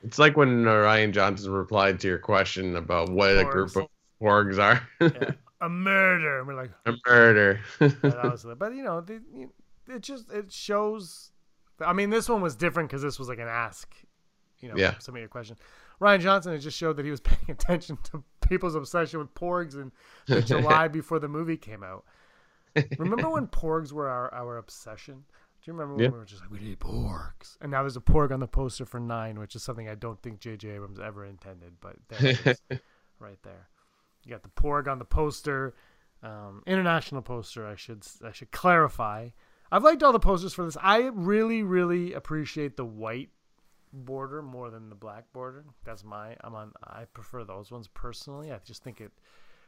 it's 0.03 0.19
like 0.19 0.35
when 0.37 0.63
Rian 0.63 1.11
Johnson 1.11 1.51
replied 1.51 1.99
to 2.01 2.07
your 2.07 2.19
question 2.19 2.75
about 2.75 3.09
what 3.09 3.37
a 3.37 3.45
group 3.45 3.75
of 3.75 3.87
porgs 4.21 4.57
are. 4.59 4.81
yeah, 5.01 5.31
a 5.61 5.69
murder. 5.69 6.39
And 6.39 6.47
we're 6.47 6.55
like, 6.55 6.71
a 6.85 6.93
murder. 7.05 7.59
yeah, 7.81 7.87
that 8.01 8.23
was, 8.31 8.45
but 8.57 8.73
you 8.75 8.83
know, 8.83 9.01
the, 9.01 9.21
it 9.87 10.01
just 10.01 10.31
it 10.31 10.51
shows. 10.51 11.31
I 11.79 11.93
mean, 11.93 12.09
this 12.09 12.27
one 12.27 12.41
was 12.41 12.55
different 12.55 12.89
because 12.89 13.03
this 13.03 13.19
was 13.19 13.27
like 13.29 13.39
an 13.39 13.47
ask. 13.47 13.93
You 14.59 14.69
know, 14.69 14.75
Yeah. 14.75 14.95
of 15.07 15.15
your 15.15 15.27
question. 15.27 15.55
Rian 16.01 16.19
Johnson 16.19 16.53
it 16.53 16.59
just 16.59 16.75
showed 16.77 16.97
that 16.97 17.05
he 17.05 17.11
was 17.11 17.21
paying 17.21 17.49
attention 17.49 17.97
to 18.05 18.23
people's 18.47 18.75
obsession 18.75 19.19
with 19.19 19.33
porgs 19.33 19.75
in 19.75 19.91
the 20.27 20.41
July 20.53 20.87
before 20.87 21.19
the 21.19 21.27
movie 21.27 21.57
came 21.57 21.83
out. 21.83 22.03
Remember 22.97 23.29
when 23.29 23.47
porgs 23.47 23.91
were 23.91 24.07
our, 24.07 24.33
our 24.33 24.57
obsession? 24.57 25.25
Do 25.61 25.71
you 25.71 25.73
remember 25.73 25.95
when 25.95 26.03
Yeah. 26.05 26.11
we 26.11 26.17
were 26.19 26.25
just 26.25 26.41
like, 26.41 26.51
we 26.51 26.59
need 26.59 26.79
porgs? 26.79 27.57
And 27.61 27.71
now 27.71 27.81
there's 27.81 27.97
a 27.97 28.01
porg 28.01 28.31
on 28.31 28.39
the 28.39 28.47
poster 28.47 28.85
for 28.85 28.99
Nine, 28.99 29.39
which 29.39 29.55
is 29.55 29.63
something 29.63 29.89
I 29.89 29.95
don't 29.95 30.21
think 30.21 30.39
J.J. 30.39 30.69
Abrams 30.69 30.99
ever 30.99 31.25
intended, 31.25 31.73
but 31.81 31.95
there 32.07 32.25
it 32.25 32.45
is, 32.45 32.61
right 33.19 33.39
there. 33.43 33.67
You 34.23 34.31
got 34.31 34.43
the 34.43 34.49
porg 34.49 34.87
on 34.87 34.99
the 34.99 35.05
poster, 35.05 35.73
um, 36.21 36.61
international 36.67 37.21
poster. 37.21 37.65
I 37.65 37.75
should 37.75 38.05
I 38.23 38.31
should 38.31 38.51
clarify. 38.51 39.29
I've 39.71 39.83
liked 39.83 40.03
all 40.03 40.13
the 40.13 40.19
posters 40.19 40.53
for 40.53 40.63
this. 40.65 40.77
I 40.81 41.09
really 41.13 41.63
really 41.63 42.13
appreciate 42.13 42.77
the 42.77 42.85
white 42.85 43.29
border 44.05 44.41
more 44.41 44.69
than 44.69 44.89
the 44.89 44.95
black 44.95 45.31
border. 45.33 45.65
That's 45.83 46.03
my 46.03 46.35
I'm 46.41 46.55
on. 46.55 46.73
I 46.83 47.05
prefer 47.05 47.43
those 47.43 47.71
ones 47.71 47.87
personally. 47.87 48.51
I 48.51 48.59
just 48.63 48.83
think 48.83 49.01
it 49.01 49.11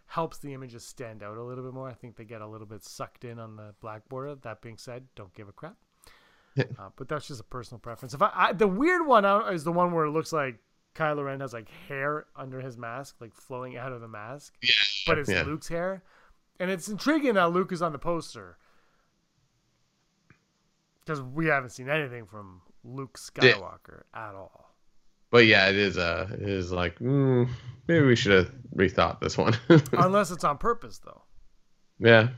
helps 0.05 0.39
the 0.39 0.53
images 0.53 0.83
stand 0.83 1.21
out 1.21 1.37
a 1.37 1.43
little 1.43 1.63
bit 1.63 1.73
more. 1.73 1.87
I 1.87 1.93
think 1.93 2.15
they 2.15 2.25
get 2.25 2.41
a 2.41 2.47
little 2.47 2.67
bit 2.67 2.83
sucked 2.83 3.25
in 3.25 3.39
on 3.39 3.55
the 3.55 3.73
black 3.81 4.07
border. 4.09 4.35
That 4.35 4.61
being 4.61 4.77
said, 4.77 5.05
don't 5.15 5.33
give 5.33 5.47
a 5.47 5.51
crap. 5.51 5.75
uh, 6.57 6.89
but 6.95 7.07
that's 7.07 7.27
just 7.27 7.41
a 7.41 7.43
personal 7.43 7.79
preference. 7.79 8.13
If 8.13 8.21
I, 8.21 8.31
I 8.33 8.53
the 8.53 8.67
weird 8.67 9.05
one 9.05 9.25
is 9.53 9.63
the 9.63 9.71
one 9.71 9.91
where 9.91 10.05
it 10.05 10.11
looks 10.11 10.33
like 10.33 10.57
Kylo 10.95 11.25
Ren 11.25 11.39
has 11.39 11.53
like 11.53 11.69
hair 11.87 12.25
under 12.35 12.59
his 12.59 12.77
mask, 12.77 13.15
like 13.19 13.33
flowing 13.33 13.77
out 13.77 13.91
of 13.91 14.01
the 14.01 14.07
mask, 14.07 14.55
yeah. 14.61 14.71
but 15.05 15.17
it's 15.17 15.29
yeah. 15.29 15.43
Luke's 15.43 15.67
hair, 15.67 16.03
and 16.59 16.71
it's 16.71 16.87
intriguing 16.87 17.35
that 17.35 17.51
Luke 17.51 17.71
is 17.71 17.81
on 17.81 17.91
the 17.91 17.99
poster 17.99 18.57
because 21.09 21.21
we 21.21 21.47
haven't 21.47 21.71
seen 21.71 21.89
anything 21.89 22.25
from 22.25 22.61
Luke 22.83 23.17
Yeah. 23.41 23.53
Skywalker 23.53 24.03
at 24.13 24.33
all. 24.35 24.73
But 25.31 25.45
yeah, 25.45 25.69
it 25.69 25.75
is. 25.75 25.97
Uh, 25.97 26.27
it 26.33 26.47
is 26.49 26.71
like 26.71 26.97
mm, 26.99 27.47
maybe 27.87 28.05
we 28.05 28.15
should 28.15 28.31
have 28.31 28.51
rethought 28.75 29.19
this 29.19 29.37
one. 29.37 29.53
Unless 29.93 30.31
it's 30.31 30.43
on 30.43 30.57
purpose, 30.57 30.99
though. 31.05 31.21
yeah, 31.99 32.29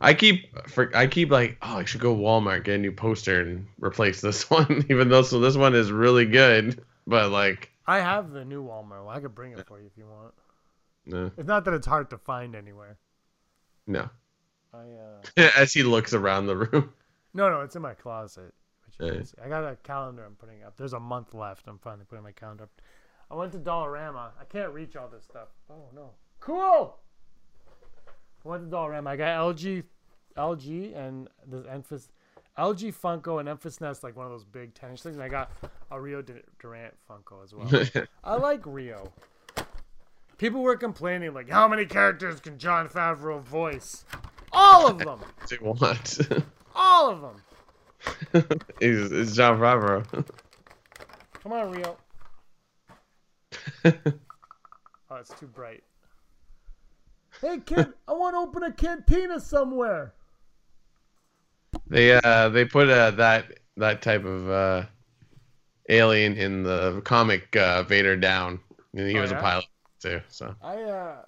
I 0.00 0.14
keep 0.14 0.46
for, 0.68 0.90
I 0.96 1.06
keep 1.08 1.30
like 1.30 1.58
oh 1.60 1.78
I 1.78 1.84
should 1.84 2.00
go 2.00 2.16
Walmart 2.16 2.64
get 2.64 2.76
a 2.76 2.78
new 2.78 2.92
poster 2.92 3.42
and 3.42 3.66
replace 3.80 4.20
this 4.22 4.48
one, 4.50 4.86
even 4.88 5.08
though 5.10 5.22
so 5.22 5.40
this 5.40 5.56
one 5.56 5.74
is 5.74 5.92
really 5.92 6.24
good. 6.24 6.82
But 7.06 7.30
like, 7.30 7.70
I 7.86 7.98
have 7.98 8.30
the 8.30 8.44
new 8.46 8.64
Walmart. 8.64 9.04
Well, 9.04 9.10
I 9.10 9.20
could 9.20 9.34
bring 9.34 9.52
it 9.52 9.66
for 9.66 9.78
you 9.78 9.86
if 9.86 9.98
you 9.98 10.06
want. 10.06 10.32
no, 11.04 11.30
It's 11.36 11.48
not 11.48 11.64
that 11.66 11.74
it's 11.74 11.86
hard 11.86 12.08
to 12.10 12.18
find 12.18 12.54
anywhere. 12.54 12.96
no. 13.86 14.08
I 14.72 14.78
uh, 15.42 15.50
As 15.58 15.74
he 15.74 15.82
looks 15.82 16.14
around 16.14 16.46
the 16.46 16.56
room. 16.56 16.94
no, 17.34 17.50
no, 17.50 17.60
it's 17.60 17.76
in 17.76 17.82
my 17.82 17.92
closet. 17.92 18.54
Which 19.02 19.08
you 19.08 19.12
Yeah. 19.12 19.18
can 19.18 19.26
see. 19.26 19.36
I 19.44 19.48
got 19.48 19.64
a 19.64 19.76
calendar 19.76 20.24
I'm 20.24 20.34
putting 20.36 20.62
up. 20.64 20.76
There's 20.76 20.92
a 20.92 21.00
month 21.00 21.34
left. 21.34 21.66
I'm 21.68 21.78
finally 21.78 22.04
putting 22.08 22.24
my 22.24 22.32
calendar 22.32 22.64
up. 22.64 22.70
I 23.30 23.34
went 23.34 23.52
to 23.52 23.58
Dollarama. 23.58 24.30
I 24.40 24.44
can't 24.48 24.72
reach 24.72 24.96
all 24.96 25.08
this 25.08 25.24
stuff. 25.24 25.48
Oh 25.70 25.88
no. 25.94 26.10
Cool. 26.40 26.96
I 28.44 28.48
went 28.48 28.68
to 28.70 28.76
Dollarama. 28.76 29.06
I 29.08 29.16
got 29.16 29.38
LG, 29.56 29.84
LG, 30.36 30.96
and 30.96 31.28
the 31.48 31.60
emphasis, 31.70 32.08
LG 32.58 32.94
Funko 32.94 33.38
and 33.38 33.46
Memphis 33.46 33.80
Nest, 33.80 34.02
like 34.02 34.16
one 34.16 34.26
of 34.26 34.32
those 34.32 34.44
big 34.44 34.74
tennis 34.74 35.02
things. 35.02 35.16
And 35.16 35.22
I 35.24 35.28
got 35.28 35.50
a 35.90 36.00
Rio 36.00 36.22
Durant 36.60 36.94
Funko 37.08 37.42
as 37.44 37.54
well. 37.54 38.06
I 38.24 38.34
like 38.36 38.60
Rio. 38.66 39.12
People 40.38 40.62
were 40.62 40.76
complaining, 40.76 41.32
like, 41.34 41.48
how 41.48 41.68
many 41.68 41.86
characters 41.86 42.40
can 42.40 42.58
Jon 42.58 42.88
Favreau 42.88 43.40
voice? 43.40 44.04
All 44.50 44.88
of 44.88 44.98
them. 44.98 45.20
Want. 45.60 46.18
All 46.74 47.10
of 47.10 47.20
them. 47.20 47.36
He's 48.80 49.12
it's 49.12 49.34
Jon 49.34 49.58
Favreau. 49.58 50.04
Come 51.42 51.52
on, 51.52 51.70
Rio. 51.72 51.96
Oh, 55.10 55.16
it's 55.16 55.34
too 55.38 55.46
bright. 55.46 55.82
Hey, 57.42 57.58
kid, 57.58 57.92
I 58.08 58.12
want 58.14 58.34
to 58.34 58.38
open 58.38 58.62
a 58.62 58.72
cantina 58.72 59.40
somewhere. 59.40 60.14
They 61.86 62.12
uh 62.12 62.48
they 62.48 62.64
put 62.64 62.88
uh, 62.88 63.10
that 63.12 63.58
that 63.76 64.00
type 64.00 64.24
of 64.24 64.48
uh 64.48 64.86
alien 65.88 66.34
in 66.36 66.62
the 66.62 67.02
comic 67.04 67.54
uh, 67.56 67.82
Vader 67.82 68.16
down. 68.16 68.60
And 68.94 69.08
he 69.08 69.18
Oh, 69.18 69.20
was 69.20 69.30
yeah? 69.30 69.38
a 69.38 69.40
pilot 69.40 69.64
too. 70.00 70.20
So 70.28 70.54
I, 70.62 70.76
uh, 70.82 71.24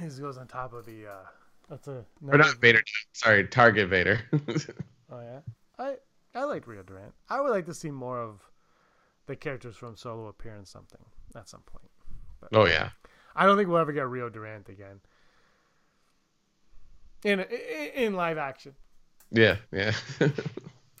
his 0.00 0.18
goes 0.18 0.36
on 0.36 0.46
top 0.48 0.72
of 0.74 0.84
the, 0.84 1.06
uh, 1.06 1.24
that's 1.70 1.88
a, 1.88 2.04
or 2.28 2.38
not 2.38 2.56
Vader. 2.60 2.82
Sorry, 3.12 3.46
Target 3.46 3.88
Vader. 3.88 4.20
Oh 5.10 5.20
yeah, 5.20 5.40
I 5.82 5.96
I 6.34 6.44
like 6.44 6.66
Rio 6.66 6.82
Durant. 6.82 7.12
I 7.28 7.40
would 7.40 7.50
like 7.50 7.66
to 7.66 7.74
see 7.74 7.90
more 7.90 8.20
of 8.20 8.40
the 9.26 9.36
characters 9.36 9.76
from 9.76 9.96
Solo 9.96 10.26
appear 10.28 10.54
in 10.56 10.64
something 10.64 11.00
at 11.34 11.48
some 11.48 11.62
point. 11.62 11.90
oh 12.52 12.66
yeah. 12.66 12.90
I 13.34 13.46
don't 13.46 13.56
think 13.56 13.68
we'll 13.68 13.78
ever 13.78 13.92
get 13.92 14.08
Rio 14.08 14.28
Durant 14.28 14.68
again 14.68 15.00
in 17.24 17.40
in, 17.40 17.46
in 17.94 18.14
live 18.14 18.38
action. 18.38 18.74
Yeah, 19.30 19.56
yeah. 19.72 19.92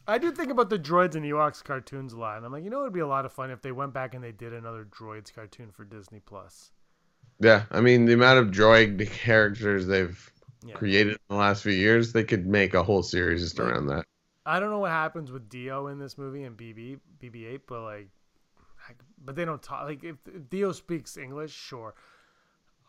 I 0.08 0.18
do 0.18 0.32
think 0.32 0.50
about 0.50 0.68
the 0.70 0.78
droids 0.78 1.14
and 1.14 1.24
Ewoks 1.24 1.62
cartoons 1.62 2.12
a 2.12 2.18
lot, 2.18 2.36
and 2.38 2.46
I'm 2.46 2.52
like, 2.52 2.64
you 2.64 2.70
know, 2.70 2.80
it 2.80 2.84
would 2.84 2.92
be 2.92 3.00
a 3.00 3.06
lot 3.06 3.24
of 3.24 3.32
fun 3.32 3.50
if 3.50 3.62
they 3.62 3.70
went 3.72 3.92
back 3.92 4.14
and 4.14 4.24
they 4.24 4.32
did 4.32 4.52
another 4.52 4.84
droids 4.84 5.32
cartoon 5.32 5.70
for 5.70 5.84
Disney 5.84 6.20
Plus. 6.20 6.70
yeah. 7.40 7.64
I 7.70 7.80
mean 7.80 8.06
the 8.06 8.14
amount 8.14 8.38
of 8.38 8.48
droid 8.50 9.08
characters 9.10 9.86
they've 9.86 10.30
Yeah. 10.64 10.74
created 10.74 11.12
in 11.14 11.18
the 11.28 11.36
last 11.36 11.62
few 11.62 11.72
years, 11.72 12.12
they 12.12 12.24
could 12.24 12.46
make 12.46 12.74
a 12.74 12.82
whole 12.82 13.02
series 13.02 13.42
just 13.42 13.58
around 13.60 13.86
that. 13.88 14.06
I 14.44 14.58
don't 14.60 14.70
know 14.70 14.78
what 14.80 14.90
happens 14.90 15.30
with 15.30 15.48
D-O 15.48 15.86
in 15.86 15.98
this 15.98 16.18
movie 16.18 16.42
and 16.44 16.56
BB 16.56 16.98
BB-8, 17.22 17.60
but 17.68 17.82
like, 17.82 18.08
I, 18.88 18.92
but 19.24 19.36
they 19.36 19.44
don't 19.44 19.62
talk. 19.62 19.84
Like, 19.84 20.02
if, 20.02 20.16
if 20.26 20.48
D-O 20.50 20.72
speaks 20.72 21.16
English, 21.16 21.52
sure, 21.52 21.94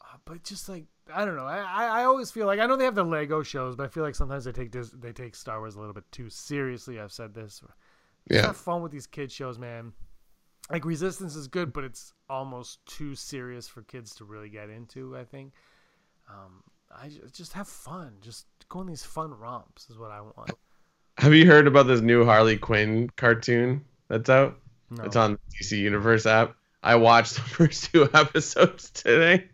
uh, 0.01 0.17
but 0.25 0.43
just 0.43 0.67
like 0.69 0.85
I 1.13 1.25
don't 1.25 1.35
know. 1.35 1.45
I, 1.45 2.01
I 2.01 2.03
always 2.05 2.31
feel 2.31 2.47
like 2.47 2.59
I 2.59 2.65
know 2.65 2.75
they 2.75 2.85
have 2.85 2.95
the 2.95 3.03
Lego 3.03 3.43
shows, 3.43 3.75
but 3.75 3.83
I 3.83 3.87
feel 3.87 4.03
like 4.03 4.15
sometimes 4.15 4.45
they 4.45 4.51
take 4.51 4.71
this 4.71 4.89
they 4.91 5.11
take 5.11 5.35
Star 5.35 5.59
Wars 5.59 5.75
a 5.75 5.79
little 5.79 5.93
bit 5.93 6.09
too 6.11 6.29
seriously. 6.29 6.99
I've 6.99 7.11
said 7.11 7.33
this. 7.33 7.59
Just 7.59 7.71
Yeah. 8.29 8.47
have 8.47 8.57
fun 8.57 8.81
with 8.81 8.91
these 8.91 9.05
kid 9.07 9.31
shows, 9.31 9.59
man. 9.59 9.93
Like 10.71 10.85
Resistance 10.85 11.35
is 11.35 11.47
good, 11.49 11.73
but 11.73 11.83
it's 11.83 12.13
almost 12.29 12.85
too 12.85 13.15
serious 13.15 13.67
for 13.67 13.81
kids 13.83 14.15
to 14.15 14.25
really 14.25 14.49
get 14.49 14.69
into. 14.69 15.15
I 15.17 15.25
think. 15.25 15.51
Um, 16.29 16.63
I 16.95 17.09
ju- 17.09 17.27
just 17.33 17.53
have 17.53 17.67
fun. 17.67 18.13
Just 18.21 18.45
go 18.69 18.79
on 18.79 18.87
these 18.87 19.03
fun 19.03 19.31
romps 19.33 19.89
is 19.89 19.97
what 19.97 20.09
I 20.11 20.21
want. 20.21 20.51
Have 21.17 21.33
you 21.33 21.45
heard 21.45 21.67
about 21.67 21.87
this 21.87 22.01
new 22.01 22.25
Harley 22.25 22.57
Quinn 22.57 23.09
cartoon 23.15 23.85
that's 24.07 24.29
out? 24.29 24.59
No. 24.89 25.03
It's 25.03 25.15
on 25.15 25.33
the 25.33 25.63
DC 25.63 25.77
Universe 25.77 26.25
app. 26.25 26.55
I 26.81 26.95
watched 26.95 27.35
the 27.35 27.41
first 27.41 27.91
two 27.91 28.09
episodes 28.13 28.89
today, 28.91 29.47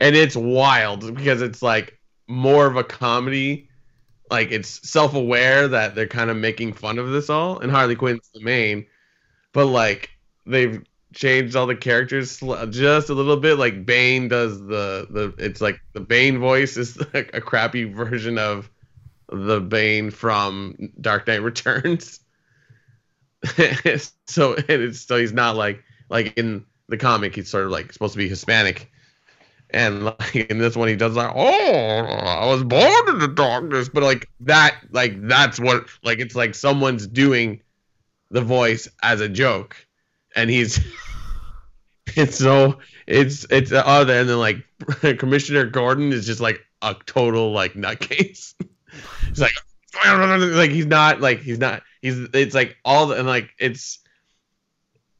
and 0.00 0.16
it's 0.16 0.36
wild 0.36 1.14
because 1.14 1.42
it's 1.42 1.62
like 1.62 1.98
more 2.28 2.66
of 2.66 2.76
a 2.76 2.84
comedy. 2.84 3.68
Like 4.30 4.50
it's 4.50 4.88
self-aware 4.88 5.68
that 5.68 5.94
they're 5.94 6.06
kind 6.06 6.30
of 6.30 6.36
making 6.36 6.72
fun 6.72 6.98
of 6.98 7.10
this 7.10 7.28
all, 7.28 7.58
and 7.58 7.70
Harley 7.70 7.96
Quinn's 7.96 8.30
the 8.32 8.40
main, 8.40 8.86
but 9.52 9.66
like 9.66 10.10
they've 10.46 10.82
changed 11.12 11.54
all 11.56 11.66
the 11.66 11.76
characters 11.76 12.40
just 12.70 13.10
a 13.10 13.14
little 13.14 13.36
bit. 13.36 13.58
Like 13.58 13.84
Bane 13.84 14.28
does 14.28 14.58
the 14.60 15.06
the 15.10 15.34
it's 15.38 15.60
like 15.60 15.80
the 15.92 16.00
Bane 16.00 16.38
voice 16.38 16.76
is 16.76 16.98
like 17.14 17.30
a 17.34 17.40
crappy 17.40 17.84
version 17.84 18.38
of 18.38 18.70
the 19.32 19.60
Bane 19.60 20.10
from 20.10 20.76
Dark 21.00 21.26
Knight 21.26 21.42
Returns. 21.42 22.20
so 24.26 24.54
it's 24.56 25.00
so 25.00 25.16
he's 25.16 25.32
not 25.32 25.56
like 25.56 25.82
like 26.08 26.36
in 26.36 26.64
the 26.88 26.96
comic 26.96 27.34
he's 27.34 27.48
sort 27.48 27.64
of 27.64 27.70
like 27.70 27.92
supposed 27.92 28.12
to 28.12 28.18
be 28.18 28.28
Hispanic. 28.28 28.90
And 29.70 30.04
like 30.04 30.36
in 30.36 30.58
this 30.58 30.76
one 30.76 30.88
he 30.88 30.96
does 30.96 31.16
like, 31.16 31.32
oh 31.34 32.04
I 32.04 32.46
was 32.46 32.62
born 32.62 33.08
in 33.08 33.18
the 33.18 33.28
darkness. 33.28 33.88
But 33.88 34.02
like 34.02 34.28
that 34.40 34.76
like 34.90 35.26
that's 35.26 35.58
what 35.58 35.86
like 36.04 36.18
it's 36.20 36.36
like 36.36 36.54
someone's 36.54 37.06
doing 37.06 37.62
the 38.30 38.42
voice 38.42 38.88
as 39.02 39.20
a 39.20 39.28
joke. 39.28 39.76
And 40.36 40.50
he's 40.50 40.78
it's 42.16 42.36
so 42.36 42.78
it's 43.06 43.46
it's 43.50 43.72
uh, 43.72 43.82
other 43.84 44.20
and 44.20 44.28
then 44.28 44.38
like 44.38 44.64
Commissioner 45.18 45.66
Gordon 45.66 46.12
is 46.12 46.26
just 46.26 46.40
like 46.40 46.60
a 46.82 46.94
total 47.06 47.52
like 47.52 47.74
nutcase. 47.74 48.54
He's 49.32 49.40
like, 49.40 49.54
like 50.04 50.70
he's 50.70 50.86
not 50.86 51.20
like 51.20 51.40
he's 51.40 51.58
not 51.58 51.82
he's 52.00 52.18
it's 52.32 52.54
like 52.54 52.76
all 52.84 53.06
the 53.06 53.16
and 53.16 53.26
like 53.26 53.50
it's 53.58 53.98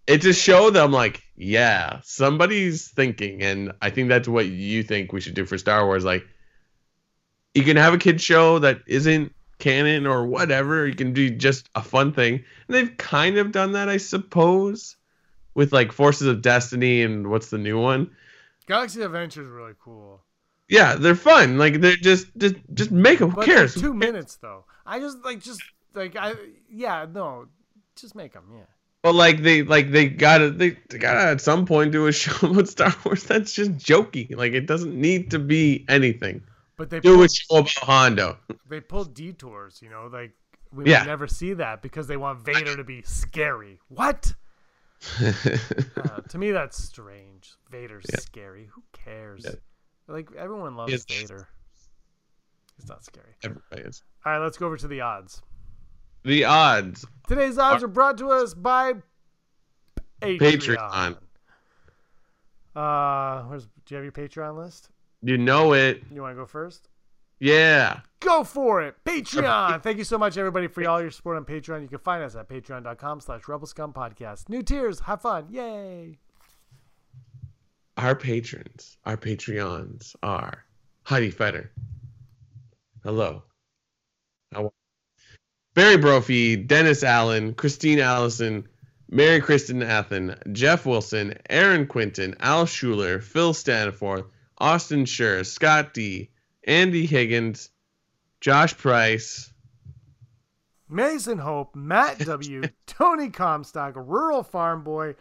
it's 0.06 0.26
a 0.26 0.32
show 0.32 0.70
them 0.70 0.92
like, 0.92 1.22
yeah, 1.36 2.00
somebody's 2.02 2.88
thinking, 2.88 3.42
and 3.42 3.72
I 3.80 3.90
think 3.90 4.08
that's 4.08 4.28
what 4.28 4.46
you 4.46 4.82
think 4.82 5.12
we 5.12 5.20
should 5.20 5.34
do 5.34 5.46
for 5.46 5.58
Star 5.58 5.86
Wars. 5.86 6.04
Like, 6.04 6.26
you 7.54 7.62
can 7.62 7.76
have 7.76 7.94
a 7.94 7.98
kid 7.98 8.20
show 8.20 8.58
that 8.58 8.80
isn't 8.86 9.32
canon 9.58 10.06
or 10.06 10.26
whatever. 10.26 10.86
You 10.86 10.94
can 10.94 11.12
do 11.12 11.30
just 11.30 11.68
a 11.74 11.82
fun 11.82 12.12
thing, 12.12 12.34
and 12.34 12.74
they've 12.74 12.96
kind 12.96 13.38
of 13.38 13.52
done 13.52 13.72
that, 13.72 13.88
I 13.88 13.98
suppose, 13.98 14.96
with 15.54 15.72
like 15.72 15.92
Forces 15.92 16.26
of 16.26 16.42
Destiny 16.42 17.02
and 17.02 17.30
what's 17.30 17.50
the 17.50 17.58
new 17.58 17.80
one. 17.80 18.10
Galaxy 18.66 19.02
Adventure 19.02 19.42
is 19.42 19.48
really 19.48 19.74
cool. 19.82 20.22
Yeah, 20.72 20.94
they're 20.96 21.14
fun. 21.14 21.58
Like 21.58 21.80
they're 21.82 21.96
just 21.96 22.26
just 22.36 22.56
just 22.72 22.90
make 22.90 23.18
them. 23.18 23.30
Who 23.30 23.36
But 23.36 23.44
cares? 23.46 23.74
two 23.74 23.92
minutes 23.94 24.36
though. 24.36 24.64
I 24.86 24.98
just 24.98 25.18
like 25.24 25.40
just 25.40 25.62
like 25.94 26.16
I 26.16 26.34
yeah 26.70 27.06
no, 27.12 27.46
just 27.94 28.14
make 28.14 28.32
them 28.32 28.44
yeah. 28.56 28.64
But 29.02 29.14
like 29.14 29.42
they 29.42 29.62
like 29.64 29.90
they 29.90 30.08
gotta 30.08 30.50
they, 30.50 30.70
they 30.88 30.98
gotta 30.98 31.30
at 31.30 31.40
some 31.40 31.66
point 31.66 31.92
do 31.92 32.06
a 32.06 32.12
show 32.22 32.48
about 32.48 32.68
Star 32.68 32.94
Wars 33.04 33.24
that's 33.24 33.52
just 33.52 33.72
jokey. 33.72 34.34
Like 34.34 34.52
it 34.54 34.66
doesn't 34.66 34.94
need 34.98 35.30
to 35.32 35.38
be 35.38 35.84
anything. 35.88 36.42
But 36.78 36.88
they 36.90 37.00
Do 37.00 37.16
pull, 37.16 37.24
a 37.24 37.28
show 37.28 37.56
about 37.58 37.70
Hondo. 37.70 38.38
they 38.68 38.80
pull 38.80 39.04
detours, 39.04 39.80
you 39.82 39.90
know, 39.90 40.08
like 40.10 40.32
we 40.72 40.86
Yeah. 40.90 41.00
would 41.02 41.08
never 41.08 41.26
see 41.26 41.52
that 41.54 41.82
because 41.82 42.06
they 42.06 42.16
want 42.16 42.44
Vader 42.46 42.76
to 42.76 42.84
be 42.84 43.02
scary. 43.02 43.78
What? 43.88 44.32
Uh, 45.20 46.20
to 46.28 46.38
me, 46.38 46.50
that's 46.52 46.82
strange. 46.82 47.54
Vader's 47.70 48.06
Yeah. 48.10 48.20
scary. 48.20 48.68
Who 48.72 48.82
cares? 48.92 49.42
Yeah. 49.44 49.56
Like 50.09 50.28
everyone 50.36 50.76
loves 50.76 50.92
Yes. 50.92 51.05
Vader. 51.05 51.48
He's 52.78 52.88
not 52.88 53.05
scary. 53.05 53.34
Everybody 53.44 53.82
is. 53.82 54.03
All 54.24 54.32
right, 54.32 54.38
let's 54.38 54.57
go 54.59 54.66
over 54.66 54.76
to 54.76 54.88
the 54.88 55.00
odds. 55.00 55.42
The 56.24 56.44
odds. 56.44 57.05
Today's 57.28 57.59
odds 57.59 57.82
are 57.82 57.88
brought 57.88 58.18
to 58.18 58.28
us 58.30 58.55
by 58.55 58.94
Patreon. 60.20 60.38
Patreon. 60.38 61.16
Uh, 62.74 63.42
where's 63.44 63.64
do 63.66 63.70
you 63.88 63.96
have 63.96 64.05
your 64.05 64.12
Patreon 64.12 64.57
list? 64.57 64.88
You 65.22 65.38
know 65.38 65.72
it. 65.74 66.03
You 66.11 66.22
want 66.22 66.32
to 66.36 66.40
go 66.40 66.46
first? 66.46 66.88
Yeah. 67.38 68.00
Go 68.20 68.44
for 68.44 68.82
it. 68.82 68.94
Patreon. 69.05 69.82
Thank 69.82 69.98
you 69.98 70.05
so 70.05 70.16
much, 70.16 70.36
everybody, 70.38 70.68
for 70.68 70.86
all 70.88 71.00
your 71.03 71.11
support 71.11 71.36
on 71.36 71.44
Patreon. 71.44 71.82
You 71.82 71.88
can 71.88 71.98
find 71.98 72.22
us 72.22 72.36
at 72.36 72.48
patreon.com 72.48 73.20
slash 73.20 73.48
rebel 73.48 73.66
scum 73.66 73.92
podcast. 73.92 74.48
New 74.48 74.62
tiers. 74.62 75.00
Have 75.00 75.22
fun. 75.22 75.46
Yay. 75.50 76.18
Our 77.97 78.14
patrons, 78.14 78.97
our 79.05 79.16
Patreons 79.16 80.16
are 80.22 80.64
Heidi 81.05 81.30
Fetter. 81.30 81.70
Hello. 83.03 83.43
How 84.53 84.72
Barry 85.74 85.97
Brophy, 85.97 86.57
Dennis 86.57 87.03
Allen, 87.03 87.55
Christine 87.55 87.99
Allison, 87.99 88.66
Mary 89.11 89.40
Kristen 89.40 89.82
Athen, 89.82 90.36
Jeff 90.53 90.86
Wilson, 90.86 91.34
Aaron 91.51 91.86
Quinton, 91.86 92.34
Al 92.40 92.66
Schuler, 92.66 93.20
Phil 93.20 93.53
Staniforth, 93.53 94.26
Austin 94.59 95.05
Schur, 95.05 95.45
Scott 95.45 95.93
D, 95.93 96.30
Andy 96.64 97.05
Higgins, 97.05 97.70
Josh 98.40 98.76
Price, 98.76 99.53
Mason 100.88 101.38
Hope, 101.38 101.74
Matt 101.74 102.18
W., 102.20 102.62
Tony 102.86 103.30
Comstock, 103.30 103.95
Rural 103.97 104.43
Farm 104.43 104.84
Boy, 104.84 105.14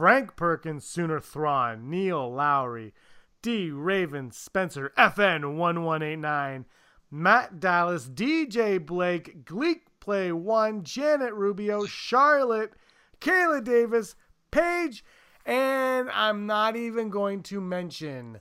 Frank 0.00 0.34
Perkins, 0.34 0.86
Sooner 0.86 1.20
Thrawn, 1.20 1.90
Neil 1.90 2.32
Lowry, 2.32 2.94
D. 3.42 3.70
Raven, 3.70 4.30
Spencer, 4.30 4.94
FN1189, 4.96 6.64
Matt 7.10 7.60
Dallas, 7.60 8.08
DJ 8.08 8.78
Blake, 8.78 9.44
Gleek 9.44 9.82
Play 10.00 10.32
1, 10.32 10.84
Janet 10.84 11.34
Rubio, 11.34 11.84
Charlotte, 11.84 12.72
Kayla 13.20 13.62
Davis, 13.62 14.16
Paige, 14.50 15.04
and 15.44 16.08
I'm 16.08 16.46
not 16.46 16.76
even 16.76 17.10
going 17.10 17.42
to 17.42 17.60
mention 17.60 18.40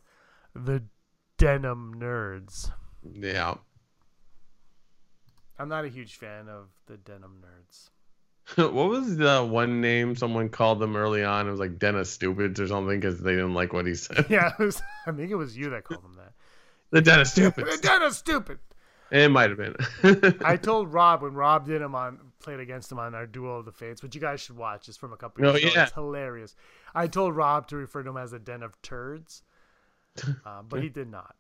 the 0.56 0.84
Denim 1.38 1.96
Nerds. 2.00 2.72
yeah. 3.04 3.56
I'm 5.58 5.68
not 5.68 5.84
a 5.84 5.90
huge 5.90 6.16
fan 6.16 6.48
of 6.48 6.70
the 6.86 6.96
denim 6.96 7.44
nerds. 7.44 7.90
what 8.56 8.74
was 8.74 9.18
the 9.18 9.44
one 9.44 9.82
name 9.82 10.16
someone 10.16 10.50
called 10.50 10.80
them 10.80 10.96
early 10.96 11.24
on? 11.24 11.48
It 11.48 11.52
was 11.52 11.60
like 11.60 11.78
Dennis 11.80 12.10
Stupids 12.12 12.60
or 12.60 12.68
something 12.68 13.00
because 13.00 13.20
they 13.20 13.32
didn't 13.32 13.54
like 13.54 13.74
what 13.74 13.86
he 13.86 13.96
said. 13.96 14.26
Yeah, 14.30 14.52
it 14.60 14.64
was, 14.64 14.82
I 15.06 15.12
think 15.12 15.32
it 15.32 15.36
was 15.36 15.56
you 15.58 15.70
that 15.72 15.84
called 15.84 16.04
them 16.04 16.16
that. 16.18 16.34
the 16.92 17.02
Dennis 17.02 17.34
The 17.34 17.52
Stupids. 17.52 17.80
Dennis 17.82 18.18
stupid. 18.18 18.60
It 19.12 19.30
might 19.32 19.50
have 19.50 19.58
been. 19.58 19.76
I 20.46 20.56
told 20.56 20.94
Rob 20.94 21.24
when 21.24 21.34
Rob 21.34 21.66
did 21.66 21.82
him 21.82 21.96
on 21.96 22.20
played 22.40 22.60
against 22.60 22.92
him 22.92 23.00
on 23.00 23.16
our 23.16 23.26
Duel 23.26 23.60
of 23.60 23.66
the 23.66 23.72
Fates, 23.72 24.02
which 24.04 24.14
you 24.16 24.22
guys 24.22 24.40
should 24.40 24.56
watch. 24.56 24.88
It's 24.88 24.98
from 24.98 25.12
a 25.14 25.18
couple 25.18 25.44
years 25.44 25.54
Oh, 25.56 25.58
ago. 25.58 25.70
yeah. 25.76 25.84
It's 25.84 25.94
hilarious. 25.94 26.56
I 26.96 27.08
told 27.08 27.36
Rob 27.36 27.68
to 27.70 27.76
refer 27.76 28.04
to 28.04 28.10
him 28.12 28.18
as 28.18 28.34
a 28.34 28.40
den 28.40 28.62
of 28.64 28.80
turds, 28.82 29.42
uh, 30.46 30.62
but 30.62 30.82
he 30.84 30.90
did 30.90 31.10
not. 31.10 31.36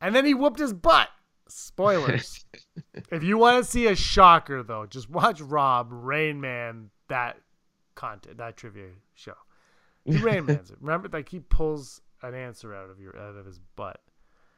And 0.00 0.14
then 0.14 0.24
he 0.24 0.32
whooped 0.32 0.58
his 0.60 0.72
butt. 0.72 1.08
Spoilers. 1.48 2.44
if 3.10 3.22
you 3.22 3.38
want 3.38 3.64
to 3.64 3.70
see 3.70 3.86
a 3.86 3.96
shocker, 3.96 4.62
though, 4.62 4.86
just 4.86 5.08
watch 5.10 5.40
Rob 5.40 5.88
Rain 5.90 6.40
Man 6.40 6.90
that 7.08 7.38
content 7.94 8.38
that 8.38 8.56
trivia 8.56 8.88
show. 9.14 9.34
He 10.04 10.16
Rain 10.18 10.46
Man's 10.46 10.70
it. 10.70 10.78
Remember, 10.80 11.08
like 11.12 11.28
he 11.28 11.40
pulls 11.40 12.00
an 12.22 12.34
answer 12.34 12.74
out 12.74 12.90
of 12.90 13.00
your 13.00 13.16
out 13.16 13.36
of 13.36 13.46
his 13.46 13.60
butt. 13.76 14.00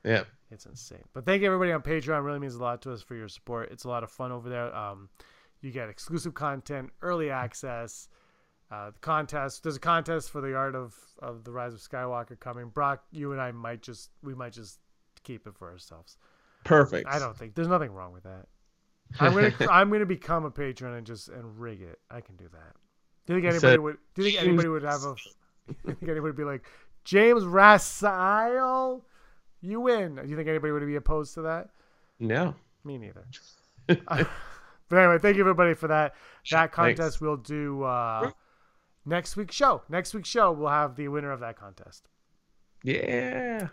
yeah. 0.05 0.25
It's 0.51 0.67
insane. 0.67 1.05
But 1.13 1.25
thank 1.27 1.43
you 1.43 1.47
everybody 1.47 1.71
on 1.71 1.83
Patreon. 1.83 2.19
It 2.19 2.23
really 2.23 2.41
means 2.41 2.57
a 2.57 2.63
lot 2.63 2.83
to 2.83 2.93
us 2.93 3.03
for 3.03 3.15
your 3.15 3.29
support. 3.29 3.71
It's 3.71 3.85
a 3.85 3.89
lot 3.89 4.03
of 4.03 4.11
fun 4.11 4.33
over 4.33 4.49
there. 4.49 4.75
Um, 4.75 5.09
you 5.61 5.71
get 5.71 5.89
exclusive 5.89 6.35
content, 6.35 6.91
early 7.03 7.31
access, 7.31 8.09
uh, 8.71 8.91
the 8.91 8.99
contest. 8.99 9.63
There's 9.63 9.77
a 9.77 9.81
contest 9.81 10.31
for 10.31 10.41
the 10.41 10.55
art 10.55 10.75
of 10.75 10.95
of 11.21 11.45
the 11.45 11.53
Rise 11.53 11.75
of 11.75 11.81
Skywalker 11.81 12.39
coming. 12.41 12.69
Brock, 12.69 13.05
you 13.13 13.33
and 13.33 13.41
I 13.41 13.53
might 13.53 13.83
just 13.83 14.11
we 14.23 14.35
might 14.35 14.53
just 14.53 14.81
keep 15.23 15.47
it 15.47 15.55
for 15.57 15.71
ourselves. 15.71 16.17
Perfect. 16.65 17.09
I 17.09 17.19
don't 17.19 17.37
think 17.37 17.55
there's 17.55 17.69
nothing 17.69 17.93
wrong 17.93 18.13
with 18.13 18.25
that. 18.25 18.47
I'm 19.19 19.35
gonna 19.35 19.53
I'm 19.71 19.91
gonna 19.91 20.07
become 20.07 20.45
a 20.45 20.51
patron 20.51 20.95
and 20.95 21.07
just 21.07 21.29
and 21.29 21.59
rig 21.59 21.83
it. 21.83 21.99
I 22.11 22.21
can 22.21 22.37
do 22.37 22.49
that. 22.53 22.77
Do 23.27 23.35
you 23.35 23.41
think 23.41 23.53
anybody 23.53 23.79
would? 23.79 23.97
Do 24.15 24.23
you 24.23 24.31
think 24.31 24.43
anybody 24.43 24.69
would 24.69 24.83
have 24.83 25.03
a? 25.05 25.15
Think 25.85 26.03
anybody 26.03 26.21
would 26.21 26.37
be 26.37 26.45
like 26.45 26.65
James 27.05 27.45
Rasail? 27.45 29.03
You 29.61 29.81
win. 29.81 30.17
Do 30.17 30.29
you 30.29 30.37
think 30.37 30.49
anybody 30.49 30.73
would 30.73 30.85
be 30.85 30.97
opposed 30.97 31.35
to 31.35 31.43
that? 31.43 31.69
No. 32.19 32.55
Me 32.85 32.99
neither. 32.99 33.27
Uh, 33.89 34.25
but 34.89 34.97
anyway, 34.97 35.19
thank 35.19 35.37
you 35.37 35.43
everybody 35.43 35.75
for 35.75 35.89
that. 35.89 36.15
That 36.51 36.75
Thanks. 36.75 36.75
contest 36.75 37.21
we'll 37.21 37.37
do 37.37 37.83
uh, 37.83 38.31
next 39.05 39.37
week's 39.37 39.55
show. 39.55 39.83
Next 39.89 40.15
week's 40.15 40.29
show 40.29 40.53
we'll 40.53 40.71
have 40.71 40.97
the 40.97 41.09
winner 41.09 41.31
of 41.31 41.41
that 41.41 41.57
contest. 41.57 42.09
Yeah. 42.83 43.69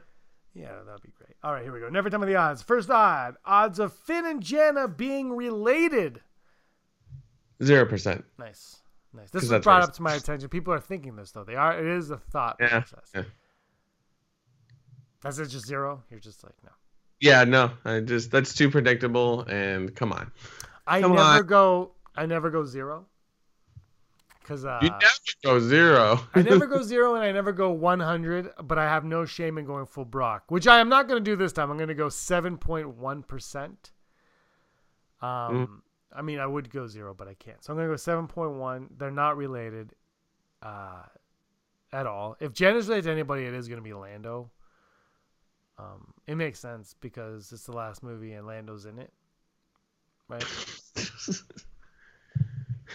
Yeah, 0.58 0.72
that'd 0.86 1.04
be 1.04 1.12
great. 1.18 1.36
All 1.44 1.54
right, 1.54 1.62
here 1.64 1.72
we 1.72 1.80
go. 1.80 1.88
Never 1.90 2.10
time 2.10 2.24
of 2.24 2.28
the 2.28 2.36
odds. 2.36 2.64
First 2.64 2.90
odd: 2.90 3.36
odds 3.46 3.78
of 3.78 3.94
Finn 3.94 4.26
and 4.26 4.42
Jenna 4.42 4.88
being 4.88 5.34
related. 5.36 6.20
Zero 7.64 7.86
percent. 7.86 8.26
Nice, 8.40 8.78
nice. 9.14 9.30
This 9.30 9.48
was 9.50 9.64
brought 9.64 9.84
up 9.84 9.94
to 9.94 10.02
my 10.02 10.14
attention. 10.16 10.50
People 10.50 10.74
are 10.74 10.80
thinking 10.80 11.16
this 11.16 11.32
though. 11.32 11.44
They 11.44 11.56
are. 11.56 11.78
It 11.80 11.86
is 11.98 12.10
a 12.10 12.18
thought 12.18 12.58
Yeah. 12.60 12.70
process. 12.82 13.12
Yeah. 13.14 13.24
That's 15.22 15.38
it. 15.40 15.48
Just 15.48 15.68
zero. 15.68 16.04
You're 16.10 16.20
just 16.20 16.44
like 16.44 16.54
no. 16.64 16.72
Yeah. 17.20 17.44
No. 17.44 17.72
I 17.86 18.00
just 18.00 18.32
that's 18.32 18.54
too 18.54 18.70
predictable. 18.72 19.42
And 19.42 19.96
come 19.96 20.12
on. 20.12 20.32
I 20.86 21.02
Come 21.02 21.12
never 21.14 21.22
on. 21.22 21.46
go. 21.46 21.92
I 22.16 22.26
never 22.26 22.50
go 22.50 22.66
zero. 22.66 23.06
Cause 24.48 24.64
uh, 24.64 24.80
You 24.82 24.90
never 24.90 25.04
go 25.44 25.60
zero. 25.60 26.20
I 26.34 26.42
never 26.42 26.68
go 26.68 26.82
zero 26.82 27.16
and 27.16 27.24
I 27.24 27.34
never 27.34 27.52
go 27.52 27.70
100, 27.72 28.52
but 28.64 28.78
I 28.78 28.86
have 28.86 29.04
no 29.04 29.26
shame 29.26 29.58
in 29.58 29.66
going 29.66 29.86
full 29.86 30.06
Brock, 30.06 30.46
which 30.48 30.68
I 30.68 30.80
am 30.80 30.88
not 30.88 31.10
going 31.10 31.22
to 31.22 31.32
do 31.32 31.36
this 31.36 31.52
time. 31.52 31.70
I'm 31.70 31.76
going 31.76 31.90
to 31.90 31.94
go 31.94 32.08
7.1%. 32.08 33.76
Um, 35.20 35.84
I 36.16 36.22
mean, 36.22 36.40
I 36.40 36.46
would 36.46 36.70
go 36.70 36.88
zero, 36.88 37.14
but 37.14 37.28
I 37.28 37.34
can't. 37.34 37.62
So 37.62 37.74
I'm 37.74 37.78
going 37.78 37.90
to 37.90 37.94
go 37.94 37.98
7.1. 38.00 38.88
They're 38.98 39.12
not 39.12 39.36
related 39.36 39.92
uh, 40.64 41.04
at 41.92 42.08
all. 42.08 42.38
If 42.40 42.54
Jen 42.54 42.78
is 42.78 42.88
related 42.88 43.08
to 43.08 43.12
anybody, 43.12 43.44
it 43.44 43.54
is 43.54 43.68
going 43.68 43.80
to 43.80 43.84
be 43.84 43.94
Lando. 43.94 44.50
Um, 45.78 46.14
it 46.26 46.36
makes 46.36 46.60
sense 46.60 46.96
because 47.02 47.52
it's 47.52 47.66
the 47.66 47.74
last 47.74 48.02
movie 48.02 48.32
and 48.32 48.48
Lando's 48.48 48.86
in 48.86 48.98
it. 48.98 49.12
Right? 50.30 50.46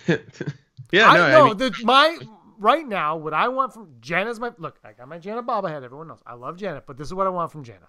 yeah. 0.93 1.11
I 1.11 1.17
No. 1.17 1.25
I, 1.25 1.31
know 1.31 1.47
mean, 1.47 1.57
the, 1.57 1.75
my 1.85 2.19
right 2.59 2.87
now. 2.87 3.17
What 3.17 3.35
I 3.35 3.49
want 3.49 3.73
from 3.73 3.97
Jenna's 4.01 4.39
my 4.39 4.53
look. 4.59 4.79
I 4.85 4.93
got 4.93 5.09
my 5.09 5.19
Jenna 5.19 5.43
bobblehead. 5.43 5.83
Everyone 5.83 6.09
knows 6.09 6.21
I 6.27 6.35
love 6.35 6.57
Janet, 6.57 6.85
but 6.87 6.97
this 6.97 7.09
is 7.09 7.15
what 7.15 7.27
I 7.27 7.31
want 7.31 7.51
from 7.51 7.65
Jenna. 7.65 7.89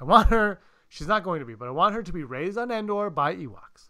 I 0.00 0.04
want 0.04 0.28
her. 0.28 0.60
She's 0.88 1.08
not 1.08 1.24
going 1.24 1.40
to 1.40 1.46
be, 1.46 1.54
but 1.54 1.66
I 1.66 1.72
want 1.72 1.94
her 1.94 2.02
to 2.02 2.12
be 2.12 2.22
raised 2.22 2.58
on 2.58 2.70
Endor 2.70 3.10
by 3.10 3.34
Ewoks. 3.34 3.88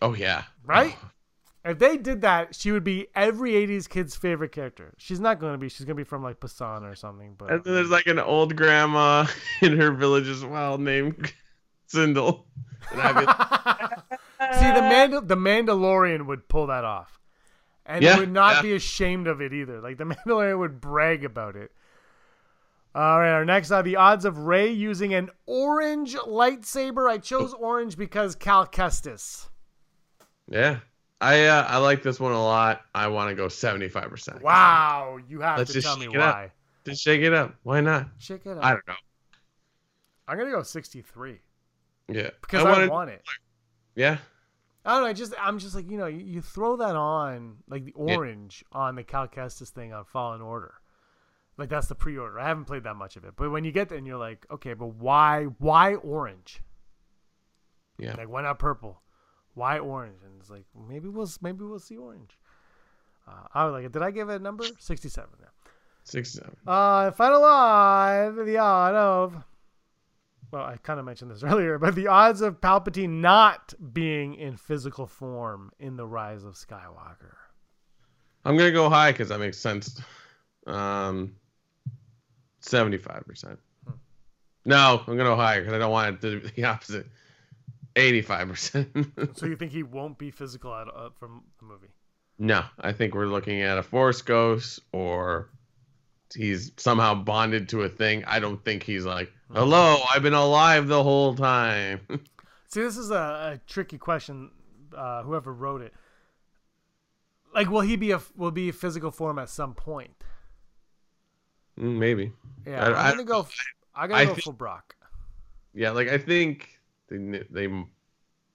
oh 0.00 0.14
yeah. 0.14 0.44
Right? 0.64 0.96
Oh. 1.02 1.10
If 1.64 1.78
they 1.80 1.98
did 1.98 2.22
that, 2.22 2.54
she 2.54 2.70
would 2.70 2.84
be 2.84 3.08
every 3.14 3.52
'80s 3.52 3.88
kid's 3.88 4.16
favorite 4.16 4.52
character. 4.52 4.94
She's 4.96 5.20
not 5.20 5.38
going 5.38 5.52
to 5.52 5.58
be. 5.58 5.68
She's 5.68 5.84
going 5.84 5.96
to 5.96 6.00
be 6.00 6.04
from 6.04 6.22
like 6.22 6.40
Pasaana 6.40 6.90
or 6.90 6.94
something. 6.94 7.34
But 7.36 7.50
And 7.50 7.64
then 7.64 7.74
there's 7.74 7.90
like 7.90 8.06
an 8.06 8.18
old 8.18 8.56
grandma 8.56 9.26
in 9.62 9.76
her 9.76 9.90
village 9.92 10.28
as 10.28 10.44
well 10.44 10.78
named 10.78 11.32
like, 12.94 13.16
see, 14.54 14.70
the 14.70 14.82
Mandal- 14.82 15.26
the 15.26 15.36
Mandalorian 15.36 16.26
would 16.26 16.48
pull 16.48 16.68
that 16.68 16.84
off, 16.84 17.17
and 17.88 18.04
Yeah, 18.04 18.18
would 18.18 18.30
not 18.30 18.56
yeah. 18.56 18.62
be 18.62 18.74
ashamed 18.74 19.26
of 19.26 19.40
it 19.40 19.52
either. 19.52 19.80
Like 19.80 19.98
the 19.98 20.04
Mandalorian 20.04 20.58
would 20.60 20.80
brag 20.80 21.24
about 21.24 21.56
it. 21.56 21.72
All 22.94 23.18
right, 23.20 23.30
our 23.32 23.44
next 23.44 23.70
are 23.70 23.82
the 23.82 23.96
odds 23.96 24.24
of 24.24 24.38
Rey 24.38 24.70
using 24.70 25.14
an 25.14 25.30
orange 25.46 26.14
lightsaber. 26.14 27.08
I 27.08 27.18
chose 27.18 27.52
orange 27.54 27.96
because 27.96 28.34
Cal 28.36 28.66
Kestis. 28.66 29.48
yeah. 30.48 30.78
I 31.20 31.46
uh, 31.46 31.64
I 31.68 31.78
like 31.78 32.04
this 32.04 32.20
one 32.20 32.30
a 32.30 32.40
lot. 32.40 32.82
I 32.94 33.08
want 33.08 33.28
to 33.30 33.34
go 33.34 33.46
75%. 33.46 34.40
Wow, 34.40 35.18
you 35.28 35.40
have 35.40 35.58
Let's 35.58 35.72
to 35.72 35.82
tell 35.82 35.96
me 35.96 36.06
it 36.06 36.16
up. 36.16 36.34
why. 36.34 36.52
Just 36.86 37.02
shake 37.02 37.22
it 37.22 37.34
up. 37.34 37.56
Why 37.64 37.80
not? 37.80 38.06
Shake 38.18 38.46
it 38.46 38.50
out. 38.56 38.62
I 38.64 38.70
don't 38.70 38.86
know. 38.86 38.94
I'm 40.28 40.38
gonna 40.38 40.52
go 40.52 40.62
63 40.62 41.40
Yeah. 42.08 42.30
because 42.40 42.64
I, 42.64 42.70
wanted- 42.70 42.90
want 42.90 43.10
it. 43.10 43.22
Yeah. 43.96 44.18
I 44.88 44.94
don't 44.94 45.02
know. 45.02 45.08
I 45.08 45.12
just 45.12 45.34
I'm 45.40 45.58
just 45.58 45.74
like 45.74 45.90
you 45.90 45.98
know 45.98 46.06
you, 46.06 46.24
you 46.24 46.40
throw 46.42 46.76
that 46.76 46.96
on 46.96 47.58
like 47.68 47.84
the 47.84 47.92
Yeah. 47.96 48.16
orange 48.16 48.64
on 48.72 48.94
the 48.96 49.04
Cal 49.04 49.28
Kestis 49.28 49.68
thing 49.68 49.92
on 49.92 50.04
Fallen 50.06 50.40
Order, 50.40 50.74
like 51.58 51.68
that's 51.68 51.88
the 51.88 51.94
pre-order. 51.94 52.38
I 52.40 52.48
haven't 52.48 52.64
played 52.64 52.84
that 52.84 52.96
much 52.96 53.16
of 53.16 53.24
it, 53.24 53.34
but 53.36 53.50
when 53.50 53.64
you 53.64 53.70
get 53.72 53.90
there 53.90 53.98
and 53.98 54.06
you're 54.06 54.16
like, 54.18 54.46
okay, 54.50 54.72
but 54.74 54.94
why 54.94 55.44
why 55.58 55.94
orange? 55.96 56.62
Yeah. 57.98 58.14
Like 58.16 58.28
why 58.28 58.42
not 58.42 58.58
purple? 58.58 59.02
Why 59.54 59.78
orange? 59.78 60.22
And 60.24 60.32
it's 60.40 60.48
like 60.50 60.64
maybe 60.88 61.08
we'll 61.08 61.28
maybe 61.42 61.64
we'll 61.64 61.80
see 61.80 61.96
orange. 61.98 62.38
Uh, 63.26 63.46
I 63.52 63.64
was 63.66 63.74
like, 63.74 63.92
did 63.92 64.00
I 64.02 64.10
give 64.10 64.30
it 64.30 64.36
a 64.36 64.38
number? 64.38 64.64
67. 64.78 65.28
Yeah. 65.38 65.46
67. 66.04 66.56
Uh, 66.66 67.10
final 67.10 67.44
odd, 67.44 68.36
the 68.46 68.56
odd 68.56 68.94
of. 68.94 69.36
Well, 70.50 70.64
I 70.64 70.76
kind 70.78 70.98
of 70.98 71.06
mentioned 71.06 71.30
this 71.30 71.42
earlier, 71.44 71.78
but 71.78 71.94
the 71.94 72.06
odds 72.06 72.40
of 72.40 72.60
Palpatine 72.60 73.20
not 73.20 73.74
being 73.92 74.34
in 74.34 74.56
physical 74.56 75.06
form 75.06 75.72
in 75.78 75.96
the 75.96 76.06
Rise 76.06 76.44
of 76.44 76.54
Skywalker. 76.54 77.34
I'm 78.44 78.56
gonna 78.56 78.72
go 78.72 78.88
high 78.88 79.12
because 79.12 79.28
that 79.28 79.40
makes 79.40 79.58
sense. 79.58 80.00
Um, 80.66 81.34
seventy-five 82.60 83.24
percent. 83.26 83.58
No, 84.64 85.00
I'm 85.00 85.16
gonna 85.16 85.24
go 85.24 85.36
higher 85.36 85.60
because 85.60 85.74
I 85.74 85.78
don't 85.78 85.90
want 85.90 86.14
it 86.14 86.20
to 86.22 86.40
be 86.40 86.48
the 86.56 86.64
opposite. 86.64 87.06
Eighty-five 87.96 88.48
percent. 88.48 88.88
So 89.36 89.46
you 89.46 89.56
think 89.56 89.72
he 89.72 89.82
won't 89.82 90.18
be 90.18 90.30
physical 90.30 90.72
out 90.72 90.88
uh, 90.94 91.10
from 91.18 91.42
the 91.58 91.66
movie? 91.66 91.88
No, 92.38 92.64
I 92.80 92.92
think 92.92 93.14
we're 93.14 93.26
looking 93.26 93.62
at 93.62 93.78
a 93.78 93.82
Force 93.82 94.22
Ghost 94.22 94.80
or 94.92 95.48
he's 96.34 96.70
somehow 96.76 97.14
bonded 97.14 97.68
to 97.70 97.82
a 97.82 97.88
thing. 97.88 98.24
I 98.26 98.38
don't 98.38 98.64
think 98.64 98.84
he's 98.84 99.04
like, 99.04 99.32
"Hello, 99.52 99.98
I've 100.14 100.22
been 100.22 100.34
alive 100.34 100.86
the 100.88 101.02
whole 101.02 101.34
time." 101.34 102.00
See, 102.68 102.82
this 102.82 102.96
is 102.96 103.10
a, 103.10 103.54
a 103.54 103.60
tricky 103.66 103.98
question. 103.98 104.50
Uh, 104.96 105.22
whoever 105.22 105.52
wrote 105.52 105.82
it, 105.82 105.92
like, 107.54 107.70
will 107.70 107.80
he 107.82 107.96
be 107.96 108.10
a 108.10 108.20
will 108.36 108.50
be 108.50 108.68
a 108.70 108.72
physical 108.72 109.10
form 109.10 109.38
at 109.38 109.48
some 109.48 109.74
point? 109.74 110.12
Mm, 111.78 111.98
Maybe. 111.98 112.32
Yeah, 112.66 112.84
I- 112.88 113.10
am 113.10 113.16
gonna 113.16 113.24
go. 113.24 113.46
I 113.94 114.06
gotta 114.06 114.20
I 114.20 114.24
go 114.26 114.32
think- 114.34 114.44
for 114.44 114.52
Brock. 114.52 114.94
Yeah, 115.74 115.90
like 115.90 116.08
I 116.08 116.18
think 116.18 116.80
they 117.08 117.42
they 117.50 117.68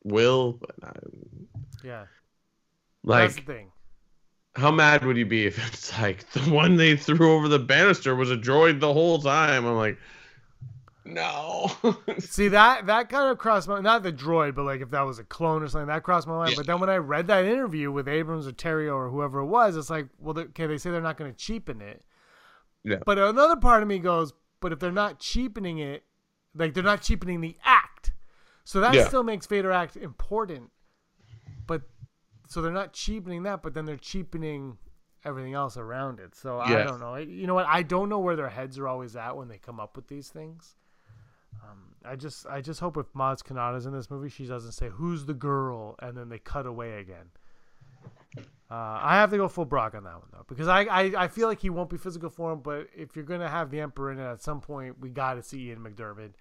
will, 0.04 0.54
but 0.54 0.82
not, 0.82 0.98
Yeah, 1.84 2.06
like 3.04 3.30
that's 3.30 3.36
the 3.46 3.54
thing. 3.54 3.72
How 4.56 4.72
mad 4.72 5.04
would 5.06 5.18
you 5.18 5.26
be 5.26 5.46
if 5.48 5.58
it's 5.68 5.98
like 6.00 6.30
the 6.34 6.42
one 6.52 6.76
they 6.76 6.96
threw 6.98 7.34
over 7.34 7.48
the 7.48 7.60
banister 7.60 8.16
was 8.16 8.30
a 8.30 8.36
droid 8.38 8.80
the 8.80 8.92
whole 8.94 9.20
time? 9.20 9.66
I'm 9.66 9.76
like, 9.76 9.98
no. 11.06 11.72
See 12.20 12.48
that 12.50 12.86
that 12.88 13.10
kind 13.10 13.30
of 13.30 13.38
crossed 13.38 13.68
my 13.68 13.80
not 13.82 14.04
the 14.04 14.12
droid, 14.14 14.56
but 14.56 14.64
like 14.64 14.82
if 14.82 14.90
that 14.92 15.02
was 15.02 15.20
a 15.20 15.24
clone 15.24 15.64
or 15.64 15.68
something, 15.68 15.88
that 15.88 16.04
crossed 16.04 16.28
my 16.28 16.36
mind. 16.36 16.52
Yeah. 16.52 16.58
But 16.58 16.68
then 16.68 16.80
when 16.80 16.90
I 16.90 16.98
read 16.98 17.28
that 17.28 17.46
interview 17.46 17.92
with 17.92 18.08
Abrams 18.08 18.48
or 18.48 18.52
Terrio 18.52 18.96
or 18.96 19.10
whoever 19.10 19.40
it 19.40 19.46
was, 19.46 19.76
it's 19.76 19.90
like, 19.90 20.08
well, 20.20 20.38
okay, 20.38 20.66
they 20.68 20.78
say 20.78 20.92
they're 20.92 21.02
not 21.02 21.18
going 21.18 21.32
to 21.32 21.38
cheapen 21.38 21.82
it. 21.82 22.04
Yeah. 22.84 22.98
But 23.06 23.18
another 23.20 23.56
part 23.58 23.82
of 23.82 23.88
me 23.88 24.00
goes, 24.00 24.34
but 24.60 24.72
if 24.72 24.80
they're 24.80 24.92
not 24.92 25.20
cheapening 25.20 25.80
it, 25.80 26.04
like 26.56 26.74
they're 26.74 26.84
not 26.84 27.02
cheapening 27.02 27.42
the 27.42 27.58
act. 27.64 28.12
So 28.64 28.80
that 28.80 28.94
Yeah. 28.94 29.08
still 29.08 29.24
makes 29.24 29.46
Vader 29.46 29.72
act 29.72 29.98
important, 29.98 30.70
but 31.68 31.82
so 32.48 32.62
they're 32.62 32.72
not 32.72 32.94
cheapening 32.94 33.44
that, 33.44 33.62
but 33.62 33.74
then 33.74 33.86
they're 33.86 33.98
cheapening 33.98 34.78
everything 35.26 35.54
else 35.54 35.76
around 35.78 36.20
it. 36.20 36.36
So 36.36 36.60
I 36.60 36.84
don't 36.84 37.00
know. 37.00 37.16
You 37.16 37.48
know 37.48 37.56
what? 37.56 37.66
I 37.68 37.82
don't 37.84 38.10
know 38.10 38.20
where 38.20 38.36
their 38.36 38.50
heads 38.50 38.78
are 38.78 38.88
always 38.88 39.16
at 39.16 39.36
when 39.36 39.48
they 39.48 39.58
come 39.58 39.80
up 39.80 39.96
with 39.96 40.08
these 40.08 40.30
things. 40.30 40.76
Um, 41.64 41.80
I 42.06 42.16
just 42.16 42.46
I 42.48 42.62
just 42.62 42.80
hope 42.80 42.98
if 42.98 43.12
Maz 43.14 43.42
Kanata's 43.42 43.86
in 43.86 43.94
this 43.94 44.10
movie, 44.12 44.30
she 44.30 44.46
doesn't 44.46 44.74
say 44.74 44.90
who's 44.90 45.26
the 45.26 45.34
girl 45.34 45.96
and 46.00 46.18
then 46.18 46.30
they 46.30 46.40
cut 46.40 46.66
away 46.66 47.00
again. 47.00 47.30
Uh, 48.72 49.00
I 49.02 49.16
have 49.18 49.30
to 49.30 49.38
go 49.38 49.48
full 49.48 49.66
Brock 49.66 49.94
on 49.94 50.04
that 50.06 50.16
one 50.16 50.28
though 50.32 50.46
because 50.48 50.68
I, 50.68 50.82
I, 50.86 51.14
I 51.26 51.28
feel 51.28 51.48
like 51.48 51.60
he 51.60 51.70
won't 51.70 51.90
be 51.92 51.98
physical 51.98 52.30
form, 52.30 52.62
but 52.64 52.88
if 52.96 53.16
you're 53.16 53.26
gonna 53.26 53.48
have 53.50 53.70
the 53.70 53.80
Emperor 53.80 54.12
in 54.12 54.20
it 54.20 54.26
at 54.26 54.42
some 54.42 54.62
point, 54.62 55.00
we 55.00 55.10
got 55.10 55.36
to 55.36 55.44
see 55.44 55.70
Ian 55.70 55.80
McDiarmid, 55.80 56.32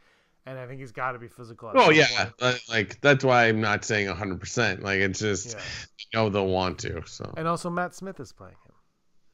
and 0.46 0.58
I 0.58 0.66
think 0.66 0.80
he's 0.80 0.92
got 0.92 1.12
to 1.12 1.18
be 1.18 1.28
physical. 1.28 1.70
Oh 1.74 1.90
yeah, 1.90 2.30
point. 2.38 2.60
like 2.70 3.00
that's 3.02 3.22
why 3.22 3.48
I'm 3.48 3.60
not 3.60 3.84
saying 3.84 4.08
100. 4.08 4.40
percent 4.40 4.82
Like 4.82 5.00
it's 5.00 5.18
just 5.20 5.50
Yeah. 5.54 5.60
you 5.98 6.18
know 6.18 6.30
they'll 6.30 6.46
want 6.46 6.78
to. 6.80 7.02
So 7.06 7.32
and 7.36 7.46
also 7.46 7.68
Matt 7.68 7.94
Smith 7.94 8.18
is 8.18 8.32
playing 8.32 8.56
him. 8.64 8.71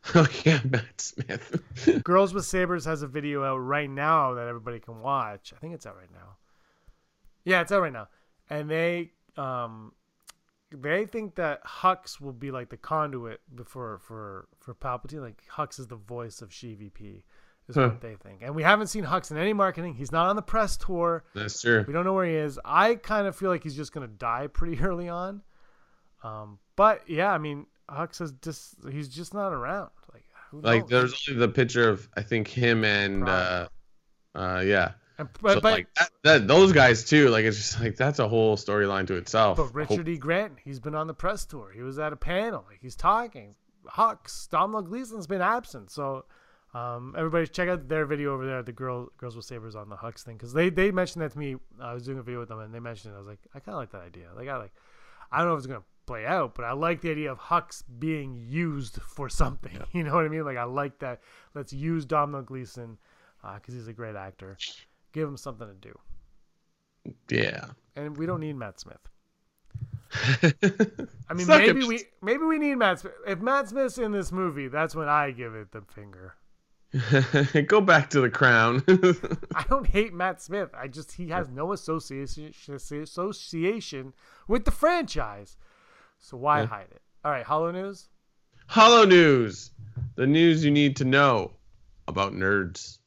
oh 0.15 0.27
yeah, 0.45 0.61
Matt 0.65 1.01
Smith. 1.01 1.61
Girls 2.05 2.33
with 2.33 2.45
Sabers 2.45 2.85
has 2.85 3.03
a 3.03 3.07
video 3.07 3.45
out 3.45 3.59
right 3.59 3.91
now 3.91 4.35
that 4.35 4.47
everybody 4.49 4.79
can 4.81 5.01
watch. 5.01 5.53
I 5.57 5.59
think 5.61 5.75
it's 5.75 5.87
out 5.87 5.97
right 5.97 6.13
now. 6.13 6.37
Yeah, 7.45 7.61
it's 7.63 7.73
out 7.73 7.83
right 7.83 7.93
now. 7.93 8.09
And 8.51 8.71
they 8.71 9.13
um 9.37 9.93
they 10.71 11.07
think 11.07 11.35
that 11.37 11.65
Hux 11.65 12.21
will 12.21 12.33
be 12.33 12.51
like 12.51 12.69
the 12.69 12.77
conduit 12.77 13.41
for 13.67 13.99
for 13.99 14.49
for 14.61 14.75
Palpatine. 14.75 15.21
Like 15.21 15.43
Hux 15.51 15.79
is 15.81 15.87
the 15.87 15.97
voice 15.97 16.43
of 16.43 16.51
ShiVP, 16.51 17.23
is 17.69 17.75
Huh. 17.75 17.89
what 17.89 18.01
they 18.01 18.17
think. 18.17 18.41
And 18.43 18.55
we 18.55 18.63
haven't 18.63 18.89
seen 18.89 19.05
Hux 19.05 19.31
in 19.31 19.37
any 19.37 19.53
marketing. 19.53 19.95
He's 19.95 20.13
not 20.13 20.27
on 20.29 20.37
the 20.37 20.43
press 20.43 20.77
tour. 20.77 21.25
That's 21.35 21.61
true. 21.61 21.85
We 21.87 21.93
don't 21.93 22.05
know 22.05 22.13
where 22.15 22.27
he 22.27 22.35
is. 22.35 22.59
I 22.65 22.95
kind 22.97 23.27
of 23.27 23.35
feel 23.35 23.51
like 23.51 23.63
he's 23.63 23.77
just 23.77 23.93
gonna 23.93 24.07
die 24.07 24.47
pretty 24.47 24.81
early 24.83 25.09
on. 25.09 25.43
Um, 26.23 26.59
but 26.77 27.09
yeah, 27.09 27.33
I 27.33 27.39
mean, 27.39 27.67
Hux 27.91 28.21
is 28.21 28.33
just 28.43 28.75
he's 28.91 29.09
just 29.09 29.35
not 29.35 29.53
around. 29.53 29.91
Like, 30.13 30.25
who 30.51 30.61
Like 30.61 30.87
there's 30.89 31.29
only 31.29 31.41
the 31.41 31.49
picture 31.49 31.89
of 31.89 32.09
I 32.17 32.23
think 32.23 32.49
him 32.49 32.85
and 32.85 33.29
uh, 33.29 33.69
uh 34.35 34.63
yeah. 34.65 34.93
And, 35.19 35.29
but, 35.41 35.55
So, 35.55 35.61
but, 35.61 35.73
like 35.73 35.95
that, 35.95 36.11
that, 36.23 36.49
those 36.49 36.73
guys 36.73 37.05
too. 37.05 37.29
Like 37.29 37.45
it's 37.45 37.57
just 37.57 37.81
like 37.81 37.97
that's 37.97 38.19
a 38.19 38.29
whole 38.29 38.57
storyline 38.57 39.07
to 39.09 39.15
itself. 39.15 39.57
but 39.57 39.75
Richard 39.75 40.09
E. 40.09 40.17
Grant, 40.17 40.59
he's 40.63 40.81
been 40.81 40.95
on 40.95 41.07
the 41.07 41.15
press 41.15 41.45
tour. 41.45 41.73
He 41.75 41.83
was 41.83 41.99
at 41.99 42.13
a 42.13 42.17
panel. 42.17 42.65
Like 42.69 42.79
he's 42.81 42.97
talking. 42.97 43.55
Hux, 43.87 44.49
Domhnall 44.51 44.83
Gleeson's 44.83 45.27
been 45.27 45.41
absent. 45.41 45.91
So 45.91 46.27
um, 46.75 47.15
everybody 47.17 47.47
check 47.47 47.69
out 47.69 47.89
their 47.89 48.05
video 48.05 48.35
over 48.35 48.47
there. 48.47 48.63
The 48.63 48.73
girl, 48.73 49.09
girls 49.17 49.35
with 49.35 49.47
sabers 49.47 49.75
on 49.75 49.89
the 49.89 49.97
Hux 49.97 50.23
thing 50.23 50.37
because 50.37 50.53
they 50.53 50.69
they 50.69 50.91
mentioned 50.91 51.23
that 51.23 51.33
to 51.33 51.39
me. 51.39 51.57
I 51.81 51.95
was 51.95 52.05
doing 52.05 52.19
a 52.19 52.23
video 52.23 52.41
with 52.41 52.51
them 52.51 52.61
and 52.61 52.73
they 52.73 52.81
mentioned 52.81 53.15
it. 53.15 53.17
I 53.17 53.19
was 53.19 53.27
like, 53.27 53.41
I 53.55 53.61
kind 53.61 53.75
of 53.75 53.81
like 53.81 53.93
that 53.93 54.03
idea. 54.03 54.29
Like 54.37 54.49
I 54.49 54.57
like, 54.59 54.73
I 55.33 55.39
don't 55.39 55.49
know 55.49 55.55
if 55.55 55.59
it's 55.59 55.67
gonna 55.67 55.83
play 56.09 56.27
out, 56.27 56.55
but 56.55 56.65
I 56.65 56.73
like 56.73 57.01
the 57.03 57.11
idea 57.11 57.31
of 57.31 57.39
Hux 57.39 57.83
being 57.99 58.35
used 58.49 59.01
for 59.03 59.29
something. 59.29 59.79
You 59.93 60.03
know 60.05 60.15
what 60.15 60.25
I 60.25 60.29
mean? 60.29 60.45
Like 60.45 60.57
I 60.57 60.65
like 60.65 60.99
that. 61.01 61.21
Let's 61.55 61.73
use 61.73 62.05
Domhnall 62.05 62.43
Gleeson 62.43 62.99
because 63.43 63.75
uh, 63.75 63.79
he's 63.79 63.89
a 63.89 63.93
great 63.93 64.17
actor. 64.17 64.57
Give 65.13 65.29
him 65.29 65.37
something 65.37 65.69
to 65.69 65.75
do, 65.75 65.99
Yeah. 67.31 67.67
and 67.97 68.17
we 68.17 68.27
don't 68.27 68.41
need 68.41 68.57
Matt 68.57 68.81
Smith. 68.81 68.99
I 71.29 71.35
mean, 71.35 71.47
Suck 71.47 71.59
maybe 71.61 71.85
we 71.85 72.05
maybe 72.23 72.45
we 72.45 72.59
need 72.59 72.77
Matt 72.77 73.01
Smith. 73.01 73.15
If 73.27 73.41
Matt 73.41 73.69
Smith's 73.69 73.99
in 73.99 74.13
this 74.13 74.33
movie, 74.33 74.69
that's 74.69 74.95
when 74.95 75.09
I 75.09 75.31
give 75.31 75.55
it 75.55 75.73
the 75.73 75.83
finger. 75.83 76.35
Go 77.67 77.81
back 77.83 78.09
to 78.11 78.21
the 78.21 78.31
crown. 78.31 78.83
I 79.55 79.65
don't 79.69 79.87
hate 79.87 80.15
Matt 80.15 80.41
Smith. 80.41 80.71
I 80.75 80.89
just 80.89 81.13
he 81.13 81.29
has 81.29 81.49
no 81.51 81.73
association 81.73 82.53
association 83.03 84.15
with 84.47 84.65
the 84.65 84.71
franchise. 84.71 85.59
So 86.19 86.37
why 86.37 86.61
Yeah. 86.61 86.67
hide 86.67 86.87
it? 86.91 87.01
All 87.25 87.31
right, 87.31 87.45
Hollow 87.45 87.71
News. 87.71 88.09
Hollow 88.67 89.05
news. 89.05 89.71
The 90.17 90.27
news 90.27 90.65
you 90.65 90.71
need 90.71 90.97
to 90.97 91.05
know 91.05 91.53
about 92.07 92.33
nerds. 92.35 92.99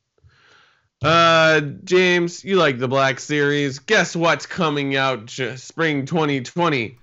Uh, 1.03 1.62
James, 1.84 2.43
you 2.43 2.57
like 2.57 2.78
the 2.78 2.88
Black 2.88 3.20
Series. 3.20 3.80
Guess 3.80 4.16
what's 4.16 4.45
coming 4.45 4.95
out 4.95 5.26
j- 5.26 5.55
spring 5.55 6.05
2020? 6.05 6.97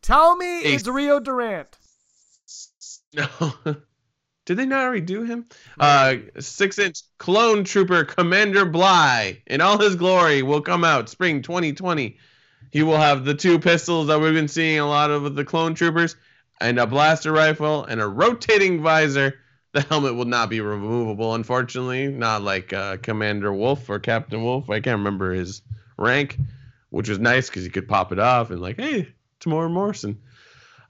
Tell 0.00 0.36
me 0.36 0.62
Ace. 0.64 0.80
it's 0.80 0.88
Rio 0.88 1.20
Durant. 1.20 1.78
No. 3.14 3.28
Did 4.46 4.56
they 4.56 4.64
not 4.64 4.84
already 4.86 5.02
do 5.02 5.22
him? 5.22 5.46
Uh, 5.78 6.16
six 6.40 6.78
inch 6.78 7.02
clone 7.18 7.62
trooper 7.64 8.04
Commander 8.04 8.64
Bly 8.64 9.42
in 9.46 9.60
all 9.60 9.78
his 9.78 9.96
glory 9.96 10.42
will 10.42 10.62
come 10.62 10.82
out 10.82 11.10
spring 11.10 11.42
2020. 11.42 12.16
He 12.72 12.82
will 12.82 12.96
have 12.96 13.24
the 13.24 13.34
two 13.34 13.58
pistols 13.60 14.08
that 14.08 14.18
we've 14.20 14.34
been 14.34 14.48
seeing 14.48 14.80
a 14.80 14.88
lot 14.88 15.10
of 15.12 15.22
with 15.22 15.36
the 15.36 15.44
clone 15.44 15.74
troopers, 15.74 16.16
and 16.60 16.78
a 16.80 16.86
blaster 16.86 17.30
rifle 17.30 17.84
and 17.84 18.00
a 18.00 18.08
rotating 18.08 18.82
visor. 18.82 19.38
The 19.72 19.82
helmet 19.82 20.14
will 20.16 20.24
not 20.26 20.50
be 20.50 20.60
removable, 20.60 21.34
unfortunately, 21.34 22.08
not 22.08 22.42
like 22.42 22.72
uh, 22.72 22.96
Commander 22.98 23.52
Wolffe 23.52 23.88
or 23.88 23.98
Captain 23.98 24.42
Wolffe. 24.42 24.68
I 24.70 24.80
can't 24.80 24.98
remember 24.98 25.32
his 25.32 25.62
rank, 25.96 26.38
which 26.90 27.08
was 27.08 27.18
nice 27.18 27.48
because 27.48 27.64
you 27.64 27.70
could 27.70 27.88
pop 27.88 28.10
it 28.12 28.18
off 28.18 28.50
and 28.50 28.60
like, 28.60 28.76
hey, 28.80 29.08
it's 29.36 29.46
more 29.46 29.68
Morrison. 29.68 30.20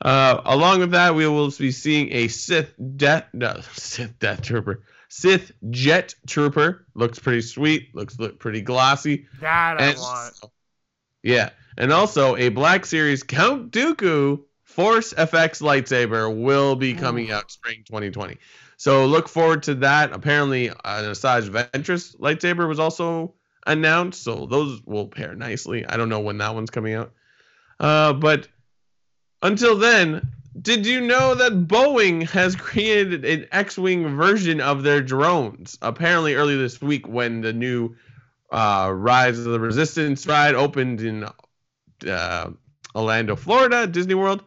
Uh, 0.00 0.40
along 0.44 0.80
with 0.80 0.90
that, 0.92 1.14
we 1.14 1.26
will 1.28 1.50
be 1.50 1.70
seeing 1.70 2.12
a 2.12 2.26
Sith 2.28 2.74
Death, 2.96 3.26
no, 3.32 3.60
Sith 3.74 4.18
Death 4.18 4.42
Trooper, 4.42 4.82
Sith 5.08 5.52
Jet 5.70 6.14
Trooper. 6.26 6.84
Looks 6.94 7.18
pretty 7.20 7.42
sweet. 7.42 7.94
Looks 7.94 8.18
look 8.18 8.38
pretty 8.40 8.62
glossy. 8.62 9.26
That 9.40 9.80
I 9.80 9.84
And- 9.86 9.98
want. 9.98 10.34
Yeah, 11.22 11.50
and 11.76 11.92
also 11.92 12.36
a 12.36 12.48
Black 12.48 12.86
Series 12.86 13.22
Count 13.22 13.70
Dooku 13.70 14.42
Force 14.64 15.12
FX 15.12 15.60
lightsaber 15.60 16.34
will 16.34 16.76
be 16.76 16.94
coming 16.94 17.30
out 17.30 17.50
spring 17.50 17.84
2020. 17.86 18.38
So 18.78 19.06
look 19.06 19.28
forward 19.28 19.62
to 19.64 19.74
that. 19.76 20.12
Apparently, 20.12 20.68
an 20.68 20.74
Asajj 20.84 21.50
Ventress 21.50 22.16
lightsaber 22.16 22.66
was 22.66 22.78
also 22.78 23.34
announced, 23.66 24.22
so 24.22 24.46
those 24.46 24.82
will 24.84 25.06
pair 25.06 25.34
nicely. 25.34 25.86
I 25.86 25.96
don't 25.96 26.08
know 26.08 26.20
when 26.20 26.38
that 26.38 26.54
one's 26.54 26.70
coming 26.70 26.94
out. 26.94 27.12
Uh, 27.78 28.12
but 28.14 28.48
until 29.42 29.76
then, 29.76 30.32
did 30.60 30.86
you 30.86 31.00
know 31.00 31.34
that 31.34 31.68
Boeing 31.68 32.28
has 32.30 32.56
created 32.68 33.24
an 33.24 33.46
X-wing 33.52 34.16
version 34.16 34.60
of 34.60 34.82
their 34.82 35.02
drones? 35.02 35.78
Apparently, 35.82 36.34
early 36.34 36.56
this 36.56 36.80
week, 36.80 37.06
when 37.06 37.40
the 37.40 37.52
new 37.52 37.94
uh, 38.50 38.90
Rise 38.94 39.38
of 39.38 39.44
the 39.44 39.60
Resistance 39.60 40.26
ride 40.26 40.54
opened 40.54 41.00
in 41.00 41.26
uh, 42.06 42.50
Orlando, 42.94 43.36
Florida, 43.36 43.86
Disney 43.86 44.14
World, 44.14 44.42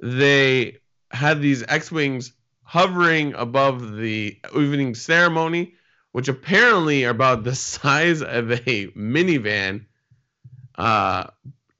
they 0.00 0.78
had 1.10 1.40
these 1.40 1.64
X-wings 1.66 2.32
hovering 2.62 3.34
above 3.34 3.96
the 3.96 4.38
evening 4.56 4.94
ceremony, 4.94 5.74
which 6.12 6.28
apparently 6.28 7.04
are 7.04 7.10
about 7.10 7.44
the 7.44 7.54
size 7.54 8.22
of 8.22 8.50
a 8.50 8.88
minivan, 8.88 9.84
uh, 10.76 11.24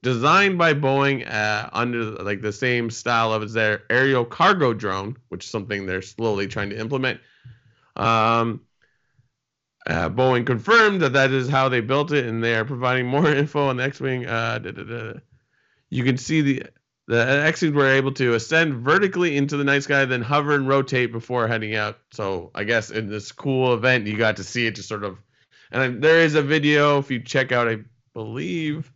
designed 0.01 0.57
by 0.57 0.73
Boeing 0.73 1.29
uh, 1.29 1.69
under 1.73 2.03
like 2.23 2.41
the 2.41 2.53
same 2.53 2.89
style 2.89 3.33
of 3.33 3.51
their 3.51 3.83
aerial 3.89 4.23
cargo 4.23 4.73
drone, 4.73 5.17
which 5.29 5.45
is 5.45 5.51
something 5.51 5.85
they're 5.85 6.01
slowly 6.01 6.47
trying 6.47 6.69
to 6.69 6.79
implement. 6.79 7.19
Um, 7.95 8.61
uh, 9.87 10.09
Boeing 10.09 10.45
confirmed 10.45 11.01
that 11.01 11.13
that 11.13 11.31
is 11.31 11.47
how 11.47 11.69
they 11.69 11.81
built 11.81 12.11
it, 12.11 12.25
and 12.25 12.43
they 12.43 12.55
are 12.55 12.65
providing 12.65 13.05
more 13.05 13.27
info 13.33 13.67
on 13.67 13.77
the 13.77 13.83
X-wing. 13.83 14.25
Uh, 14.25 14.59
da, 14.59 14.71
da, 14.71 14.83
da. 14.83 15.13
You 15.89 16.03
can 16.03 16.17
see 16.17 16.41
the 16.41 16.63
the 17.07 17.43
X-wings 17.45 17.75
were 17.75 17.87
able 17.87 18.11
to 18.13 18.33
ascend 18.33 18.83
vertically 18.83 19.37
into 19.37 19.57
the 19.57 19.63
night 19.63 19.83
sky, 19.83 20.05
then 20.05 20.23
hover 20.23 20.55
and 20.55 20.67
rotate 20.67 21.11
before 21.11 21.47
heading 21.47 21.75
out. 21.75 21.99
So 22.11 22.49
I 22.55 22.63
guess 22.63 22.89
in 22.89 23.09
this 23.09 23.31
cool 23.31 23.75
event, 23.75 24.07
you 24.07 24.17
got 24.17 24.37
to 24.37 24.43
see 24.43 24.65
it 24.65 24.75
just 24.75 24.89
sort 24.89 25.03
of. 25.03 25.19
And 25.71 26.01
there 26.01 26.21
is 26.21 26.33
a 26.33 26.41
video 26.41 26.97
if 26.97 27.11
you 27.11 27.19
check 27.19 27.51
out, 27.51 27.67
I 27.67 27.79
believe 28.13 28.91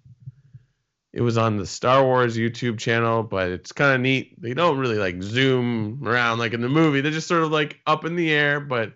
it 1.13 1.21
was 1.21 1.37
on 1.37 1.57
the 1.57 1.67
Star 1.67 2.03
Wars 2.03 2.35
YouTube 2.35 2.79
channel, 2.79 3.21
but 3.21 3.49
it's 3.49 3.71
kind 3.71 3.93
of 3.93 4.01
neat. 4.01 4.41
They 4.41 4.55
don't 4.55 4.79
really 4.79 4.97
like 4.97 5.21
zoom 5.21 6.01
around 6.03 6.39
like 6.39 6.53
in 6.53 6.61
the 6.61 6.69
movie. 6.69 7.01
They're 7.01 7.11
just 7.11 7.27
sort 7.27 7.43
of 7.43 7.51
like 7.51 7.79
up 7.85 8.05
in 8.05 8.15
the 8.15 8.31
air, 8.31 8.59
but 8.59 8.93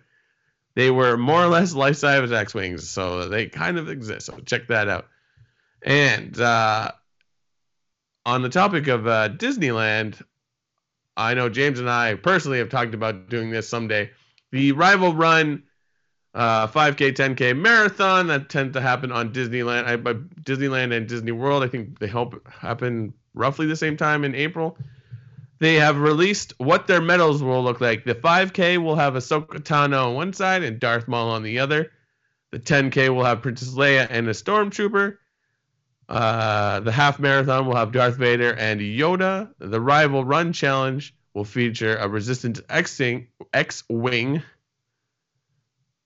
they 0.74 0.90
were 0.90 1.16
more 1.16 1.42
or 1.42 1.46
less 1.46 1.74
life 1.74 1.96
size 1.96 2.32
X 2.32 2.54
Wings, 2.54 2.88
so 2.88 3.28
they 3.28 3.46
kind 3.46 3.78
of 3.78 3.88
exist. 3.88 4.26
So 4.26 4.38
check 4.40 4.68
that 4.68 4.88
out. 4.88 5.06
And 5.82 6.38
uh, 6.40 6.92
on 8.26 8.42
the 8.42 8.48
topic 8.48 8.88
of 8.88 9.06
uh, 9.06 9.28
Disneyland, 9.28 10.20
I 11.16 11.34
know 11.34 11.48
James 11.48 11.78
and 11.78 11.88
I 11.88 12.14
personally 12.14 12.58
have 12.58 12.70
talked 12.70 12.94
about 12.94 13.28
doing 13.28 13.50
this 13.50 13.68
someday. 13.68 14.10
The 14.50 14.72
Rival 14.72 15.14
Run 15.14 15.62
uh, 16.34 16.66
5K, 16.66 17.12
10K 17.12 17.56
marathon 17.56 18.26
that 18.26 18.48
tend 18.48 18.72
to 18.72 18.80
happen 18.80 19.12
on 19.12 19.32
Disneyland, 19.32 19.86
I, 19.86 19.96
Disneyland 19.96 20.92
and 20.92 21.06
Disney 21.06 21.32
World. 21.32 21.62
I 21.62 21.68
think 21.68 22.00
they 22.00 22.08
help 22.08 22.46
happen 22.48 23.14
roughly 23.34 23.66
the 23.66 23.76
same 23.76 23.96
time 23.96 24.24
in 24.24 24.34
April. 24.34 24.76
They 25.60 25.74
have 25.74 25.98
released 25.98 26.52
what 26.58 26.86
their 26.86 27.00
medals 27.00 27.42
will 27.42 27.62
look 27.62 27.80
like. 27.80 28.04
The 28.04 28.14
5K 28.14 28.82
will 28.82 28.96
have 28.96 29.14
Ahsoka 29.14 29.60
Tano 29.60 30.08
on 30.08 30.14
one 30.14 30.32
side 30.32 30.62
and 30.62 30.80
Darth 30.80 31.06
Maul 31.06 31.30
on 31.30 31.42
the 31.42 31.60
other. 31.60 31.92
The 32.50 32.58
10K 32.58 33.14
will 33.14 33.24
have 33.24 33.42
Princess 33.42 33.74
Leia 33.74 34.06
and 34.10 34.28
a 34.28 34.32
Stormtrooper. 34.32 35.16
Uh, 36.08 36.80
the 36.80 36.92
half 36.92 37.18
marathon 37.18 37.66
will 37.66 37.76
have 37.76 37.92
Darth 37.92 38.16
Vader 38.16 38.54
and 38.54 38.80
Yoda. 38.80 39.50
The 39.58 39.80
rival 39.80 40.24
run 40.24 40.52
challenge 40.52 41.14
will 41.32 41.44
feature 41.44 41.96
a 41.96 42.08
Resistance 42.08 42.60
X-wing, 42.68 43.28
X-wing, 43.52 44.42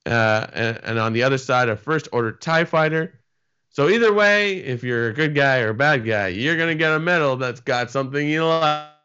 uh, 0.07 0.47
and, 0.53 0.81
and 0.85 0.99
on 0.99 1.13
the 1.13 1.23
other 1.23 1.39
side, 1.39 1.69
a 1.69 1.77
First 1.77 2.09
Order 2.13 2.33
Tie 2.33 2.65
Fighter. 2.65 3.21
So 3.71 3.89
either 3.89 4.13
way, 4.13 4.59
if 4.59 4.83
you're 4.83 5.09
a 5.09 5.13
good 5.13 5.35
guy 5.35 5.61
or 5.61 5.71
a 5.71 5.75
bad 5.75 6.07
guy, 6.07 6.29
you're 6.29 6.57
gonna 6.57 6.75
get 6.75 6.93
a 6.93 6.99
medal 6.99 7.37
that's 7.37 7.61
got 7.61 7.91
something 7.91 8.29
you 8.29 8.45
like. 8.45 8.98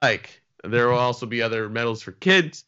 There 0.64 0.88
will 0.90 0.98
also 0.98 1.26
be 1.26 1.42
other 1.42 1.70
medals 1.70 2.02
for 2.02 2.12
kids. 2.12 2.66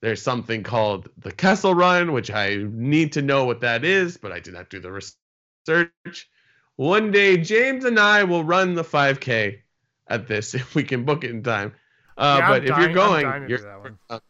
There's 0.00 0.22
something 0.22 0.62
called 0.62 1.08
the 1.18 1.32
Kessel 1.32 1.74
Run, 1.74 2.12
which 2.12 2.30
I 2.30 2.56
need 2.70 3.12
to 3.12 3.22
know 3.22 3.44
what 3.44 3.60
that 3.60 3.84
is, 3.84 4.16
but 4.16 4.32
I 4.32 4.40
did 4.40 4.54
not 4.54 4.70
do 4.70 4.80
the 4.80 4.92
research. 4.92 6.30
One 6.76 7.10
day, 7.10 7.36
James 7.36 7.84
and 7.84 7.98
I 7.98 8.24
will 8.24 8.44
run 8.44 8.74
the 8.74 8.84
5K 8.84 9.58
at 10.06 10.28
this 10.28 10.54
if 10.54 10.74
we 10.74 10.84
can 10.84 11.04
book 11.04 11.24
it 11.24 11.30
in 11.30 11.42
time. 11.42 11.74
Uh, 12.16 12.38
Yeah, 12.40 12.48
but 12.48 12.64
if 12.64 12.78
you're 12.78 12.92
going, 12.92 13.26
dying 13.26 13.48
you're 13.48 13.98
uh, 14.08 14.20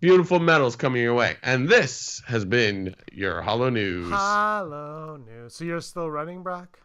beautiful 0.00 0.38
medals 0.38 0.76
coming 0.76 1.02
your 1.02 1.14
way. 1.14 1.36
And 1.42 1.68
this 1.68 2.22
has 2.26 2.44
been 2.44 2.94
your 3.12 3.42
Hollow 3.42 3.70
News. 3.70 4.12
Hello, 4.12 5.16
news. 5.16 5.54
So 5.54 5.64
you're 5.64 5.80
still 5.80 6.10
running, 6.10 6.42
Brock? 6.42 6.78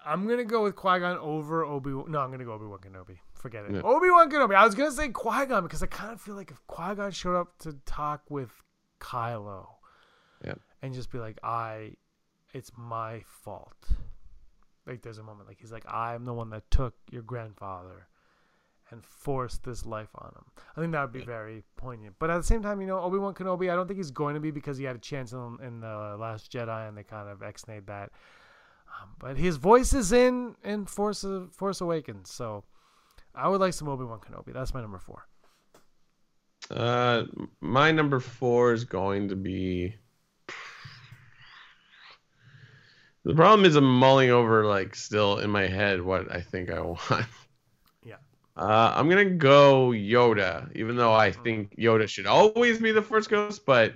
I'm 0.07 0.29
gonna 0.29 0.45
go 0.45 0.63
with 0.63 0.77
Qui 0.77 1.01
Gon 1.01 1.19
over 1.19 1.65
Obi. 1.65 1.91
No, 1.91 2.21
I'm 2.21 2.31
gonna 2.31 2.45
go 2.45 2.53
Obi 2.53 2.67
Wan 2.67 2.79
Kenobi. 2.79 3.19
Forget 3.35 3.65
it. 3.65 3.73
Yeah. 3.73 3.81
Obi 3.83 4.11
Wan 4.11 4.31
Kenobi. 4.31 4.55
I 4.55 4.65
was 4.65 4.75
gonna 4.75 4.93
say 4.93 5.09
Qui 5.09 5.47
Gon 5.47 5.63
because 5.65 5.83
I 5.83 5.87
kind 5.87 6.13
of 6.13 6.21
feel 6.21 6.37
like 6.37 6.51
if 6.51 6.65
Qui 6.69 6.95
Gon 6.95 7.11
showed 7.11 7.37
up 7.37 7.59
to 7.61 7.73
talk 7.85 8.23
with 8.31 8.51
Kylo, 9.01 9.67
Yeah. 10.45 10.55
and 10.83 10.95
just 10.95 11.11
be 11.11 11.19
like, 11.19 11.39
I, 11.43 11.95
it's 12.53 12.73
my 12.77 13.23
fault. 13.25 13.89
Like 14.87 15.03
there's 15.03 15.19
a 15.19 15.23
moment 15.23 15.49
like 15.49 15.59
he's 15.61 15.73
like, 15.73 15.85
I'm 15.93 16.25
the 16.25 16.33
one 16.35 16.51
that 16.51 16.71
took 16.71 16.95
your 17.11 17.23
grandfather, 17.23 18.09
and 18.91 19.05
forced 19.05 19.63
this 19.65 19.87
life 19.87 20.09
on 20.17 20.33
him. 20.35 20.45
I 20.77 20.81
think 20.81 20.93
that 20.93 21.03
would 21.03 21.13
be 21.13 21.25
very 21.25 21.63
poignant. 21.77 22.17
But 22.19 22.31
at 22.31 22.39
the 22.39 22.43
same 22.43 22.63
time, 22.63 22.81
you 22.81 22.87
know, 22.87 23.01
Obi 23.01 23.19
Wan 23.19 23.35
Kenobi, 23.35 23.71
I 23.71 23.77
don't 23.77 23.87
think 23.87 23.99
he's 23.99 24.11
going 24.11 24.35
to 24.35 24.41
be 24.41 24.51
because 24.51 24.79
he 24.79 24.85
had 24.85 24.97
a 24.97 25.01
chance 25.01 25.33
in, 25.33 25.59
in 25.63 25.81
the 25.81 26.17
Last 26.19 26.51
Jedi, 26.51 26.89
and 26.89 26.97
they 26.97 27.05
kind 27.05 27.29
of 27.29 27.43
ex-nayed 27.43 27.87
that. 27.87 28.11
Um, 29.01 29.11
but 29.19 29.37
his 29.37 29.57
voice 29.57 29.95
is 29.95 30.13
in 30.13 30.57
in 30.65 30.87
Force 30.87 31.25
Force 31.53 31.81
Awakens, 31.81 32.31
so 32.33 32.65
I 33.35 33.49
would 33.49 33.61
like 33.61 33.75
some 33.75 33.89
Obi 33.89 34.05
Wan 34.05 34.19
Kenobi. 34.19 34.53
That's 34.53 34.75
my 34.75 34.81
number 34.81 34.99
four. 34.99 35.27
Uh, 36.69 37.25
my 37.61 37.93
number 37.93 38.19
four 38.19 38.73
is 38.73 38.85
going 38.85 39.29
to 39.29 39.37
be. 39.37 39.95
The 43.25 43.35
problem 43.35 43.67
is 43.67 43.77
I'm 43.77 43.85
mulling 43.99 44.31
over 44.31 44.65
like 44.65 44.95
still 44.95 45.39
in 45.39 45.51
my 45.51 45.67
head 45.67 46.01
what 46.03 46.31
I 46.35 46.41
think 46.41 46.71
I 46.71 46.81
want. 46.81 47.27
Yeah. 48.03 48.17
Uh, 48.57 48.93
I'm 48.97 49.09
gonna 49.09 49.27
go 49.27 49.89
Yoda, 49.91 50.75
even 50.75 50.97
though 50.97 51.13
I 51.13 51.31
think 51.31 51.77
Yoda 51.77 52.09
should 52.09 52.27
always 52.27 52.79
be 52.81 52.93
the 52.93 53.03
Force 53.03 53.27
Ghost, 53.27 53.67
but 53.67 53.95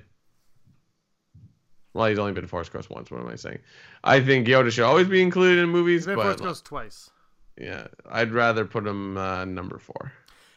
well, 1.95 2.07
he's 2.07 2.19
only 2.19 2.33
been 2.33 2.47
Force 2.47 2.69
Ghost 2.69 2.91
once. 2.91 3.11
What 3.11 3.21
am 3.21 3.29
I 3.29 3.37
saying? 3.37 3.61
I 4.03 4.21
think 4.21 4.47
Yoda 4.47 4.71
should 4.71 4.85
always 4.85 5.07
be 5.09 5.23
included 5.23 5.63
in 5.63 5.69
movies, 5.71 6.01
He's 6.03 6.07
been 6.07 6.17
but 6.17 6.25
Force 6.25 6.41
Ghost 6.41 6.65
twice. 6.65 7.11
yeah, 7.59 7.87
I'd 8.11 8.33
rather 8.33 8.65
put 8.65 8.87
him 8.87 9.17
uh, 9.17 9.45
number 9.45 9.79
four. 9.79 10.13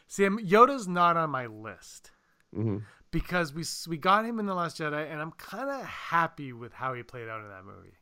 See, 0.08 0.24
I'm- 0.24 0.38
Yoda's 0.38 0.88
not 0.88 1.16
on 1.16 1.30
my 1.30 1.46
list 1.46 2.10
hmm 2.54 2.78
because 3.10 3.54
we 3.54 3.64
we 3.88 3.96
got 3.96 4.26
him 4.26 4.38
in 4.38 4.44
the 4.46 4.54
Last 4.54 4.78
Jedi, 4.78 5.10
and 5.10 5.20
I'm 5.20 5.32
kind 5.32 5.70
of 5.70 5.86
happy 5.86 6.52
with 6.52 6.74
how 6.74 6.92
he 6.92 7.02
played 7.02 7.28
out 7.28 7.40
in 7.40 7.48
that 7.48 7.64
movie. 7.64 7.94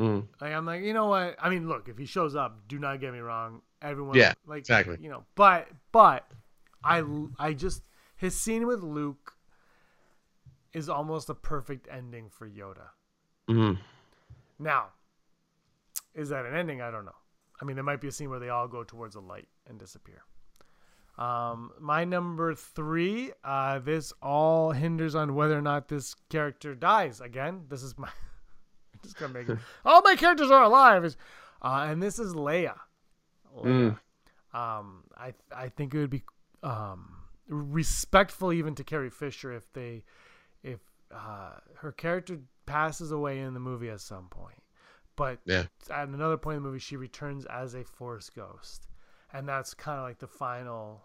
Mm. 0.00 0.26
Like 0.40 0.52
I'm 0.54 0.64
like, 0.64 0.82
you 0.82 0.94
know 0.94 1.06
what? 1.06 1.36
I 1.38 1.50
mean, 1.50 1.68
look, 1.68 1.88
if 1.88 1.98
he 1.98 2.06
shows 2.06 2.34
up, 2.34 2.66
do 2.68 2.78
not 2.78 3.00
get 3.00 3.12
me 3.12 3.18
wrong. 3.18 3.60
Everyone, 3.82 4.16
Yeah, 4.16 4.32
like 4.46 4.60
exactly. 4.60 4.96
You 5.00 5.10
know, 5.10 5.24
but 5.34 5.68
but 5.92 6.26
I 6.82 7.04
I 7.38 7.52
just 7.52 7.82
his 8.16 8.34
scene 8.34 8.66
with 8.66 8.82
Luke 8.82 9.34
is 10.72 10.88
almost 10.88 11.28
a 11.28 11.34
perfect 11.34 11.86
ending 11.90 12.30
for 12.30 12.48
Yoda. 12.48 12.88
hmm 13.46 13.72
Now, 14.58 14.86
is 16.14 16.30
that 16.30 16.46
an 16.46 16.54
ending? 16.54 16.80
I 16.80 16.90
don't 16.90 17.04
know. 17.04 17.16
I 17.60 17.66
mean, 17.66 17.76
there 17.76 17.84
might 17.84 18.00
be 18.00 18.08
a 18.08 18.12
scene 18.12 18.30
where 18.30 18.38
they 18.38 18.48
all 18.48 18.68
go 18.68 18.84
towards 18.84 19.16
a 19.16 19.20
light 19.20 19.48
and 19.68 19.78
disappear. 19.78 20.22
Um, 21.18 21.72
my 21.78 22.04
number 22.06 22.54
three. 22.54 23.32
Uh, 23.44 23.80
this 23.80 24.14
all 24.22 24.72
hinders 24.72 25.14
on 25.14 25.34
whether 25.34 25.58
or 25.58 25.62
not 25.62 25.88
this 25.88 26.14
character 26.30 26.74
dies. 26.74 27.20
Again, 27.20 27.66
this 27.68 27.82
is 27.82 27.98
my. 27.98 28.08
Just 29.02 29.16
gonna 29.18 29.32
make 29.34 29.48
it. 29.48 29.58
all 29.84 30.02
my 30.02 30.16
characters 30.16 30.50
are 30.50 30.62
alive. 30.62 31.04
Is, 31.04 31.16
uh, 31.62 31.86
and 31.88 32.02
this 32.02 32.18
is 32.18 32.34
Leia. 32.34 32.78
Leia. 33.56 33.98
Um, 34.52 35.04
I 35.16 35.34
I 35.54 35.68
think 35.68 35.94
it 35.94 35.98
would 35.98 36.10
be 36.10 36.22
um, 36.62 37.16
respectful 37.48 38.52
even 38.52 38.74
to 38.76 38.84
Carrie 38.84 39.10
Fisher 39.10 39.52
if 39.52 39.72
they 39.72 40.04
if 40.62 40.80
uh, 41.14 41.52
her 41.78 41.92
character 41.92 42.38
passes 42.66 43.10
away 43.12 43.40
in 43.40 43.54
the 43.54 43.60
movie 43.60 43.88
at 43.90 44.00
some 44.00 44.28
point, 44.28 44.62
but 45.16 45.38
Yeah. 45.44 45.64
at 45.90 46.08
another 46.08 46.36
point 46.36 46.56
in 46.58 46.62
the 46.62 46.68
movie 46.68 46.78
she 46.80 46.96
returns 46.96 47.46
as 47.46 47.74
a 47.74 47.84
Force 47.84 48.30
ghost, 48.30 48.86
and 49.32 49.48
that's 49.48 49.74
kind 49.74 49.98
of 49.98 50.04
like 50.04 50.18
the 50.18 50.28
final 50.28 51.02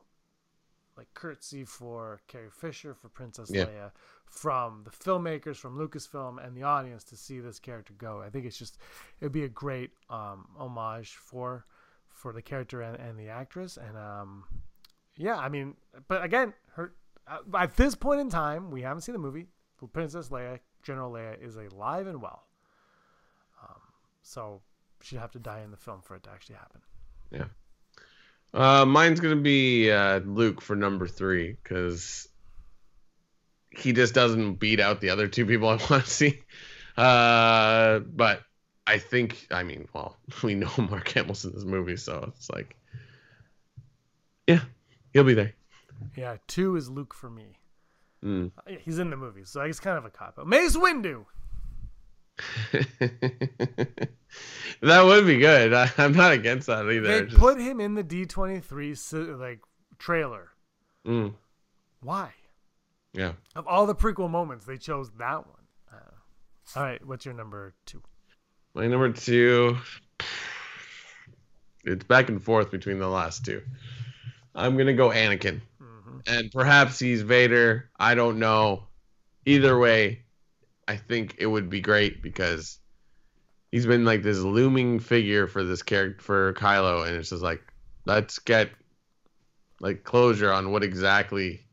like 0.98 1.08
curtsy 1.14 1.66
for 1.66 2.20
Carrie 2.28 2.50
Fisher 2.50 2.94
for 2.94 3.10
Princess 3.10 3.50
Yeah. 3.52 3.66
Leia 3.66 3.92
from 4.26 4.84
the 4.84 4.92
filmmakers 4.92 5.56
from 5.56 5.78
Lucasfilm 5.78 6.46
and 6.46 6.56
the 6.56 6.64
audience 6.64 7.04
to 7.06 7.16
see 7.16 7.40
this 7.40 7.60
character 7.60 7.94
go. 7.98 8.22
I 8.22 8.30
think 8.30 8.46
it's 8.46 8.58
just 8.58 8.78
it'd 9.22 9.32
be 9.32 9.44
a 9.44 9.50
great 9.50 9.92
um, 10.10 10.48
homage 10.58 11.16
for 11.16 11.66
for 12.10 12.32
the 12.32 12.42
character 12.42 12.82
and, 12.82 12.98
and 12.98 13.20
the 13.20 13.28
actress 13.28 13.78
and 13.78 13.98
um 13.98 14.46
yeah 15.18 15.38
I 15.38 15.50
mean 15.50 15.76
but 16.08 16.24
again 16.24 16.54
her 16.76 16.94
uh, 17.28 17.40
at 17.58 17.76
this 17.76 17.94
point 17.94 18.22
in 18.22 18.30
time 18.30 18.72
we 18.72 18.82
haven't 18.82 19.02
seen 19.02 19.14
the 19.14 19.20
movie 19.20 19.48
Princess 19.94 20.30
Leia 20.30 20.60
General 20.82 21.12
Leia 21.12 21.40
is 21.46 21.58
alive 21.58 22.08
and 22.08 22.22
well 22.22 22.44
um, 23.62 23.82
so 24.24 24.62
she'd 25.02 25.20
have 25.20 25.32
to 25.32 25.40
die 25.40 25.62
in 25.62 25.72
the 25.72 25.78
film 25.78 26.02
for 26.02 26.16
it 26.16 26.24
to 26.24 26.32
actually 26.32 26.56
happen. 26.56 26.82
Yeah. 27.32 27.46
Uh, 28.54 28.86
mine's 28.86 29.20
gonna 29.20 29.36
be 29.36 29.92
uh, 29.92 30.20
Luke 30.20 30.62
for 30.62 30.76
number 30.76 31.08
three 31.08 31.58
because 31.62 32.28
he 33.78 33.94
just 33.94 34.14
doesn't 34.14 34.56
beat 34.56 34.80
out 34.80 35.02
the 35.02 35.10
other 35.10 35.28
two 35.28 35.46
people 35.46 35.68
I 35.70 35.76
want 35.90 36.06
to 36.06 36.10
see. 36.10 36.42
Uh, 36.98 38.00
but 38.00 38.42
I 38.88 38.98
think, 39.00 39.48
I 39.52 39.64
mean, 39.64 39.88
well, 39.94 40.18
we 40.44 40.56
know 40.56 40.72
Mark 40.78 41.08
Hamill's 41.10 41.46
in 41.46 41.52
this 41.54 41.64
movie, 41.66 41.98
so 41.98 42.32
it's 42.36 42.50
like, 42.50 42.76
yeah, 44.48 44.62
he'll 45.14 45.24
be 45.24 45.34
there. 45.34 45.54
Yeah, 46.16 46.38
two 46.48 46.76
is 46.76 46.90
Luke 46.90 47.14
for 47.14 47.30
me. 47.30 47.58
Mm. 48.24 48.52
Uh, 48.58 48.74
He's 48.82 49.00
in 49.00 49.10
the 49.10 49.18
movie, 49.18 49.44
so 49.46 49.62
it's 49.62 49.80
kind 49.80 49.98
of 49.98 50.06
a 50.06 50.10
cop 50.10 50.38
out. 50.40 50.48
Mace 50.48 50.76
Windu. 50.76 51.26
that 54.82 55.02
would 55.04 55.26
be 55.26 55.38
good. 55.38 55.74
I, 55.74 55.90
I'm 55.98 56.14
not 56.14 56.34
against 56.34 56.68
that 56.68 56.86
either. 56.90 57.02
They 57.02 57.26
Just- 57.26 57.38
put 57.38 57.60
him 57.60 57.80
in 57.80 57.94
the 57.96 58.04
D23 58.04 59.40
like 59.40 59.60
trailer. 59.98 60.50
Mm, 61.08 61.34
Why? 62.02 62.32
Yeah. 63.16 63.34
Of 63.56 63.68
all 63.68 63.86
the 63.86 63.96
prequel 63.96 64.30
moments, 64.30 64.66
they 64.66 64.78
chose 64.78 65.10
that 65.18 65.48
one. 65.48 65.66
Uh, 65.92 66.76
all 66.76 66.84
right, 66.84 67.06
what's 67.06 67.26
your 67.26 67.34
number 67.34 67.74
two? 67.86 68.02
My 68.74 68.88
number 68.88 69.12
two, 69.12 69.78
it's 71.86 72.04
back 72.04 72.30
and 72.30 72.44
forth 72.44 72.72
between 72.72 73.00
the 73.00 73.08
last 73.08 73.46
two. 73.46 73.62
I'm 74.54 74.78
gonna 74.78 74.94
go 74.94 75.10
Anakin, 75.10 75.62
hmm 75.80 76.20
and 76.28 76.52
perhaps 76.52 77.00
he's 77.00 77.22
Vader. 77.22 77.90
I 77.98 78.16
don't 78.16 78.40
know. 78.40 78.88
Either 79.46 79.78
way, 79.78 80.24
I 80.88 80.98
think 80.98 81.36
it 81.38 81.46
would 81.46 81.70
be 81.70 81.82
great 81.82 82.22
because 82.22 82.80
he's 83.72 83.86
been 83.86 84.06
like 84.06 84.24
this 84.24 84.40
looming 84.40 85.00
figure 85.00 85.48
for 85.48 85.64
this 85.64 85.84
character 85.84 86.22
for 86.22 86.54
Kylo, 86.54 87.08
and 87.08 87.16
it's 87.16 87.30
just 87.30 87.44
like 87.44 87.62
let's 88.06 88.40
get 88.40 88.70
like 89.80 90.04
closure 90.04 90.52
on 90.52 90.72
what 90.72 90.84
exactly 90.84 91.65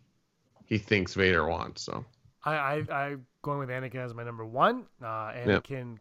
he 0.72 0.78
thinks 0.78 1.12
Vader 1.12 1.46
wants. 1.46 1.82
So 1.82 2.02
I, 2.46 2.54
I 2.54 2.74
I 2.90 3.16
going 3.42 3.58
with 3.58 3.68
Anakin 3.68 3.96
as 3.96 4.14
my 4.14 4.24
number 4.24 4.46
one. 4.46 4.86
Uh, 5.02 5.32
Anakin, 5.32 5.98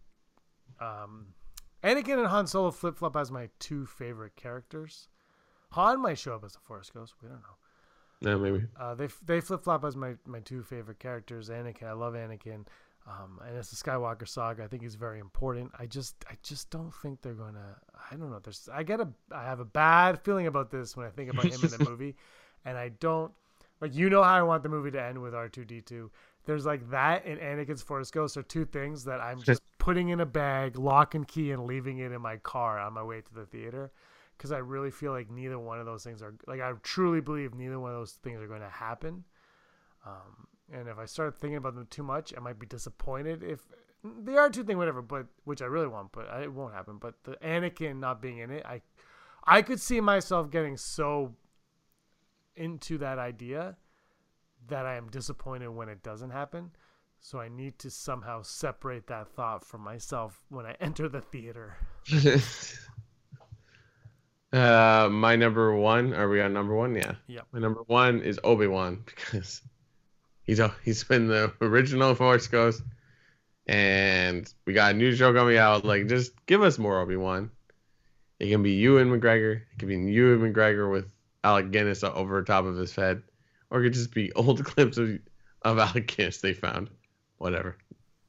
um, 0.80 1.28
Anakin 1.84 2.20
and 2.20 2.28
Han 2.28 2.48
Solo 2.48 2.72
flip 2.72 2.98
flop 2.98 3.18
as 3.18 3.32
my 3.32 3.50
two 3.60 3.86
favorite 3.86 4.38
characters. 4.38 5.10
Han 5.72 6.02
might 6.02 6.18
show 6.18 6.36
up 6.36 6.46
as 6.46 6.54
the 6.54 6.60
Force 6.60 6.90
Ghost. 6.90 7.16
We 7.22 7.28
don't 7.28 7.42
know. 7.42 8.32
yeah, 8.32 8.38
maybe. 8.38 8.66
Uh, 8.80 8.96
they 8.96 9.10
they 9.26 9.42
flip 9.42 9.62
flop 9.66 9.84
as 9.84 9.98
my, 9.98 10.14
my 10.26 10.40
two 10.40 10.64
favorite 10.64 11.00
characters. 11.00 11.50
Anakin, 11.50 11.88
I 11.88 11.92
love 11.92 12.14
Anakin, 12.14 12.66
um, 13.06 13.42
and 13.46 13.58
it's 13.58 13.72
the 13.72 13.76
Skywalker 13.76 14.26
saga. 14.26 14.64
I 14.64 14.68
think 14.68 14.84
is 14.84 14.96
very 14.96 15.20
important. 15.20 15.70
I 15.78 15.86
just 15.86 16.16
I 16.30 16.38
just 16.44 16.70
don't 16.70 16.94
think 17.02 17.22
they're 17.22 17.34
gonna. 17.34 17.76
I 18.10 18.16
don't 18.16 18.32
know. 18.32 18.40
There's 18.42 18.70
I 18.72 18.84
get 18.84 19.02
a 19.02 19.10
I 19.34 19.44
have 19.44 19.60
a 19.60 19.66
bad 19.66 20.24
feeling 20.24 20.48
about 20.48 20.72
this 20.72 20.96
when 20.96 21.06
I 21.06 21.10
think 21.10 21.30
about 21.30 21.44
him 21.44 21.60
in 21.62 21.72
the 21.72 21.84
movie, 21.90 22.16
and 22.64 22.78
I 22.78 22.88
don't 22.88 23.34
like 23.82 23.96
you 23.96 24.10
know 24.10 24.24
how 24.24 24.34
I 24.34 24.44
want 24.44 24.64
the 24.64 24.70
movie 24.70 24.92
to 24.92 25.02
end 25.02 25.22
with 25.22 25.36
R 25.36 25.50
two 25.50 25.66
D 25.66 25.82
two. 25.82 26.12
There's 26.46 26.66
like 26.66 26.90
that 26.92 27.26
and 27.26 27.40
Anakin's 27.40 27.82
Force 27.82 28.10
Ghost 28.12 28.38
are 28.38 28.44
two 28.44 28.66
things 28.66 29.04
that 29.06 29.20
I'm 29.20 29.42
just 29.42 29.62
putting 29.78 30.10
in 30.10 30.22
a 30.22 30.26
bag, 30.26 30.78
lock 30.78 31.16
and 31.16 31.28
key, 31.28 31.52
and 31.52 31.66
leaving 31.66 32.00
it 32.00 32.12
in 32.12 32.22
my 32.22 32.38
car 32.38 32.80
on 32.80 32.94
my 32.94 33.04
way 33.04 33.22
to 33.22 33.34
the 33.34 33.46
theater 33.46 33.92
because 34.38 34.52
I 34.52 34.58
really 34.58 34.90
feel 34.90 35.12
like 35.12 35.30
neither 35.30 35.60
one 35.60 35.80
of 35.80 35.86
those 35.86 36.04
things 36.04 36.22
are 36.22 36.34
like 36.48 36.62
I 36.62 36.72
truly 36.82 37.22
believe 37.22 37.54
neither 37.54 37.80
one 37.80 37.92
of 37.92 37.98
those 37.98 38.14
things 38.24 38.42
are 38.42 38.48
going 38.48 38.62
to 38.62 38.70
happen. 38.70 39.24
Um, 40.06 40.48
and 40.74 40.88
if 40.88 40.98
I 40.98 41.06
start 41.06 41.38
thinking 41.38 41.58
about 41.58 41.76
them 41.76 41.88
too 41.90 42.02
much, 42.02 42.34
I 42.36 42.40
might 42.40 42.58
be 42.58 42.66
disappointed 42.66 43.44
if 43.44 43.60
they 44.04 44.36
are 44.38 44.50
two 44.50 44.64
thing, 44.64 44.78
whatever. 44.78 45.02
But 45.02 45.28
which 45.44 45.62
I 45.62 45.66
really 45.66 45.88
want, 45.88 46.12
but 46.12 46.26
it 46.42 46.52
won't 46.52 46.74
happen. 46.74 46.98
But 46.98 47.16
the 47.24 47.34
Anakin 47.44 48.00
not 48.00 48.22
being 48.22 48.40
in 48.40 48.50
it, 48.50 48.66
I 48.66 48.82
I 49.44 49.62
could 49.62 49.80
see 49.80 50.02
myself 50.02 50.50
getting 50.50 50.78
so 50.78 51.36
into 52.56 52.98
that 53.00 53.20
idea 53.20 53.76
that 54.68 54.86
I 54.86 54.96
am 54.96 55.10
disappointed 55.10 55.70
when 55.70 55.90
it 55.90 56.04
doesn't 56.04 56.32
happen. 56.32 56.72
So 57.20 57.40
I 57.40 57.50
need 57.50 57.78
to 57.80 57.92
somehow 57.92 58.42
separate 58.42 59.08
that 59.08 59.28
thought 59.30 59.64
from 59.64 59.82
myself 59.82 60.42
when 60.50 60.66
I 60.66 60.76
enter 60.82 61.08
the 61.08 61.22
theater. 61.22 61.78
uh, 64.54 65.08
my 65.12 65.36
number 65.36 65.76
one. 65.76 66.14
Are 66.14 66.28
we 66.28 66.42
on 66.42 66.54
number 66.54 66.76
one? 66.76 66.96
Yeah. 66.96 67.14
Yep. 67.28 67.48
My 67.52 67.60
number 67.60 67.82
one 67.86 68.22
is 68.22 68.40
Obi 68.44 68.68
Wan 68.68 69.04
because 69.06 69.62
he's 70.44 70.60
a, 70.60 70.74
he's 70.84 71.04
been 71.04 71.28
the 71.28 71.54
original 71.62 72.16
Force 72.16 72.48
Ghost, 72.48 72.82
and 73.68 74.52
we 74.66 74.74
got 74.74 74.96
a 74.96 74.98
new 74.98 75.16
show 75.16 75.32
coming 75.34 75.58
out. 75.58 75.86
Like, 75.86 76.08
just 76.08 76.34
give 76.48 76.64
us 76.64 76.80
more 76.80 77.00
Obi 77.00 77.18
Wan. 77.18 77.52
It 78.40 78.50
can 78.50 78.64
be 78.64 78.72
Ewan 78.72 79.10
McGregor. 79.10 79.58
It 79.58 79.78
can 79.78 79.88
be 79.88 80.12
Ewan 80.12 80.52
McGregor 80.52 80.92
with 80.92 81.12
Alec 81.44 81.72
Guinness 81.72 82.04
over 82.04 82.44
top 82.44 82.66
of 82.66 82.76
his 82.76 82.96
head, 82.96 83.24
or 83.70 83.82
it 83.82 83.84
could 83.86 83.94
just 83.94 84.14
be 84.14 84.32
old 84.36 84.64
clips 84.64 84.98
of 84.98 85.20
of 85.64 85.78
Alec 85.80 86.08
Guinness 86.08 86.40
they 86.42 86.54
found. 86.54 86.90
Whatever, 87.38 87.78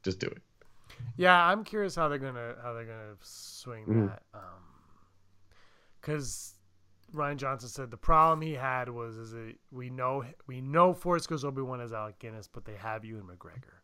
just 0.03 0.19
do 0.19 0.27
it. 0.27 0.43
Yeah, 1.17 1.47
I'm 1.47 1.65
curious 1.65 1.95
how 1.95 2.09
they're 2.09 2.19
gonna 2.19 2.55
how 2.63 2.73
they're 2.73 2.85
gonna 2.87 3.17
swing 3.21 3.87
Mhm. 3.87 4.09
that. 4.09 4.23
Um, 4.35 4.41
because 6.01 6.55
Rian 7.15 7.37
Johnson 7.37 7.69
said 7.69 7.91
the 7.91 7.97
problem 7.97 8.41
he 8.41 8.55
had 8.55 8.89
was 8.89 9.17
is 9.17 9.33
that 9.33 9.55
we 9.71 9.91
know 9.91 10.25
we 10.47 10.61
know 10.61 10.95
Force 10.95 11.27
Ghost 11.27 11.45
Obi 11.45 11.61
Wan 11.63 11.81
as 11.81 11.93
Alec 11.93 12.19
Guinness, 12.19 12.49
but 12.49 12.65
they 12.65 12.77
have 12.77 13.05
Ewan 13.05 13.25
McGregor. 13.25 13.79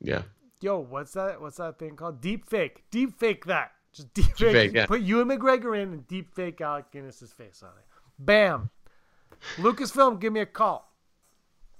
Yeah. 0.00 0.22
Yo, 0.60 0.78
what's 0.78 1.12
that? 1.12 1.40
What's 1.40 1.56
that 1.58 1.78
thing 1.78 1.94
called? 1.96 2.20
Deep 2.20 2.48
fake. 2.48 2.84
Deep 2.90 3.18
fake 3.18 3.44
that. 3.46 3.72
Just 3.92 4.12
deep 4.14 4.26
fake. 4.36 4.52
fake, 4.52 4.72
yeah. 4.74 4.86
Put 4.86 5.02
Ewan 5.02 5.28
McGregor 5.28 5.76
in 5.76 5.92
and 5.92 6.08
deep 6.08 6.34
fake 6.34 6.60
Alec 6.60 6.90
Guinness's 6.90 7.32
face 7.32 7.62
on 7.62 7.70
it. 7.70 7.84
Bam. 8.18 8.70
Lucasfilm, 9.58 10.18
give 10.20 10.32
me 10.32 10.40
a 10.40 10.46
call. 10.46 10.88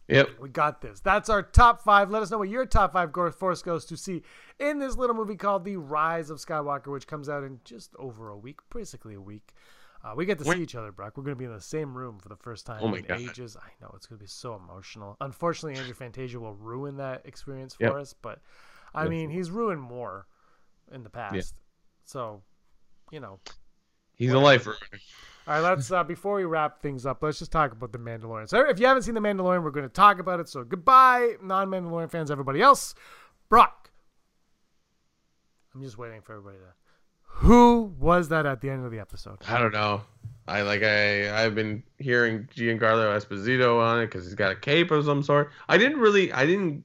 Yep. 0.09 0.31
We 0.41 0.49
got 0.51 0.83
this. 0.83 1.01
That's 1.01 1.29
our 1.31 1.43
top 1.43 1.83
five. 1.83 2.11
Let 2.11 2.23
us 2.23 2.31
know 2.31 2.39
what 2.39 2.49
your 2.49 2.67
top 2.67 2.93
five 2.93 3.13
Force 3.35 3.63
goes 3.63 3.85
to 3.87 3.97
see 3.97 4.23
in 4.59 4.79
this 4.79 4.97
little 4.97 5.17
movie 5.17 5.37
called 5.37 5.65
The 5.65 5.77
Rise 5.77 6.29
of 6.29 6.39
Skywalker, 6.39 6.89
which 6.89 7.07
comes 7.07 7.29
out 7.29 7.45
in 7.45 7.61
just 7.65 7.95
over 7.99 8.29
a 8.29 8.37
week, 8.37 8.61
basically 8.75 9.15
a 9.15 9.21
week. 9.21 9.55
Uh, 10.05 10.13
we 10.17 10.27
get 10.27 10.37
to 10.39 10.45
see 10.45 10.61
each 10.61 10.75
other, 10.75 10.91
Brock. 10.91 11.17
We're 11.17 11.23
going 11.23 11.37
to 11.37 11.39
be 11.39 11.45
in 11.45 11.53
the 11.53 11.61
same 11.61 11.97
room 11.97 12.19
for 12.19 12.29
the 12.29 12.37
first 12.37 12.67
time 12.67 12.83
Oh 12.83 12.93
in 12.93 13.05
God. 13.05 13.21
ages. 13.21 13.57
I 13.57 13.69
know 13.81 13.93
it's 13.95 14.07
going 14.07 14.19
to 14.19 14.23
be 14.23 14.29
so 14.29 14.57
emotional. 14.57 15.17
Unfortunately, 15.21 15.79
Andrew 15.79 15.95
Fantasia 15.95 16.41
will 16.41 16.55
ruin 16.57 16.97
that 16.97 17.23
experience 17.25 17.75
for 17.77 17.85
Yep. 17.85 17.95
us, 17.95 18.13
but 18.21 18.41
I 18.95 19.05
Yes. 19.05 19.11
mean, 19.11 19.31
he's 19.31 19.51
ruined 19.53 19.81
more 19.81 20.27
in 20.91 21.05
the 21.05 21.11
past. 21.11 21.55
So, 22.05 22.43
you 23.11 23.21
know, 23.21 23.39
He's 24.15 24.33
a 24.33 24.39
lifer. 24.39 24.77
all 25.47 25.55
right, 25.55 25.61
let's 25.61 25.91
uh, 25.91 26.05
before 26.05 26.37
we 26.37 26.45
wrap 26.45 26.81
things 26.83 27.07
up, 27.07 27.23
let's 27.23 27.39
just 27.39 27.51
talk 27.53 27.73
about 27.73 27.93
the 27.93 27.99
Mandalorian. 27.99 28.49
So, 28.49 28.61
if 28.69 28.79
you 28.79 28.87
haven't 28.87 29.03
seen 29.03 29.15
the 29.15 29.21
Mandalorian, 29.21 29.63
we're 29.63 29.71
going 29.71 29.89
to 29.89 29.93
talk 29.93 30.19
about 30.19 30.41
it. 30.41 30.49
So, 30.49 30.65
goodbye, 30.65 31.35
non-Mandalorian 31.43 32.11
fans, 32.11 32.31
everybody 32.31 32.61
else. 32.63 32.95
Brock, 33.49 33.91
I'm 35.75 35.83
just 35.83 35.99
waiting 35.99 36.21
for 36.21 36.33
everybody 36.33 36.59
to. 36.59 36.65
Who 37.37 37.95
was 37.99 38.29
that 38.29 38.45
at 38.45 38.61
the 38.61 38.69
end 38.71 38.85
of 38.85 38.91
the 38.93 38.99
episode? 38.99 39.39
I 39.49 39.59
don't 39.59 39.73
know. 39.73 40.03
I 40.47 40.63
like 40.63 40.83
I 40.83 41.45
I've 41.45 41.55
been 41.55 41.83
hearing 41.99 42.47
Giancarlo 42.55 43.17
Esposito 43.17 43.81
on 43.81 44.01
it 44.01 44.07
because 44.07 44.25
he's 44.27 44.35
got 44.35 44.53
a 44.53 44.57
cape 44.57 44.91
of 44.91 45.05
some 45.05 45.23
sort. 45.23 45.51
I 45.69 45.79
didn't 45.79 45.99
really 45.99 46.33
I 46.33 46.45
didn't 46.45 46.85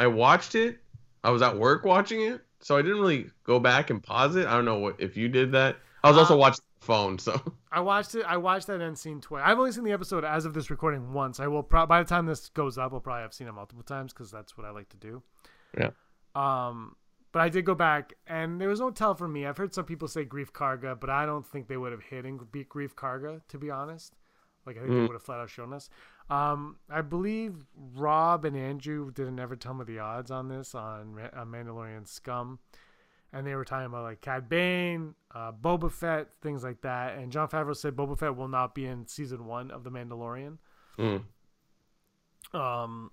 I 0.00 0.08
watched 0.08 0.54
it. 0.56 0.78
I 1.22 1.30
was 1.30 1.42
at 1.42 1.56
work 1.56 1.84
watching 1.84 2.22
it, 2.22 2.40
so 2.64 2.78
I 2.78 2.80
didn't 2.82 3.00
really 3.00 3.26
go 3.44 3.60
back 3.60 3.90
and 3.90 4.02
pause 4.02 4.36
it. 4.36 4.46
I 4.46 4.54
don't 4.54 4.64
know 4.64 4.78
what 4.78 4.98
if 4.98 5.18
you 5.18 5.28
did 5.28 5.52
that. 5.52 5.76
I 6.02 6.08
was 6.08 6.16
also 6.16 6.32
Uh, 6.34 6.38
watching 6.38 6.64
the 6.80 6.86
phone, 6.86 7.18
so 7.18 7.38
I 7.72 7.80
watched 7.80 8.14
it. 8.14 8.24
I 8.26 8.38
watched 8.38 8.68
that 8.68 8.80
end 8.80 8.98
scene 8.98 9.20
twice. 9.20 9.42
I've 9.44 9.58
only 9.58 9.70
seen 9.72 9.84
the 9.84 9.92
episode 9.92 10.24
as 10.24 10.46
of 10.46 10.54
this 10.54 10.70
recording 10.70 11.12
once. 11.12 11.40
I 11.40 11.46
will. 11.46 11.62
Pro- 11.62 11.84
by 11.86 12.02
the 12.02 12.08
time 12.08 12.24
this 12.24 12.48
goes 12.48 12.78
up, 12.78 12.94
I'll 12.94 13.00
probably 13.00 13.20
have 13.22 13.34
seen 13.34 13.48
it 13.48 13.52
multiple 13.52 13.82
times 13.84 14.14
because 14.14 14.30
that's 14.30 14.56
what 14.56 14.66
I 14.66 14.70
like 14.70 14.88
to 14.88 14.96
do. 14.96 15.22
yeah. 15.78 15.90
Um, 16.34 16.96
but 17.32 17.42
I 17.42 17.48
did 17.48 17.64
go 17.64 17.74
back, 17.74 18.14
and 18.26 18.60
there 18.60 18.68
was 18.68 18.80
no 18.80 18.90
tell 18.90 19.14
for 19.14 19.26
me. 19.28 19.44
I've 19.44 19.56
heard 19.56 19.74
some 19.74 19.84
people 19.84 20.08
say 20.08 20.24
Greef 20.24 20.50
Karga, 20.52 20.98
but 20.98 21.10
I 21.10 21.26
don't 21.26 21.44
think 21.46 21.68
they 21.68 21.76
would 21.76 21.92
have 21.92 22.02
hit 22.02 22.24
in 22.24 22.38
beat 22.52 22.68
Greef 22.68 22.94
Karga, 22.94 23.40
to 23.48 23.58
be 23.58 23.70
honest. 23.70 24.14
Like 24.66 24.76
I 24.76 24.80
think 24.80 24.92
they 24.92 24.96
Mm. 25.00 25.08
would 25.08 25.14
have 25.14 25.22
flat 25.22 25.40
out 25.40 25.50
shown 25.50 25.72
us. 25.74 25.90
Um, 26.30 26.76
I 26.88 27.02
believe 27.02 27.66
Rob 27.94 28.44
and 28.44 28.56
Andrew 28.56 29.10
did 29.10 29.28
an 29.28 29.36
Never 29.36 29.56
Tell 29.56 29.74
Me 29.74 29.84
the 29.84 29.98
Odds 29.98 30.30
on 30.30 30.48
this 30.48 30.74
on 30.74 31.18
on 31.36 31.48
Mandalorian 31.48 32.08
Scum, 32.08 32.58
and 33.32 33.46
they 33.46 33.54
were 33.54 33.64
talking 33.64 33.86
about 33.86 34.04
like 34.04 34.22
Cad 34.22 34.48
Bane, 34.48 35.14
uh, 35.34 35.52
Boba 35.52 35.92
Fett, 35.92 36.32
things 36.40 36.64
like 36.64 36.80
that. 36.80 37.18
And 37.18 37.30
Jon 37.30 37.48
Favreau 37.48 37.76
said 37.76 37.94
Boba 37.94 38.18
Fett 38.18 38.36
will 38.36 38.48
not 38.48 38.74
be 38.74 38.86
in 38.86 39.06
season 39.06 39.44
one 39.44 39.70
of 39.70 39.84
The 39.84 39.90
Mandalorian. 39.90 40.58
Mm. 40.98 41.24
Um, 42.54 43.10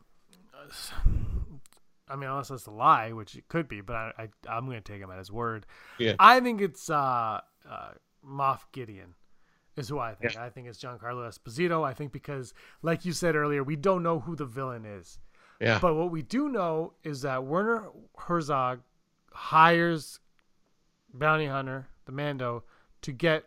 I 2.07 2.15
mean, 2.15 2.29
unless 2.29 2.47
that's 2.49 2.65
a 2.67 2.71
lie, 2.71 3.11
which 3.11 3.35
it 3.35 3.47
could 3.49 3.67
be, 3.67 3.81
but 3.81 3.95
I, 3.95 4.13
I 4.17 4.29
I'm 4.47 4.65
going 4.65 4.81
to 4.81 4.81
take 4.81 5.01
him 5.01 5.11
at 5.11 5.17
his 5.17 5.31
word. 5.31 5.65
Yeah. 5.97 6.15
I 6.17 6.39
think 6.39 6.61
it's 6.61 6.89
uh, 6.89 7.41
uh, 7.69 7.89
Moff 8.25 8.61
Gideon 8.71 9.15
is 9.81 9.89
who 9.89 9.99
I 9.99 10.13
think. 10.13 10.37
I 10.37 10.49
think 10.49 10.67
it's 10.67 10.79
Giancarlo 10.81 11.27
Esposito. 11.27 11.83
I 11.83 11.93
think 11.93 12.11
because, 12.11 12.53
like 12.81 13.03
you 13.05 13.11
said 13.11 13.35
earlier, 13.35 13.63
we 13.63 13.75
don't 13.75 14.03
know 14.03 14.19
who 14.19 14.35
the 14.35 14.45
villain 14.45 14.85
is, 14.85 15.19
yeah. 15.59 15.79
but 15.79 15.95
what 15.95 16.11
we 16.11 16.21
do 16.21 16.47
know 16.49 16.93
is 17.03 17.21
that 17.23 17.43
Werner 17.43 17.89
Herzog 18.17 18.79
hires 19.33 20.19
bounty 21.13 21.47
hunter, 21.47 21.87
the 22.05 22.11
Mando, 22.11 22.63
to 23.01 23.11
get 23.11 23.45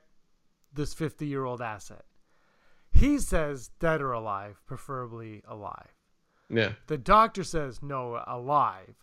this 0.72 0.92
50 0.94 1.26
year 1.26 1.44
old 1.44 1.62
asset. 1.62 2.04
He 2.90 3.18
says 3.18 3.70
dead 3.80 4.00
or 4.00 4.12
alive, 4.12 4.60
preferably 4.66 5.42
alive. 5.48 5.94
Yeah. 6.48 6.72
The 6.86 6.98
doctor 6.98 7.42
says 7.42 7.82
no, 7.82 8.22
alive. 8.26 8.94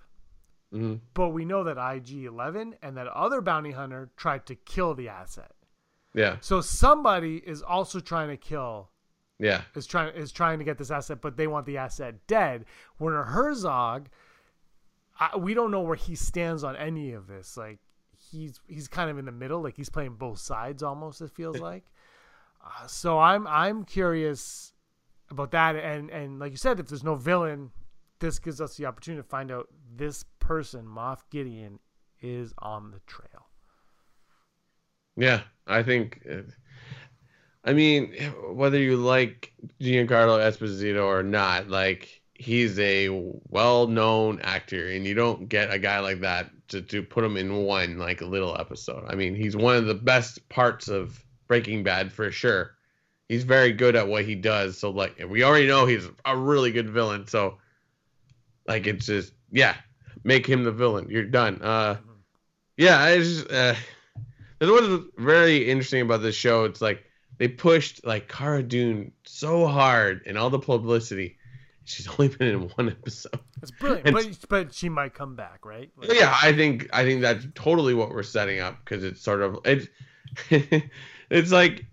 hmm 0.72 0.96
But 1.14 1.30
we 1.30 1.46
know 1.46 1.64
that 1.64 1.78
IG 1.78 2.26
11 2.26 2.76
and 2.82 2.96
that 2.98 3.08
other 3.08 3.42
bounty 3.42 3.72
hunter 3.72 4.10
tried 4.16 4.46
to 4.46 4.56
kill 4.56 4.94
the 4.94 5.10
asset. 5.10 5.52
Yeah. 6.14 6.38
So 6.42 6.62
somebody 6.62 7.38
is 7.38 7.62
also 7.62 8.00
trying 8.00 8.30
to 8.30 8.38
kill 8.38 8.90
Yeah. 9.40 9.62
is 9.76 9.88
trying 9.88 10.14
is 10.16 10.32
trying 10.32 10.60
to 10.60 10.66
get 10.66 10.78
this 10.78 10.92
asset, 10.92 11.22
but 11.22 11.38
they 11.38 11.48
want 11.48 11.66
the 11.66 11.78
asset 11.78 12.28
dead. 12.28 12.66
Werner 13.00 13.24
Herzog, 13.24 14.10
I, 15.20 15.38
we 15.38 15.54
don't 15.54 15.72
know 15.72 15.82
where 15.82 15.96
he 15.96 16.16
stands 16.16 16.64
on 16.64 16.76
any 16.76 17.14
of 17.14 17.28
this. 17.28 17.56
Like 17.58 17.80
he's 18.32 18.60
he's 18.68 18.88
kind 18.88 19.10
of 19.10 19.18
in 19.18 19.26
the 19.26 19.32
middle, 19.32 19.62
like 19.62 19.78
he's 19.78 19.90
playing 19.90 20.16
both 20.16 20.40
sides 20.40 20.84
almost. 20.84 21.22
It 21.22 21.32
feels 21.32 21.60
like. 21.60 21.86
Uh, 22.64 22.88
so 22.88 23.18
I'm 23.20 23.48
I'm 23.48 23.84
curious 23.86 24.74
about 25.30 25.52
that, 25.52 25.76
and 25.76 26.10
and 26.10 26.40
like 26.40 26.52
you 26.52 26.58
said, 26.58 26.80
if 26.80 26.88
there's 26.88 27.04
no 27.04 27.16
villain, 27.16 27.72
this 28.20 28.38
gives 28.38 28.60
us 28.62 28.76
the 28.76 28.86
opportunity 28.86 29.24
to 29.24 29.28
find 29.28 29.50
out 29.52 29.68
this 29.96 30.26
person, 30.40 30.86
Moff 30.86 31.20
Gideon, 31.32 31.80
is 32.22 32.54
on 32.60 32.92
the 32.92 33.00
trail. 33.08 33.48
Yeah, 35.18 35.42
I 35.72 35.84
think. 35.84 36.28
I 37.64 37.74
mean, 37.74 38.14
whether 38.54 38.80
you 38.80 38.98
like 38.98 39.54
Giancarlo 39.80 40.40
Esposito 40.40 41.06
or 41.06 41.22
not, 41.22 41.70
like 41.70 42.22
he's 42.34 42.80
a 42.80 43.10
well-known 43.50 44.40
actor, 44.42 44.88
and 44.90 45.06
you 45.06 45.14
don't 45.14 45.48
get 45.48 45.72
a 45.72 45.78
guy 45.78 46.00
like 46.00 46.22
that 46.22 46.50
to, 46.70 46.82
to 46.82 47.04
put 47.04 47.24
him 47.24 47.38
in 47.38 47.64
one 47.64 48.00
like 48.00 48.22
a 48.22 48.26
little 48.26 48.58
episode. 48.60 49.06
I 49.08 49.16
mean, 49.16 49.36
he's 49.36 49.56
one 49.56 49.76
of 49.76 49.86
the 49.86 49.94
best 49.94 50.50
parts 50.50 50.88
of 50.88 51.24
Breaking 51.48 51.84
Bad 51.84 52.12
for 52.12 52.32
sure. 52.32 52.76
He's 53.30 53.44
very 53.44 53.72
good 53.72 53.96
at 53.96 54.08
what 54.08 54.26
he 54.26 54.36
does. 54.36 54.78
So 54.78 54.90
like, 54.90 55.22
we 55.30 55.44
already 55.44 55.68
know 55.68 55.86
he's 55.86 56.10
a 56.26 56.36
really 56.36 56.72
good 56.72 56.90
villain. 56.90 57.28
So, 57.28 57.60
like, 58.68 58.88
it's 58.88 59.06
just 59.06 59.34
yeah, 59.52 59.76
make 60.24 60.48
him 60.48 60.64
the 60.64 60.72
villain. 60.72 61.08
You're 61.10 61.26
done. 61.26 61.62
Uh, 61.62 61.98
yeah, 62.76 63.00
I 63.00 63.18
just 63.18 63.52
uh, 63.52 63.76
that's 64.62 64.72
what's 64.72 65.04
very 65.18 65.70
interesting 65.70 66.02
about 66.02 66.22
this 66.22 66.36
show. 66.36 66.66
It's 66.66 66.82
like 66.82 67.04
they 67.40 67.48
pushed 67.48 68.06
like 68.06 68.28
Cara 68.30 68.62
Dune 68.62 69.12
so 69.24 69.66
hard 69.68 70.22
and 70.28 70.38
all 70.38 70.50
the 70.52 70.60
publicity. 70.60 71.38
She's 71.86 72.08
only 72.08 72.28
been 72.28 72.48
in 72.48 72.62
one 72.70 72.90
episode. 72.90 73.40
It's 73.62 73.72
brilliant, 73.72 74.08
And- 74.08 74.16
but 74.16 74.38
but 74.50 74.74
she 74.74 74.88
might 74.88 75.16
come 75.16 75.36
back, 75.36 75.66
right? 75.66 75.90
Like- 75.98 76.14
yeah, 76.14 76.38
I 76.42 76.54
think 76.54 76.88
I 76.94 77.04
think 77.04 77.22
that's 77.22 77.46
totally 77.56 77.96
what 77.96 78.12
we're 78.12 78.22
setting 78.24 78.60
up 78.60 78.78
because 78.86 79.04
it's 79.04 79.20
sort 79.22 79.42
of 79.42 79.60
it's 79.66 79.88
it's 81.30 81.52
like 81.52 81.86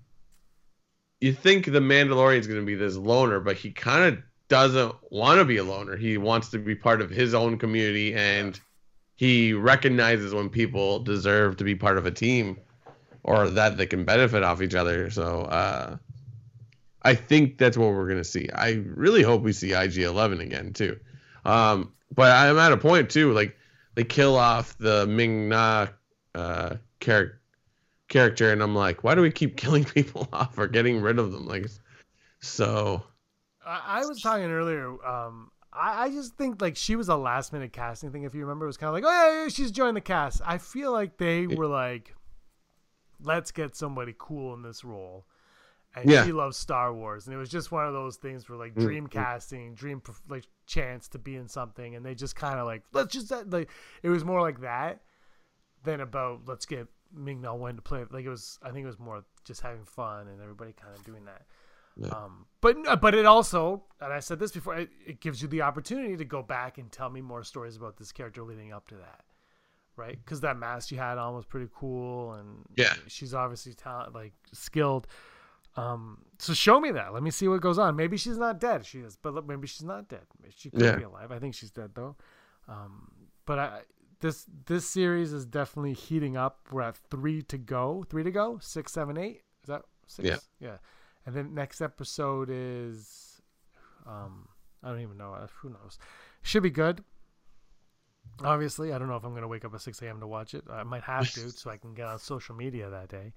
you 1.21 1.33
think 1.33 1.65
the 1.65 1.81
Mandalorian 1.81 2.39
is 2.39 2.47
going 2.47 2.61
to 2.61 2.67
be 2.67 2.75
this 2.77 2.97
loner, 2.97 3.41
but 3.41 3.57
he 3.57 3.71
kind 3.73 4.05
of 4.15 4.23
doesn't 4.49 4.95
want 5.11 5.39
to 5.39 5.45
be 5.45 5.57
a 5.57 5.65
loner. 5.65 5.97
He 5.97 6.17
wants 6.17 6.51
to 6.51 6.59
be 6.59 6.75
part 6.75 7.01
of 7.01 7.11
his 7.11 7.35
own 7.35 7.59
community, 7.59 8.15
and 8.15 8.61
he 9.19 9.53
recognizes 9.53 10.33
when 10.33 10.49
people 10.49 11.01
deserve 11.01 11.57
to 11.57 11.65
be 11.65 11.75
part 11.75 11.99
of 11.99 12.07
a 12.07 12.11
team 12.11 12.57
or 13.25 13.51
that 13.51 13.77
they 13.77 13.85
can 13.85 14.05
benefit 14.05 14.45
off 14.45 14.63
each 14.63 14.77
other. 14.77 15.11
So 15.11 15.41
uh, 15.43 15.97
I 17.03 17.15
think 17.17 17.59
that's 17.59 17.77
what 17.77 17.89
we're 17.89 18.07
going 18.07 18.19
to 18.19 18.25
see. 18.25 18.49
I 18.55 18.81
really 18.87 19.25
hope 19.25 19.43
we 19.43 19.53
see 19.53 19.73
IG 19.73 19.99
Eleven 19.99 20.41
again 20.41 20.73
too. 20.73 21.01
Um, 21.45 21.93
but 22.15 22.31
I'm 22.31 22.59
at 22.59 22.73
a 22.73 22.77
point 22.77 23.11
too, 23.11 23.33
like 23.33 23.57
they 23.97 24.05
kill 24.05 24.37
off 24.37 24.79
the 24.79 25.05
Ming 25.09 25.49
Na 25.49 25.89
uh, 26.37 26.77
char- 27.01 27.41
character, 28.07 28.53
and 28.53 28.63
I'm 28.63 28.77
like, 28.77 29.03
why 29.03 29.17
do 29.17 29.23
we 29.23 29.33
keep 29.33 29.57
killing 29.57 29.85
people 29.85 30.29
off 30.33 30.57
or 30.57 30.69
getting 30.69 31.01
rid 31.01 31.19
of 31.19 31.33
them? 31.33 31.45
Like, 31.45 31.67
so 32.39 33.03
I, 33.67 33.83
I 34.01 34.07
was 34.07 34.23
talking 34.23 34.47
earlier. 34.47 35.05
Um, 35.05 35.51
I, 35.79 36.05
I 36.05 36.11
just 36.11 36.35
think 36.37 36.61
like 36.61 36.77
she 36.77 36.97
was 36.97 37.09
a 37.09 37.17
last 37.17 37.53
minute 37.53 37.73
casting 37.73 38.11
thing. 38.13 38.25
If 38.25 38.35
you 38.35 38.41
remember, 38.43 38.67
it 38.67 38.69
was 38.69 38.77
kind 38.77 38.89
of 38.89 38.95
like, 38.95 39.05
oh 39.07 39.11
yeah, 39.11 39.43
yeah, 39.45 39.49
she's 39.49 39.71
joined 39.71 39.97
the 39.97 40.01
cast. 40.01 40.41
I 40.45 40.59
feel 40.59 40.93
like 40.93 41.19
they 41.19 41.47
were 41.47 41.67
like, 41.67 42.15
let's 43.23 43.51
get 43.51 43.77
somebody 43.77 44.15
cool 44.19 44.55
in 44.55 44.63
this 44.63 44.85
role. 44.85 45.27
And 45.95 46.09
Yeah. 46.09 46.23
she 46.25 46.33
loves 46.33 46.57
Star 46.57 46.93
Wars, 46.95 47.27
and 47.27 47.35
it 47.35 47.39
was 47.39 47.49
just 47.49 47.73
one 47.73 47.87
of 47.87 47.93
those 47.95 48.17
things 48.17 48.49
where 48.49 48.59
like 48.59 48.77
Mm, 48.77 48.83
dream 48.83 49.07
casting, 49.07 49.75
dream 49.75 50.03
like 50.29 50.45
chance 50.67 51.09
to 51.09 51.19
be 51.19 51.35
in 51.37 51.49
something, 51.49 51.97
and 51.97 52.05
they 52.05 52.15
just 52.15 52.37
kind 52.37 52.59
of 52.59 52.67
like 52.67 52.83
let's 52.93 53.13
just 53.13 53.33
like 53.51 53.71
it 54.03 54.09
was 54.11 54.25
more 54.25 54.41
like 54.41 54.61
that 54.61 55.01
than 55.85 56.01
about 56.01 56.43
let's 56.47 56.67
get 56.67 56.87
Ming 57.13 57.41
Na 57.41 57.55
Wen 57.55 57.77
to 57.77 57.83
play. 57.83 58.05
Like 58.11 58.27
it 58.27 58.29
was, 58.29 58.59
I 58.63 58.71
think 58.71 58.85
it 58.85 58.89
was 58.89 58.99
more 58.99 59.25
just 59.45 59.63
having 59.63 59.85
fun 59.85 60.29
and 60.29 60.41
everybody 60.43 60.73
kind 60.73 60.95
of 60.95 61.03
doing 61.05 61.25
that. 61.25 61.47
Yeah. 61.99 62.09
Um, 62.09 62.47
but 62.61 62.77
but 63.01 63.15
it 63.15 63.27
also, 63.27 63.85
and 64.01 64.13
I 64.13 64.21
said 64.21 64.39
this 64.39 64.53
before, 64.53 64.77
it, 64.77 64.91
it 65.07 65.21
gives 65.21 65.43
you 65.43 65.49
the 65.49 65.63
opportunity 65.63 66.17
to 66.17 66.25
go 66.25 66.43
back 66.43 66.79
and 66.79 66.91
tell 66.91 67.11
me 67.11 67.21
more 67.21 67.43
stories 67.45 67.77
about 67.77 67.97
this 67.97 68.13
character 68.13 68.43
leading 68.43 68.73
up 68.73 68.89
to 68.89 68.95
that, 68.97 69.25
right? 69.97 70.19
Because 70.25 70.41
that 70.43 70.57
mask 70.57 70.91
you 70.91 70.99
had 70.99 71.19
on 71.19 71.35
was 71.35 71.45
pretty 71.45 71.69
cool, 71.75 72.33
and 72.35 72.65
Yeah. 72.77 72.95
she's 73.07 73.35
obviously 73.35 73.75
talent, 73.75 74.15
like 74.15 74.33
skilled. 74.53 75.07
Um, 75.77 76.25
so 76.39 76.55
show 76.55 76.81
me 76.81 76.91
that. 76.93 77.13
Let 77.15 77.23
me 77.23 77.31
see 77.31 77.47
what 77.47 77.61
goes 77.61 77.79
on. 77.79 77.95
Maybe 77.95 78.17
she's 78.17 78.39
not 78.39 78.59
dead. 78.59 78.85
She 78.85 78.99
is, 79.01 79.17
but 79.17 79.47
maybe 79.47 79.67
she's 79.69 79.85
not 79.87 80.09
dead. 80.09 80.27
She 80.57 80.71
could 80.71 80.81
Yeah. 80.81 80.97
be 80.97 81.05
alive. 81.05 81.31
I 81.31 81.39
think 81.39 81.55
she's 81.55 81.71
dead 81.71 81.93
though. 81.95 82.17
Um, 82.67 83.13
but 83.47 83.59
I 83.59 83.83
this 84.21 84.47
this 84.67 84.89
series 84.89 85.33
is 85.33 85.47
definitely 85.47 85.93
heating 85.93 86.37
up. 86.37 86.67
We're 86.73 86.83
at 86.83 86.97
three 86.97 87.43
to 87.43 87.59
go. 87.59 88.05
Three 88.11 88.25
to 88.25 88.33
go. 88.33 88.59
Six, 88.61 88.91
seven, 88.93 89.17
eight. 89.17 89.43
Is 89.63 89.69
that 89.69 89.83
six? 90.09 90.29
Yeah. 90.29 90.39
Yeah. 90.59 90.77
And 91.29 91.37
then 91.37 91.53
next 91.53 91.83
episode 91.83 92.49
is, 92.51 93.43
um, 94.07 94.49
I 94.83 94.89
don't 94.89 95.03
even 95.03 95.19
know. 95.19 95.35
Uh, 95.35 95.47
Who 95.61 95.69
knows? 95.69 95.99
Should 96.41 96.63
be 96.63 96.71
good. 96.71 97.05
Obviously, 98.43 98.95
I 98.95 98.99
don't 98.99 99.09
know 99.09 99.17
if 99.17 99.25
I'm 99.25 99.35
gonna 99.35 99.47
wake 99.47 99.67
up 99.67 99.75
at 99.75 99.83
six 99.83 100.01
a.m. 100.01 100.21
to 100.21 100.27
watch 100.27 100.55
it. 100.55 100.65
I 100.71 100.85
might 100.85 101.03
have 101.03 101.31
to, 101.33 101.51
so 101.51 101.71
I 101.71 101.77
can 101.77 101.93
get 101.93 102.07
on 102.07 102.19
social 102.19 102.55
media 102.55 102.89
that 102.89 103.11
day. 103.11 103.35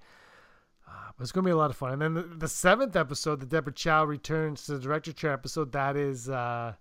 Uh, 0.88 1.10
but 1.14 1.22
it's 1.22 1.32
gonna 1.32 1.44
be 1.44 1.50
a 1.50 1.56
lot 1.56 1.68
of 1.68 1.76
fun. 1.76 1.92
And 1.92 2.00
then 2.00 2.14
the, 2.14 2.22
the 2.22 2.48
seventh 2.48 2.96
episode, 2.96 3.40
the 3.40 3.46
Deborah 3.46 3.74
Chow 3.74 4.04
returns 4.04 4.64
to 4.64 4.72
the 4.72 4.78
director 4.78 5.12
chair 5.12 5.34
episode. 5.34 5.72
That 5.72 5.94
is 5.94 6.30
uh, 6.30 6.72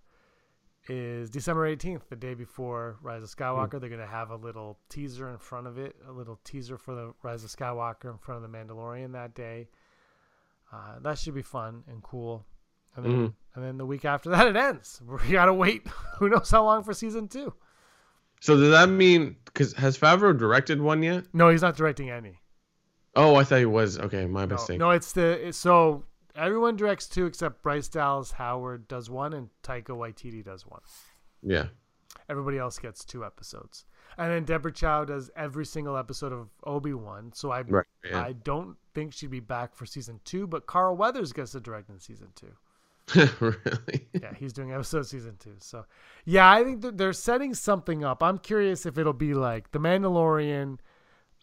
is 0.88 1.30
December 1.30 1.66
eighteenth, 1.66 2.08
the 2.08 2.16
day 2.16 2.36
before 2.36 3.00
Rise 3.02 3.22
of 3.22 3.36
Skywalker. 3.36 3.82
They're 3.82 3.90
gonna 3.90 4.08
have 4.08 4.30
a 4.30 4.38
little 4.38 4.80
teaser 4.88 5.30
in 5.30 5.40
front 5.40 5.68
of 5.68 5.78
it, 5.78 5.98
a 6.08 6.12
little 6.14 6.40
teaser 6.46 6.78
for 6.78 6.96
the 6.96 7.14
Rise 7.22 7.44
of 7.44 7.50
Skywalker 7.50 8.10
in 8.10 8.18
front 8.18 8.46
of 8.46 8.50
the 8.50 8.58
Mandalorian 8.58 9.12
that 9.12 9.36
day. 9.36 9.68
Uh, 10.72 11.00
that 11.02 11.18
should 11.18 11.34
be 11.36 11.42
fun 11.42 11.84
and 11.88 12.02
cool. 12.02 12.46
And 12.96 13.06
then, 13.06 13.12
Mhm. 13.12 13.34
and 13.56 13.64
then 13.64 13.78
the 13.78 13.86
week 13.86 14.06
after 14.06 14.30
that, 14.30 14.48
it 14.48 14.56
ends. 14.56 15.02
We 15.26 15.32
gotta 15.32 15.54
wait. 15.54 15.88
Who 16.20 16.30
knows 16.30 16.50
how 16.52 16.64
long 16.64 16.84
for 16.84 16.94
season 16.94 17.28
two? 17.28 17.54
so 18.40 18.58
does 18.58 18.72
that 18.72 18.90
mean 18.90 19.36
because 19.46 19.74
has 19.74 19.98
Favreau 19.98 20.36
directed 20.38 20.82
one 20.82 21.04
yet? 21.04 21.26
No, 21.34 21.50
he's 21.50 21.62
not 21.62 21.76
directing 21.78 22.10
any. 22.10 22.40
Oh, 23.16 23.36
I 23.36 23.44
thought 23.44 23.60
he 23.60 23.66
was. 23.66 24.00
Okay, 24.00 24.26
my 24.26 24.46
No, 24.46 24.56
mistake. 24.56 24.80
no, 24.80 24.92
it's 24.92 25.12
the 25.14 25.48
it's, 25.50 25.58
so 25.58 26.06
everyone 26.36 26.76
directs 26.78 27.08
two 27.08 27.26
except 27.26 27.62
Bryce 27.62 27.88
Dallas 27.90 28.32
Howard 28.32 28.88
does 28.88 29.10
one 29.10 29.34
and 29.34 29.50
Taika 29.64 29.90
Waititi 29.90 30.44
does 30.44 30.66
one. 30.66 30.82
Yeah. 31.44 31.68
Everybody 32.30 32.58
else 32.58 32.78
gets 32.80 33.04
two 33.04 33.26
episodes, 33.26 33.86
and 34.18 34.32
then 34.32 34.44
Deborah 34.44 34.72
Chow 34.72 35.06
does 35.06 35.30
every 35.36 35.66
single 35.66 35.98
episode 35.98 36.34
of 36.34 36.50
Obi 36.64 36.94
Wan. 36.94 37.32
So 37.34 37.52
I 37.52 37.62
Right. 37.62 37.86
Yeah. 38.10 38.22
I 38.22 38.34
don't 38.34 38.78
think 38.94 39.14
she'd 39.14 39.32
be 39.32 39.40
back 39.40 39.76
for 39.76 39.86
season 39.86 40.20
two, 40.26 40.48
but 40.48 40.66
Carl 40.66 40.96
Weathers 40.96 41.34
gets 41.34 41.52
to 41.52 41.60
direct 41.60 41.90
in 41.90 42.00
season 42.00 42.28
two. 42.36 42.54
really? 43.40 44.08
Yeah, 44.14 44.34
he's 44.38 44.54
doing 44.54 44.72
episode 44.72 45.06
season 45.06 45.36
two. 45.40 45.56
So 45.60 45.86
yeah, 46.26 46.50
I 46.52 46.64
think 46.64 46.82
that 46.82 46.98
they're 46.98 47.14
setting 47.14 47.54
something 47.54 48.04
up. 48.04 48.24
I'm 48.24 48.38
curious 48.38 48.86
if 48.86 48.98
it'll 48.98 49.14
be 49.14 49.34
like 49.34 49.72
The 49.72 49.80
Mandalorian, 49.80 50.78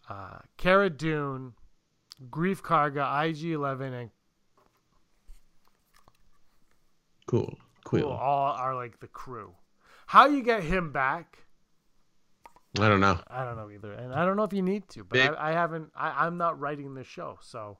uh, 0.09 0.39
Cara 0.57 0.89
Dune, 0.89 1.53
Greef 2.29 2.61
Karga, 2.61 3.29
IG 3.29 3.51
Eleven, 3.51 3.93
and. 3.93 4.09
Cool. 7.27 7.57
Cool. 7.85 8.05
All 8.05 8.53
are 8.53 8.75
like 8.75 8.99
the 8.99 9.07
crew. 9.07 9.53
How 10.09 10.25
you 10.25 10.41
get 10.41 10.63
him 10.63 10.91
back? 10.91 11.37
I 12.79 12.89
don't 12.89 12.99
know. 12.99 13.19
I 13.27 13.43
don't 13.43 13.57
know 13.57 13.69
either, 13.69 13.93
and 13.93 14.11
I 14.11 14.25
don't 14.25 14.37
know 14.37 14.43
if 14.43 14.53
you 14.53 14.63
need 14.63 14.89
to. 14.89 15.03
But 15.03 15.13
Big- 15.13 15.29
I, 15.37 15.49
I 15.49 15.51
haven't. 15.51 15.91
I, 15.95 16.25
I'm 16.25 16.35
not 16.35 16.59
writing 16.59 16.95
this 16.95 17.05
show, 17.05 17.37
so 17.43 17.77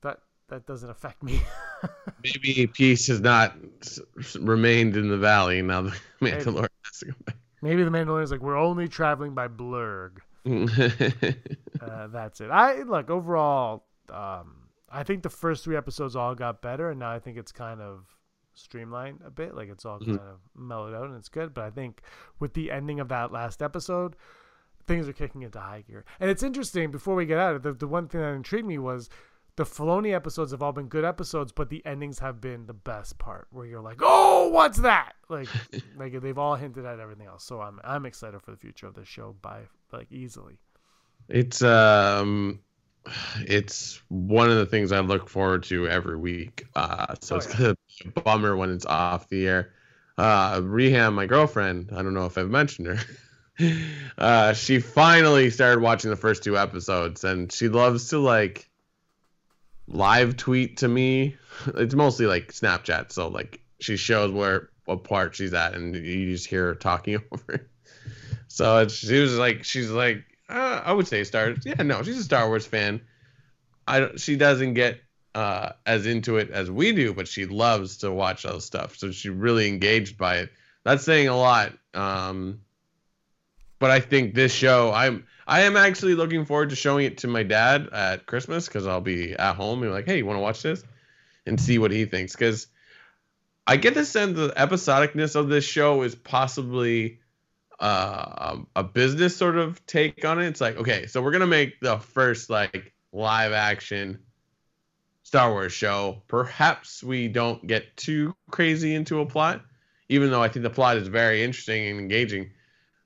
that 0.00 0.20
that 0.48 0.64
doesn't 0.64 0.88
affect 0.88 1.22
me. 1.22 1.42
Maybe 2.24 2.66
peace 2.68 3.08
has 3.08 3.20
not 3.20 3.54
remained 4.40 4.96
in 4.96 5.10
the 5.10 5.18
valley. 5.18 5.60
Now 5.60 5.82
the 5.82 5.90
Mandalorian 6.22 6.68
has 6.84 7.00
to 7.00 7.06
go 7.08 7.14
Maybe 7.60 7.84
the 7.84 7.90
Mandalorian's 7.90 8.30
like 8.30 8.40
we're 8.40 8.56
only 8.56 8.88
traveling 8.88 9.34
by 9.34 9.48
blurrg. 9.48 10.18
Uh, 11.78 12.06
that's 12.06 12.40
it. 12.40 12.50
I 12.50 12.82
look 12.82 13.10
overall. 13.10 13.84
Um, 14.08 14.70
I 14.90 15.02
think 15.02 15.22
the 15.22 15.30
first 15.30 15.62
three 15.62 15.76
episodes 15.76 16.16
all 16.16 16.34
got 16.34 16.62
better, 16.62 16.90
and 16.90 16.98
now 16.98 17.12
I 17.12 17.18
think 17.18 17.36
it's 17.36 17.52
kind 17.52 17.82
of 17.82 18.15
streamlined 18.56 19.20
a 19.24 19.30
bit. 19.30 19.54
Like 19.54 19.68
it's 19.68 19.84
all 19.84 20.00
Mhm. 20.00 20.06
kind 20.18 20.20
of 20.20 20.40
mellowed 20.54 20.94
out, 20.94 21.04
and 21.06 21.16
it's 21.16 21.28
good. 21.28 21.54
But 21.54 21.64
I 21.64 21.70
think 21.70 22.00
with 22.38 22.54
the 22.54 22.70
ending 22.70 22.98
of 23.00 23.08
that 23.08 23.30
last 23.32 23.62
episode, 23.62 24.16
things 24.86 25.08
are 25.08 25.12
kicking 25.12 25.42
into 25.42 25.60
high 25.60 25.82
gear. 25.82 26.04
And 26.20 26.30
it's 26.30 26.42
interesting. 26.42 26.90
Before 26.90 27.14
we 27.14 27.26
get 27.26 27.38
out, 27.38 27.54
of 27.54 27.64
it, 27.64 27.68
the 27.68 27.72
the 27.74 27.88
one 27.88 28.08
thing 28.08 28.20
that 28.20 28.32
intrigued 28.34 28.66
me 28.66 28.78
was 28.78 29.08
the 29.56 29.64
Filoni 29.64 30.12
episodes 30.14 30.50
have 30.50 30.62
all 30.62 30.72
been 30.72 30.86
good 30.88 31.04
episodes, 31.04 31.50
but 31.50 31.70
the 31.70 31.84
endings 31.86 32.18
have 32.18 32.42
been 32.42 32.66
the 32.66 32.74
best 32.74 33.16
part, 33.18 33.46
where 33.50 33.64
you're 33.66 33.80
like, 33.80 33.98
"Oh, 34.02 34.48
what's 34.48 34.78
that?" 34.78 35.14
Like, 35.30 35.48
like 35.96 36.20
they've 36.20 36.36
all 36.36 36.56
hinted 36.56 36.84
at 36.84 37.00
everything 37.00 37.26
else. 37.26 37.44
So 37.44 37.60
I'm 37.62 37.80
I'm 37.84 38.04
excited 38.04 38.42
for 38.42 38.50
the 38.50 38.56
future 38.58 38.86
of 38.86 38.94
this 38.94 39.08
show 39.08 39.34
by 39.40 39.62
like 39.92 40.10
easily. 40.12 40.58
It's 41.28 41.62
um, 41.62 42.60
it's 43.40 44.00
one 44.08 44.50
of 44.50 44.56
the 44.56 44.66
things 44.66 44.92
I 44.92 45.00
look 45.00 45.28
forward 45.28 45.62
to 45.64 45.88
every 45.88 46.16
week. 46.16 46.66
Uh, 46.74 47.14
so 47.20 47.36
Oh, 47.36 47.38
it's 47.38 47.46
yeah. 47.48 47.56
gonna 47.58 47.76
be 48.02 48.08
a 48.16 48.20
bummer 48.20 48.56
when 48.56 48.70
it's 48.70 48.86
off 48.86 49.28
the 49.28 49.46
air. 49.46 49.72
Uh, 50.18 50.60
Reham, 50.60 51.14
my 51.14 51.26
girlfriend, 51.26 51.90
I 51.92 52.02
don't 52.02 52.14
know 52.14 52.26
if 52.26 52.38
I've 52.38 52.48
mentioned 52.50 52.88
her. 52.88 52.98
uh, 54.18 54.52
she 54.54 54.80
finally 54.80 55.50
started 55.50 55.80
watching 55.80 56.10
the 56.10 56.16
first 56.16 56.42
two 56.42 56.56
episodes, 56.58 57.24
and 57.24 57.50
she 57.52 57.68
loves 57.68 58.08
to 58.10 58.18
like 58.18 58.68
live 59.86 60.36
tweet 60.36 60.78
to 60.78 60.88
me. 60.88 61.36
It's 61.74 61.94
mostly 61.94 62.26
like 62.26 62.52
Snapchat, 62.52 63.12
so 63.12 63.28
like 63.28 63.60
she 63.80 63.96
shows 63.96 64.30
where 64.30 64.68
what 64.84 65.04
part 65.04 65.34
she's 65.34 65.54
at, 65.54 65.74
and 65.74 65.94
you 65.94 66.30
just 66.32 66.46
hear 66.46 66.66
her 66.66 66.74
talking 66.74 67.16
over. 67.32 67.52
it. 67.54 67.68
So 68.48 68.78
it's, 68.80 68.94
she 68.94 69.20
was 69.20 69.38
like, 69.38 69.64
she's 69.64 69.90
like, 69.90 70.24
uh, 70.48 70.82
I 70.84 70.92
would 70.92 71.08
say 71.08 71.24
Star. 71.24 71.54
Yeah, 71.64 71.82
no, 71.82 72.02
she's 72.02 72.18
a 72.18 72.24
Star 72.24 72.46
Wars 72.46 72.66
fan. 72.66 73.00
I 73.86 74.16
she 74.16 74.36
doesn't 74.36 74.74
get 74.74 75.00
uh, 75.34 75.72
as 75.84 76.06
into 76.06 76.38
it 76.38 76.50
as 76.50 76.70
we 76.70 76.92
do, 76.92 77.12
but 77.12 77.28
she 77.28 77.46
loves 77.46 77.98
to 77.98 78.10
watch 78.10 78.44
those 78.44 78.64
stuff. 78.64 78.96
So 78.96 79.10
she's 79.10 79.30
really 79.30 79.68
engaged 79.68 80.16
by 80.16 80.38
it. 80.38 80.50
That's 80.84 81.04
saying 81.04 81.28
a 81.28 81.36
lot. 81.36 81.72
Um, 81.94 82.60
but 83.78 83.90
I 83.90 84.00
think 84.00 84.34
this 84.34 84.52
show, 84.52 84.92
I'm 84.92 85.26
I 85.46 85.62
am 85.62 85.76
actually 85.76 86.14
looking 86.14 86.44
forward 86.44 86.70
to 86.70 86.76
showing 86.76 87.06
it 87.06 87.18
to 87.18 87.28
my 87.28 87.42
dad 87.42 87.88
at 87.92 88.26
Christmas 88.26 88.66
because 88.66 88.86
I'll 88.86 89.00
be 89.00 89.34
at 89.34 89.56
home 89.56 89.82
and 89.82 89.92
like, 89.92 90.06
hey, 90.06 90.18
you 90.18 90.26
want 90.26 90.36
to 90.36 90.42
watch 90.42 90.62
this, 90.62 90.84
and 91.44 91.60
see 91.60 91.78
what 91.78 91.90
he 91.90 92.04
thinks 92.04 92.32
because. 92.32 92.68
I 93.68 93.78
get 93.78 93.94
the 93.94 94.04
sense 94.04 94.36
the 94.36 94.50
episodicness 94.50 95.34
of 95.34 95.48
this 95.48 95.64
show 95.64 96.02
is 96.02 96.14
possibly 96.14 97.18
uh, 97.80 98.58
a 98.74 98.84
business 98.84 99.36
sort 99.36 99.56
of 99.56 99.84
take 99.86 100.24
on 100.24 100.40
it. 100.40 100.46
It's 100.46 100.60
like, 100.60 100.76
okay, 100.76 101.06
so 101.06 101.22
we're 101.22 101.32
gonna 101.32 101.46
make 101.46 101.80
the 101.80 101.98
first 101.98 102.50
like 102.50 102.94
live 103.12 103.52
action 103.52 104.18
Star 105.22 105.50
Wars 105.50 105.72
show. 105.72 106.22
Perhaps 106.28 107.02
we 107.02 107.28
don't 107.28 107.66
get 107.66 107.96
too 107.96 108.34
crazy 108.50 108.94
into 108.94 109.20
a 109.20 109.26
plot, 109.26 109.62
even 110.08 110.30
though 110.30 110.42
I 110.42 110.48
think 110.48 110.62
the 110.62 110.70
plot 110.70 110.96
is 110.96 111.08
very 111.08 111.42
interesting 111.42 111.88
and 111.88 111.98
engaging. 111.98 112.50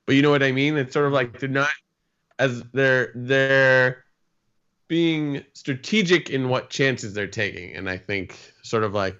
But 0.05 0.15
you 0.15 0.21
know 0.21 0.29
what 0.29 0.43
I 0.43 0.51
mean? 0.51 0.77
It's 0.77 0.93
sort 0.93 1.07
of 1.07 1.13
like 1.13 1.39
they're 1.39 1.49
not 1.49 1.71
as 2.37 2.63
they're 2.73 3.11
they're 3.15 4.03
being 4.87 5.43
strategic 5.53 6.29
in 6.29 6.49
what 6.49 6.69
chances 6.69 7.13
they're 7.13 7.27
taking, 7.27 7.73
and 7.73 7.89
I 7.89 7.97
think 7.97 8.37
sort 8.61 8.83
of 8.83 8.93
like 8.93 9.17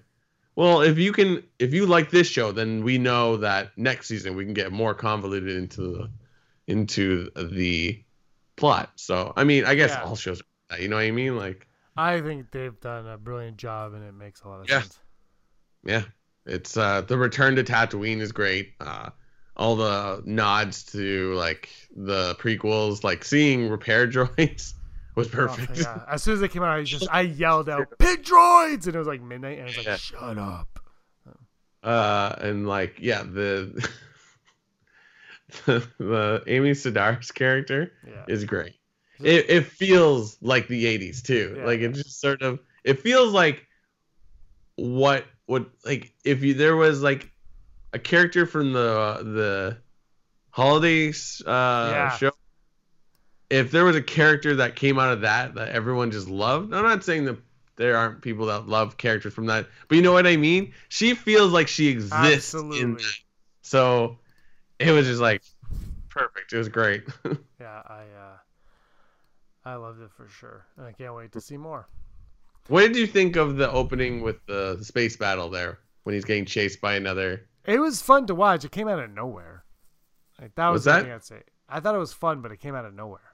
well, 0.56 0.82
if 0.82 0.98
you 0.98 1.12
can, 1.12 1.42
if 1.58 1.72
you 1.72 1.86
like 1.86 2.10
this 2.10 2.26
show, 2.26 2.52
then 2.52 2.84
we 2.84 2.98
know 2.98 3.36
that 3.38 3.76
next 3.76 4.08
season 4.08 4.36
we 4.36 4.44
can 4.44 4.54
get 4.54 4.72
more 4.72 4.94
convoluted 4.94 5.56
into 5.56 5.80
the 5.82 6.10
into 6.66 7.30
the 7.36 8.02
plot. 8.56 8.90
So, 8.96 9.32
I 9.36 9.44
mean, 9.44 9.64
I 9.64 9.74
guess 9.74 9.90
Yeah. 9.90 10.02
all 10.04 10.16
shows, 10.16 10.40
are 10.40 10.44
that, 10.70 10.80
you 10.80 10.88
know 10.88 10.96
what 10.96 11.04
I 11.04 11.10
mean? 11.10 11.36
Like, 11.36 11.66
I 11.96 12.20
think 12.20 12.50
they've 12.50 12.78
done 12.80 13.06
a 13.06 13.18
brilliant 13.18 13.56
job, 13.56 13.94
and 13.94 14.04
it 14.04 14.12
makes 14.14 14.42
a 14.42 14.48
lot 14.48 14.60
of 14.60 14.70
Yeah. 14.70 14.82
sense. 14.82 14.98
yeah, 15.84 16.02
it's 16.46 16.76
uh 16.76 17.00
the 17.02 17.18
return 17.18 17.56
to 17.56 17.64
Tatooine 17.64 18.20
is 18.20 18.32
great. 18.32 18.74
Uh, 18.80 19.10
all 19.56 19.76
the 19.76 20.22
nods 20.24 20.84
to 20.84 21.34
like 21.34 21.68
the 21.94 22.34
prequels, 22.36 23.04
like 23.04 23.24
seeing 23.24 23.68
repair 23.68 24.06
droids 24.08 24.74
was 25.14 25.26
Oh, 25.28 25.30
perfect. 25.30 25.78
yeah. 25.78 26.04
As 26.08 26.22
soon 26.22 26.34
as 26.34 26.40
they 26.40 26.48
came 26.48 26.62
out, 26.62 26.78
I 26.78 26.82
just 26.84 27.08
I 27.10 27.22
yelled 27.22 27.68
out 27.68 27.98
"Pit 27.98 28.24
droids," 28.24 28.86
and 28.86 28.94
it 28.94 28.98
was 28.98 29.08
like 29.08 29.22
midnight, 29.22 29.58
and 29.58 29.62
I 29.62 29.66
was 29.66 29.76
like, 29.76 29.86
Yeah. 29.86 29.96
"Shut 29.96 30.38
up!" 30.38 30.68
uh 31.82 32.36
and 32.40 32.68
like 32.68 32.98
yeah 33.00 33.24
the 33.24 33.88
the, 35.66 35.84
the 35.98 36.42
amy 36.46 36.70
sedaris 36.70 37.34
character 37.34 37.92
Yeah. 38.06 38.24
is 38.28 38.44
great 38.44 38.74
it, 39.20 39.50
it 39.50 39.66
feels 39.66 40.38
like 40.40 40.68
the 40.68 40.84
80s 40.84 41.22
too 41.24 41.56
Yeah. 41.58 41.64
like 41.66 41.80
it 41.80 41.92
just 41.94 42.20
sort 42.20 42.40
of 42.42 42.60
it 42.84 43.00
feels 43.00 43.32
like 43.32 43.66
what 44.76 45.24
would 45.48 45.66
like 45.84 46.14
if 46.24 46.44
you 46.44 46.54
there 46.54 46.76
was 46.76 47.02
like 47.02 47.30
a 47.92 47.98
character 47.98 48.46
from 48.46 48.72
the 48.72 49.18
the 49.24 49.78
holidays 50.50 51.42
uh 51.44 52.10
show 52.16 52.30
if 53.52 53.70
there 53.70 53.84
was 53.84 53.94
a 53.96 54.02
character 54.02 54.56
that 54.56 54.74
came 54.76 54.98
out 54.98 55.12
of 55.12 55.20
that 55.20 55.54
that 55.54 55.68
everyone 55.70 56.10
just 56.10 56.28
loved 56.28 56.72
i'm 56.74 56.82
not 56.82 57.04
saying 57.04 57.24
that 57.24 57.38
there 57.76 57.96
aren't 57.96 58.20
people 58.22 58.46
that 58.46 58.66
love 58.68 58.96
characters 58.96 59.32
from 59.34 59.46
that 59.46 59.66
but 59.88 59.96
you 59.96 60.02
know 60.02 60.12
what 60.12 60.26
i 60.26 60.36
mean 60.36 60.72
she 60.88 61.14
feels 61.14 61.52
like 61.52 61.68
she 61.68 61.88
exists 61.88 62.14
in 62.14 62.32
Absolutely. 62.32 62.92
that 62.94 63.12
so 63.62 64.18
it 64.78 64.90
was 64.90 65.06
just 65.06 65.20
like 65.20 65.42
perfect 66.08 66.52
it 66.52 66.58
was 66.58 66.68
great 66.68 67.04
Yeah, 67.60 67.80
I 67.86 68.02
uh, 68.18 68.36
I 69.64 69.74
loved 69.76 70.00
it 70.02 70.10
for 70.16 70.26
sure, 70.28 70.66
and 70.76 70.84
I 70.84 70.90
can't 70.92 71.14
wait 71.14 71.30
to 71.32 71.40
see 71.40 71.56
more. 71.56 71.86
what 72.68 72.80
did 72.88 72.96
you 72.96 73.06
think 73.06 73.36
of 73.36 73.56
the 73.56 73.70
opening 73.70 74.20
with 74.20 74.44
the, 74.46 74.74
the 74.78 74.84
space 74.84 75.16
battle 75.16 75.48
there 75.48 75.78
when 76.02 76.14
he's 76.14 76.24
getting 76.24 76.44
chased 76.44 76.80
by 76.80 76.94
another 76.94 77.46
It 77.64 77.78
was 77.78 78.02
fun 78.02 78.26
to 78.26 78.34
watch. 78.34 78.64
It 78.64 78.72
came 78.72 78.88
out 78.88 78.98
of 78.98 79.10
nowhere. 79.10 79.64
Like 80.40 80.54
that 80.56 80.68
was, 80.68 80.84
Was 80.84 80.84
the 80.86 81.02
that? 81.04 81.12
I'd 81.12 81.24
say. 81.24 81.42
I 81.68 81.78
thought 81.80 81.94
it 81.94 81.98
was 81.98 82.12
fun, 82.12 82.40
but 82.42 82.50
it 82.50 82.58
came 82.58 82.74
out 82.74 82.84
of 82.84 82.94
nowhere. 82.94 83.31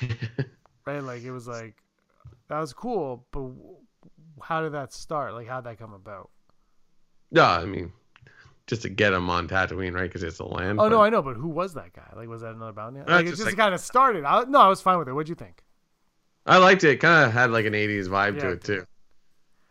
Right? 0.86 1.02
Like 1.02 1.22
it 1.22 1.30
was 1.30 1.48
like 1.48 1.76
that 2.48 2.58
was 2.60 2.72
cool, 2.74 3.24
but 3.32 3.50
how 4.42 4.60
did 4.62 4.72
that 4.72 4.92
start? 4.92 5.32
Like 5.32 5.48
how 5.48 5.60
did 5.62 5.70
that 5.70 5.78
come 5.78 5.92
about? 5.94 6.30
no 7.30 7.42
i 7.42 7.64
mean 7.64 7.90
just 8.66 8.82
to 8.82 8.88
get 8.90 9.12
him 9.12 9.28
on 9.30 9.48
tatooine 9.48 9.94
right 9.94 10.02
because 10.04 10.22
it's 10.22 10.38
a 10.38 10.44
land 10.44 10.78
Oh 10.78 10.88
no, 10.88 11.00
I 11.02 11.08
know, 11.08 11.22
but 11.22 11.36
who 11.36 11.48
was 11.48 11.72
that 11.74 11.92
guy? 11.94 12.12
Like 12.14 12.28
was 12.28 12.42
that 12.42 12.54
another 12.54 12.72
bounty? 12.72 13.00
Like 13.00 13.24
it 13.26 13.30
just 13.30 13.38
just 13.38 13.46
like- 13.46 13.56
kind 13.56 13.74
of 13.74 13.80
started. 13.80 14.24
I, 14.24 14.44
no, 14.44 14.60
I 14.60 14.68
was 14.68 14.80
fine 14.82 14.98
with 14.98 15.08
it. 15.08 15.12
What'd 15.12 15.28
you 15.30 15.34
think? 15.34 15.62
I 16.46 16.58
liked 16.58 16.84
it. 16.84 16.98
Kind 17.00 17.24
of 17.26 17.32
had 17.32 17.50
like 17.50 17.64
an 17.64 17.72
'80s 17.72 18.06
vibe 18.08 18.34
Yeah, 18.34 18.40
to 18.40 18.48
it 18.50 18.52
it 18.52 18.64
too. 18.64 18.86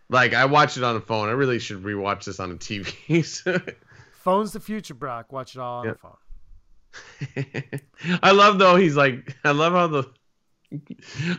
Like 0.09 0.33
I 0.33 0.45
watched 0.45 0.77
it 0.77 0.83
on 0.83 0.95
the 0.95 1.01
phone. 1.01 1.29
I 1.29 1.33
really 1.33 1.59
should 1.59 1.83
rewatch 1.83 2.25
this 2.25 2.39
on 2.39 2.49
the 2.49 2.55
TV. 2.55 3.75
Phone's 4.11 4.51
the 4.53 4.59
future, 4.59 4.93
Brock. 4.95 5.31
Watch 5.31 5.55
it 5.55 5.59
all 5.59 5.79
on 5.79 5.85
Yeah. 5.85 5.91
the 5.93 5.97
phone. 5.99 6.17
I 8.23 8.31
love 8.31 8.59
though. 8.59 8.75
He's 8.75 8.95
like. 8.95 9.35
I 9.43 9.51
love 9.51 9.73
how 9.73 9.87
the. 9.87 10.09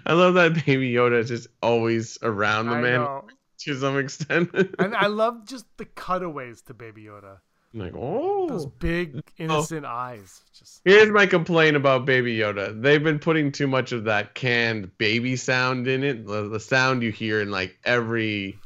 I 0.06 0.12
love 0.12 0.34
that 0.34 0.64
Baby 0.66 0.92
Yoda 0.92 1.18
is 1.18 1.28
just 1.28 1.48
always 1.62 2.18
around 2.22 2.66
the 2.66 2.76
I 2.76 2.80
man 2.80 3.00
know. 3.00 3.24
to 3.60 3.80
some 3.80 3.98
extent. 3.98 4.50
And 4.78 4.94
I 4.94 5.08
love 5.08 5.46
just 5.46 5.66
the 5.76 5.84
cutaways 5.84 6.62
to 6.62 6.74
Baby 6.74 7.04
Yoda. 7.04 7.38
I'm 7.72 7.80
like, 7.80 7.94
oh 7.96 8.48
Those 8.48 8.66
oh. 8.66 8.72
big 8.78 9.22
innocent 9.36 9.84
eyes. 9.84 10.42
Just 10.56 10.82
Here's 10.84 11.10
my 11.10 11.26
complaint 11.26 11.74
about 11.76 12.06
Baby 12.06 12.36
Yoda. 12.36 12.80
They've 12.80 13.02
been 13.02 13.18
putting 13.18 13.50
too 13.50 13.66
much 13.66 13.90
of 13.90 14.04
that 14.04 14.34
canned 14.34 14.96
baby 14.98 15.34
sound 15.34 15.88
in 15.88 16.04
it. 16.04 16.24
The, 16.24 16.48
the 16.48 16.60
sound 16.60 17.02
you 17.02 17.10
hear 17.10 17.40
in 17.40 17.50
like 17.50 17.76
every 17.84 18.58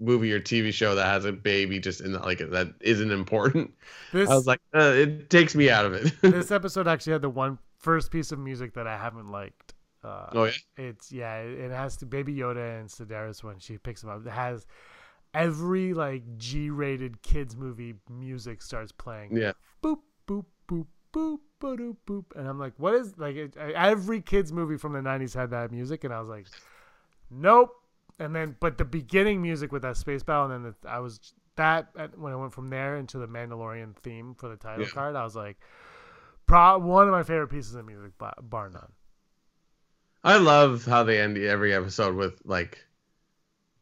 movie 0.00 0.32
or 0.32 0.40
TV 0.40 0.72
show 0.72 0.94
that 0.94 1.06
has 1.06 1.24
a 1.24 1.32
baby 1.32 1.78
just 1.78 2.00
in 2.00 2.12
the, 2.12 2.18
like 2.18 2.38
that 2.38 2.74
isn't 2.80 3.10
important. 3.10 3.72
this 4.12 4.28
I 4.28 4.34
was 4.34 4.46
like, 4.46 4.60
uh, 4.74 4.92
it 4.94 5.30
takes 5.30 5.54
me 5.54 5.70
out 5.70 5.84
of 5.84 5.94
it. 5.94 6.12
this 6.22 6.50
episode 6.50 6.88
actually 6.88 7.12
had 7.12 7.22
the 7.22 7.30
one 7.30 7.58
first 7.78 8.10
piece 8.10 8.32
of 8.32 8.38
music 8.38 8.74
that 8.74 8.86
I 8.86 8.96
haven't 8.96 9.28
liked. 9.30 9.74
Uh, 10.02 10.26
oh 10.32 10.44
yeah, 10.44 10.52
It's 10.78 11.12
yeah, 11.12 11.36
it 11.38 11.70
has 11.70 11.96
to 11.98 12.06
Baby 12.06 12.34
Yoda 12.34 12.80
and 12.80 12.88
Sedaris 12.88 13.44
when 13.44 13.58
she 13.58 13.76
picks 13.76 14.02
him 14.02 14.08
up. 14.08 14.26
It 14.26 14.30
has 14.30 14.66
every 15.34 15.94
like 15.94 16.22
G-rated 16.38 17.22
kids 17.22 17.56
movie 17.56 17.94
music 18.08 18.62
starts 18.62 18.92
playing. 18.92 19.36
yeah. 19.36 19.52
Boop 19.82 19.98
boop 20.26 20.46
boop 20.68 20.86
boop 21.12 21.38
boop 21.60 21.96
boop, 22.06 22.24
and 22.34 22.48
I'm 22.48 22.58
like, 22.58 22.72
what 22.78 22.94
is 22.94 23.18
like 23.18 23.36
it, 23.36 23.56
every 23.56 24.20
kids 24.20 24.52
movie 24.52 24.76
from 24.76 24.92
the 24.94 25.00
'90s 25.00 25.34
had 25.34 25.50
that 25.50 25.70
music, 25.70 26.04
and 26.04 26.14
I 26.14 26.20
was 26.20 26.28
like, 26.28 26.46
nope. 27.30 27.70
And 28.20 28.36
then, 28.36 28.54
but 28.60 28.76
the 28.78 28.84
beginning 28.84 29.40
music 29.42 29.72
with 29.72 29.82
that 29.82 29.96
space 29.96 30.22
battle, 30.22 30.50
and 30.52 30.64
then 30.66 30.74
the, 30.82 30.88
I 30.88 30.98
was 31.00 31.32
that 31.56 31.88
when 32.16 32.32
I 32.32 32.36
went 32.36 32.52
from 32.52 32.68
there 32.68 32.96
into 32.96 33.18
the 33.18 33.26
Mandalorian 33.26 33.96
theme 33.96 34.34
for 34.34 34.48
the 34.48 34.56
title 34.56 34.84
Yeah. 34.84 34.90
card, 34.92 35.16
I 35.16 35.24
was 35.24 35.34
like, 35.34 35.56
pro 36.46 36.78
one 36.78 37.06
of 37.08 37.12
my 37.12 37.22
favorite 37.22 37.48
pieces 37.48 37.74
of 37.74 37.84
music, 37.86 38.12
bar, 38.18 38.70
none. 38.70 38.92
I 40.22 40.36
love 40.36 40.84
how 40.84 41.02
they 41.02 41.18
end 41.18 41.38
every 41.38 41.72
episode 41.74 42.14
with 42.14 42.40
like, 42.44 42.84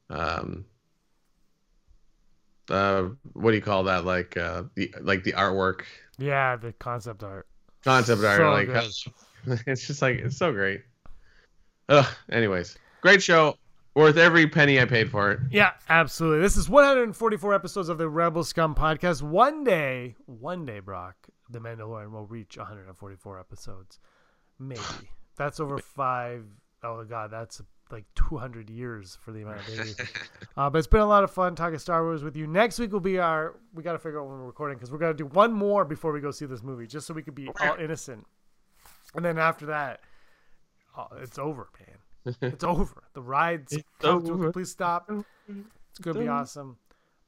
um, 0.08 0.64
uh, 2.70 3.08
what 3.32 3.50
do 3.50 3.56
you 3.56 3.62
call 3.62 3.84
that? 3.84 4.04
Like, 4.04 4.36
uh, 4.36 4.64
the 4.74 4.94
like 5.00 5.24
the 5.24 5.32
artwork, 5.32 5.82
Yeah, 6.18 6.54
the 6.56 6.72
concept 6.74 7.22
art. 7.24 7.48
concept 7.82 8.22
art. 8.22 8.38
So 8.38 8.50
Like, 8.52 8.68
how- 8.70 9.56
it's 9.66 9.86
just 9.86 10.00
like 10.02 10.18
it's 10.18 10.36
so 10.36 10.52
great. 10.52 10.82
Ugh. 11.88 12.06
Anyways, 12.30 12.76
great 13.00 13.22
show. 13.22 13.56
Worth 13.98 14.16
every 14.16 14.46
penny 14.46 14.80
I 14.80 14.84
paid 14.84 15.10
for 15.10 15.32
it. 15.32 15.40
Yeah, 15.50 15.72
absolutely. 15.88 16.40
This 16.40 16.56
is 16.56 16.68
144 16.68 17.52
episodes 17.52 17.88
of 17.88 17.98
the 17.98 18.08
Rebel 18.08 18.44
Scum 18.44 18.72
podcast. 18.72 19.22
One 19.22 19.64
day, 19.64 20.14
one 20.26 20.64
day, 20.64 20.78
Brock, 20.78 21.16
The 21.50 21.58
Mandalorian 21.58 22.12
will 22.12 22.24
reach 22.24 22.56
144 22.56 23.40
episodes. 23.40 23.98
Maybe 24.56 24.80
that's 25.36 25.58
over 25.58 25.78
five 25.78 26.44
oh 26.84 27.02
god, 27.02 27.32
that's 27.32 27.60
like 27.90 28.04
200 28.14 28.70
years 28.70 29.18
for 29.20 29.32
the 29.32 29.42
amount 29.42 29.62
of 29.62 29.66
days. 29.66 29.96
uh, 30.56 30.70
but 30.70 30.78
it's 30.78 30.86
been 30.86 31.00
a 31.00 31.06
lot 31.06 31.24
of 31.24 31.32
fun 31.32 31.56
talking 31.56 31.80
Star 31.80 32.04
Wars 32.04 32.22
with 32.22 32.36
you. 32.36 32.46
Next 32.46 32.78
week 32.78 32.92
will 32.92 33.00
be 33.00 33.18
our. 33.18 33.56
We 33.74 33.82
got 33.82 33.94
to 33.94 33.98
figure 33.98 34.20
out 34.20 34.28
when 34.28 34.38
we're 34.38 34.46
recording 34.46 34.78
because 34.78 34.92
we're 34.92 34.98
gonna 34.98 35.12
do 35.12 35.26
one 35.26 35.52
more 35.52 35.84
before 35.84 36.12
we 36.12 36.20
go 36.20 36.30
see 36.30 36.46
this 36.46 36.62
movie, 36.62 36.86
just 36.86 37.08
so 37.08 37.14
we 37.14 37.24
could 37.24 37.34
be 37.34 37.50
all 37.60 37.74
innocent. 37.80 38.28
And 39.16 39.24
then 39.24 39.38
after 39.38 39.66
that, 39.66 40.02
oh, 40.96 41.08
it's 41.20 41.36
over, 41.36 41.66
man. 41.80 41.97
It's 42.42 42.64
over. 42.64 43.02
The 43.14 43.22
ride's 43.22 43.72
It's 43.72 43.84
come 44.00 44.24
to 44.24 44.30
a 44.30 44.34
over. 44.34 44.44
complete 44.44 44.66
stop. 44.66 45.10
It's 45.48 45.98
gonna 46.00 46.18
be 46.20 46.28
awesome. 46.28 46.76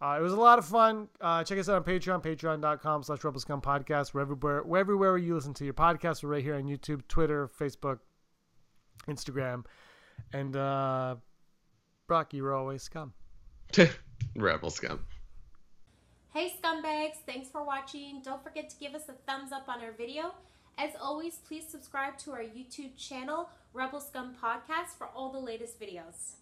Uh, 0.03 0.17
it 0.19 0.23
was 0.23 0.33
a 0.33 0.37
lot 0.37 0.59
of 0.59 0.65
fun. 0.65 1.09
Uh, 1.21 1.45
check 1.45 1.59
us 1.59 1.69
out 1.69 1.77
on 1.77 1.85
Patreon, 1.85 2.23
patreon.com 2.23 3.03
slash 3.03 3.23
Rebel 3.23 3.39
Scum 3.41 3.61
Podcast. 3.61 4.15
We're 4.15 4.23
everywhere, 4.23 4.63
we're 4.63 4.79
everywhere 4.79 5.17
you 5.19 5.35
listen 5.35 5.53
to 5.55 5.65
your 5.65 5.75
podcast. 5.75 6.23
We're 6.23 6.31
right 6.31 6.43
here 6.43 6.55
on 6.55 6.65
YouTube, 6.65 7.07
Twitter, 7.07 7.49
Facebook, 7.49 7.99
Instagram. 9.09 9.65
And 10.33 10.57
uh, 10.57 11.17
Brock, 12.07 12.33
you're 12.33 12.55
always 12.55 12.83
scum. 12.83 13.13
Rebel 14.37 14.71
scum. 14.71 15.01
Hey 16.33 16.53
scumbags, 16.63 17.17
thanks 17.27 17.49
for 17.51 17.65
watching. 17.65 18.23
Don't 18.25 18.43
forget 18.43 18.71
to 18.71 18.77
give 18.77 18.95
us 18.95 19.03
a 19.09 19.13
thumbs 19.31 19.53
up 19.53 19.69
on 19.69 19.83
our 19.83 19.93
video. 19.93 20.33
As 20.79 20.91
always, 21.01 21.41
please 21.47 21.65
subscribe 21.69 22.17
to 22.19 22.31
our 22.33 22.41
YouTube 22.43 22.97
channel, 22.97 23.51
Rebel 23.73 24.01
Scum 24.01 24.35
Podcast, 24.43 24.99
for 24.99 25.07
all 25.15 25.31
the 25.31 25.39
latest 25.39 25.81
videos. 25.81 26.40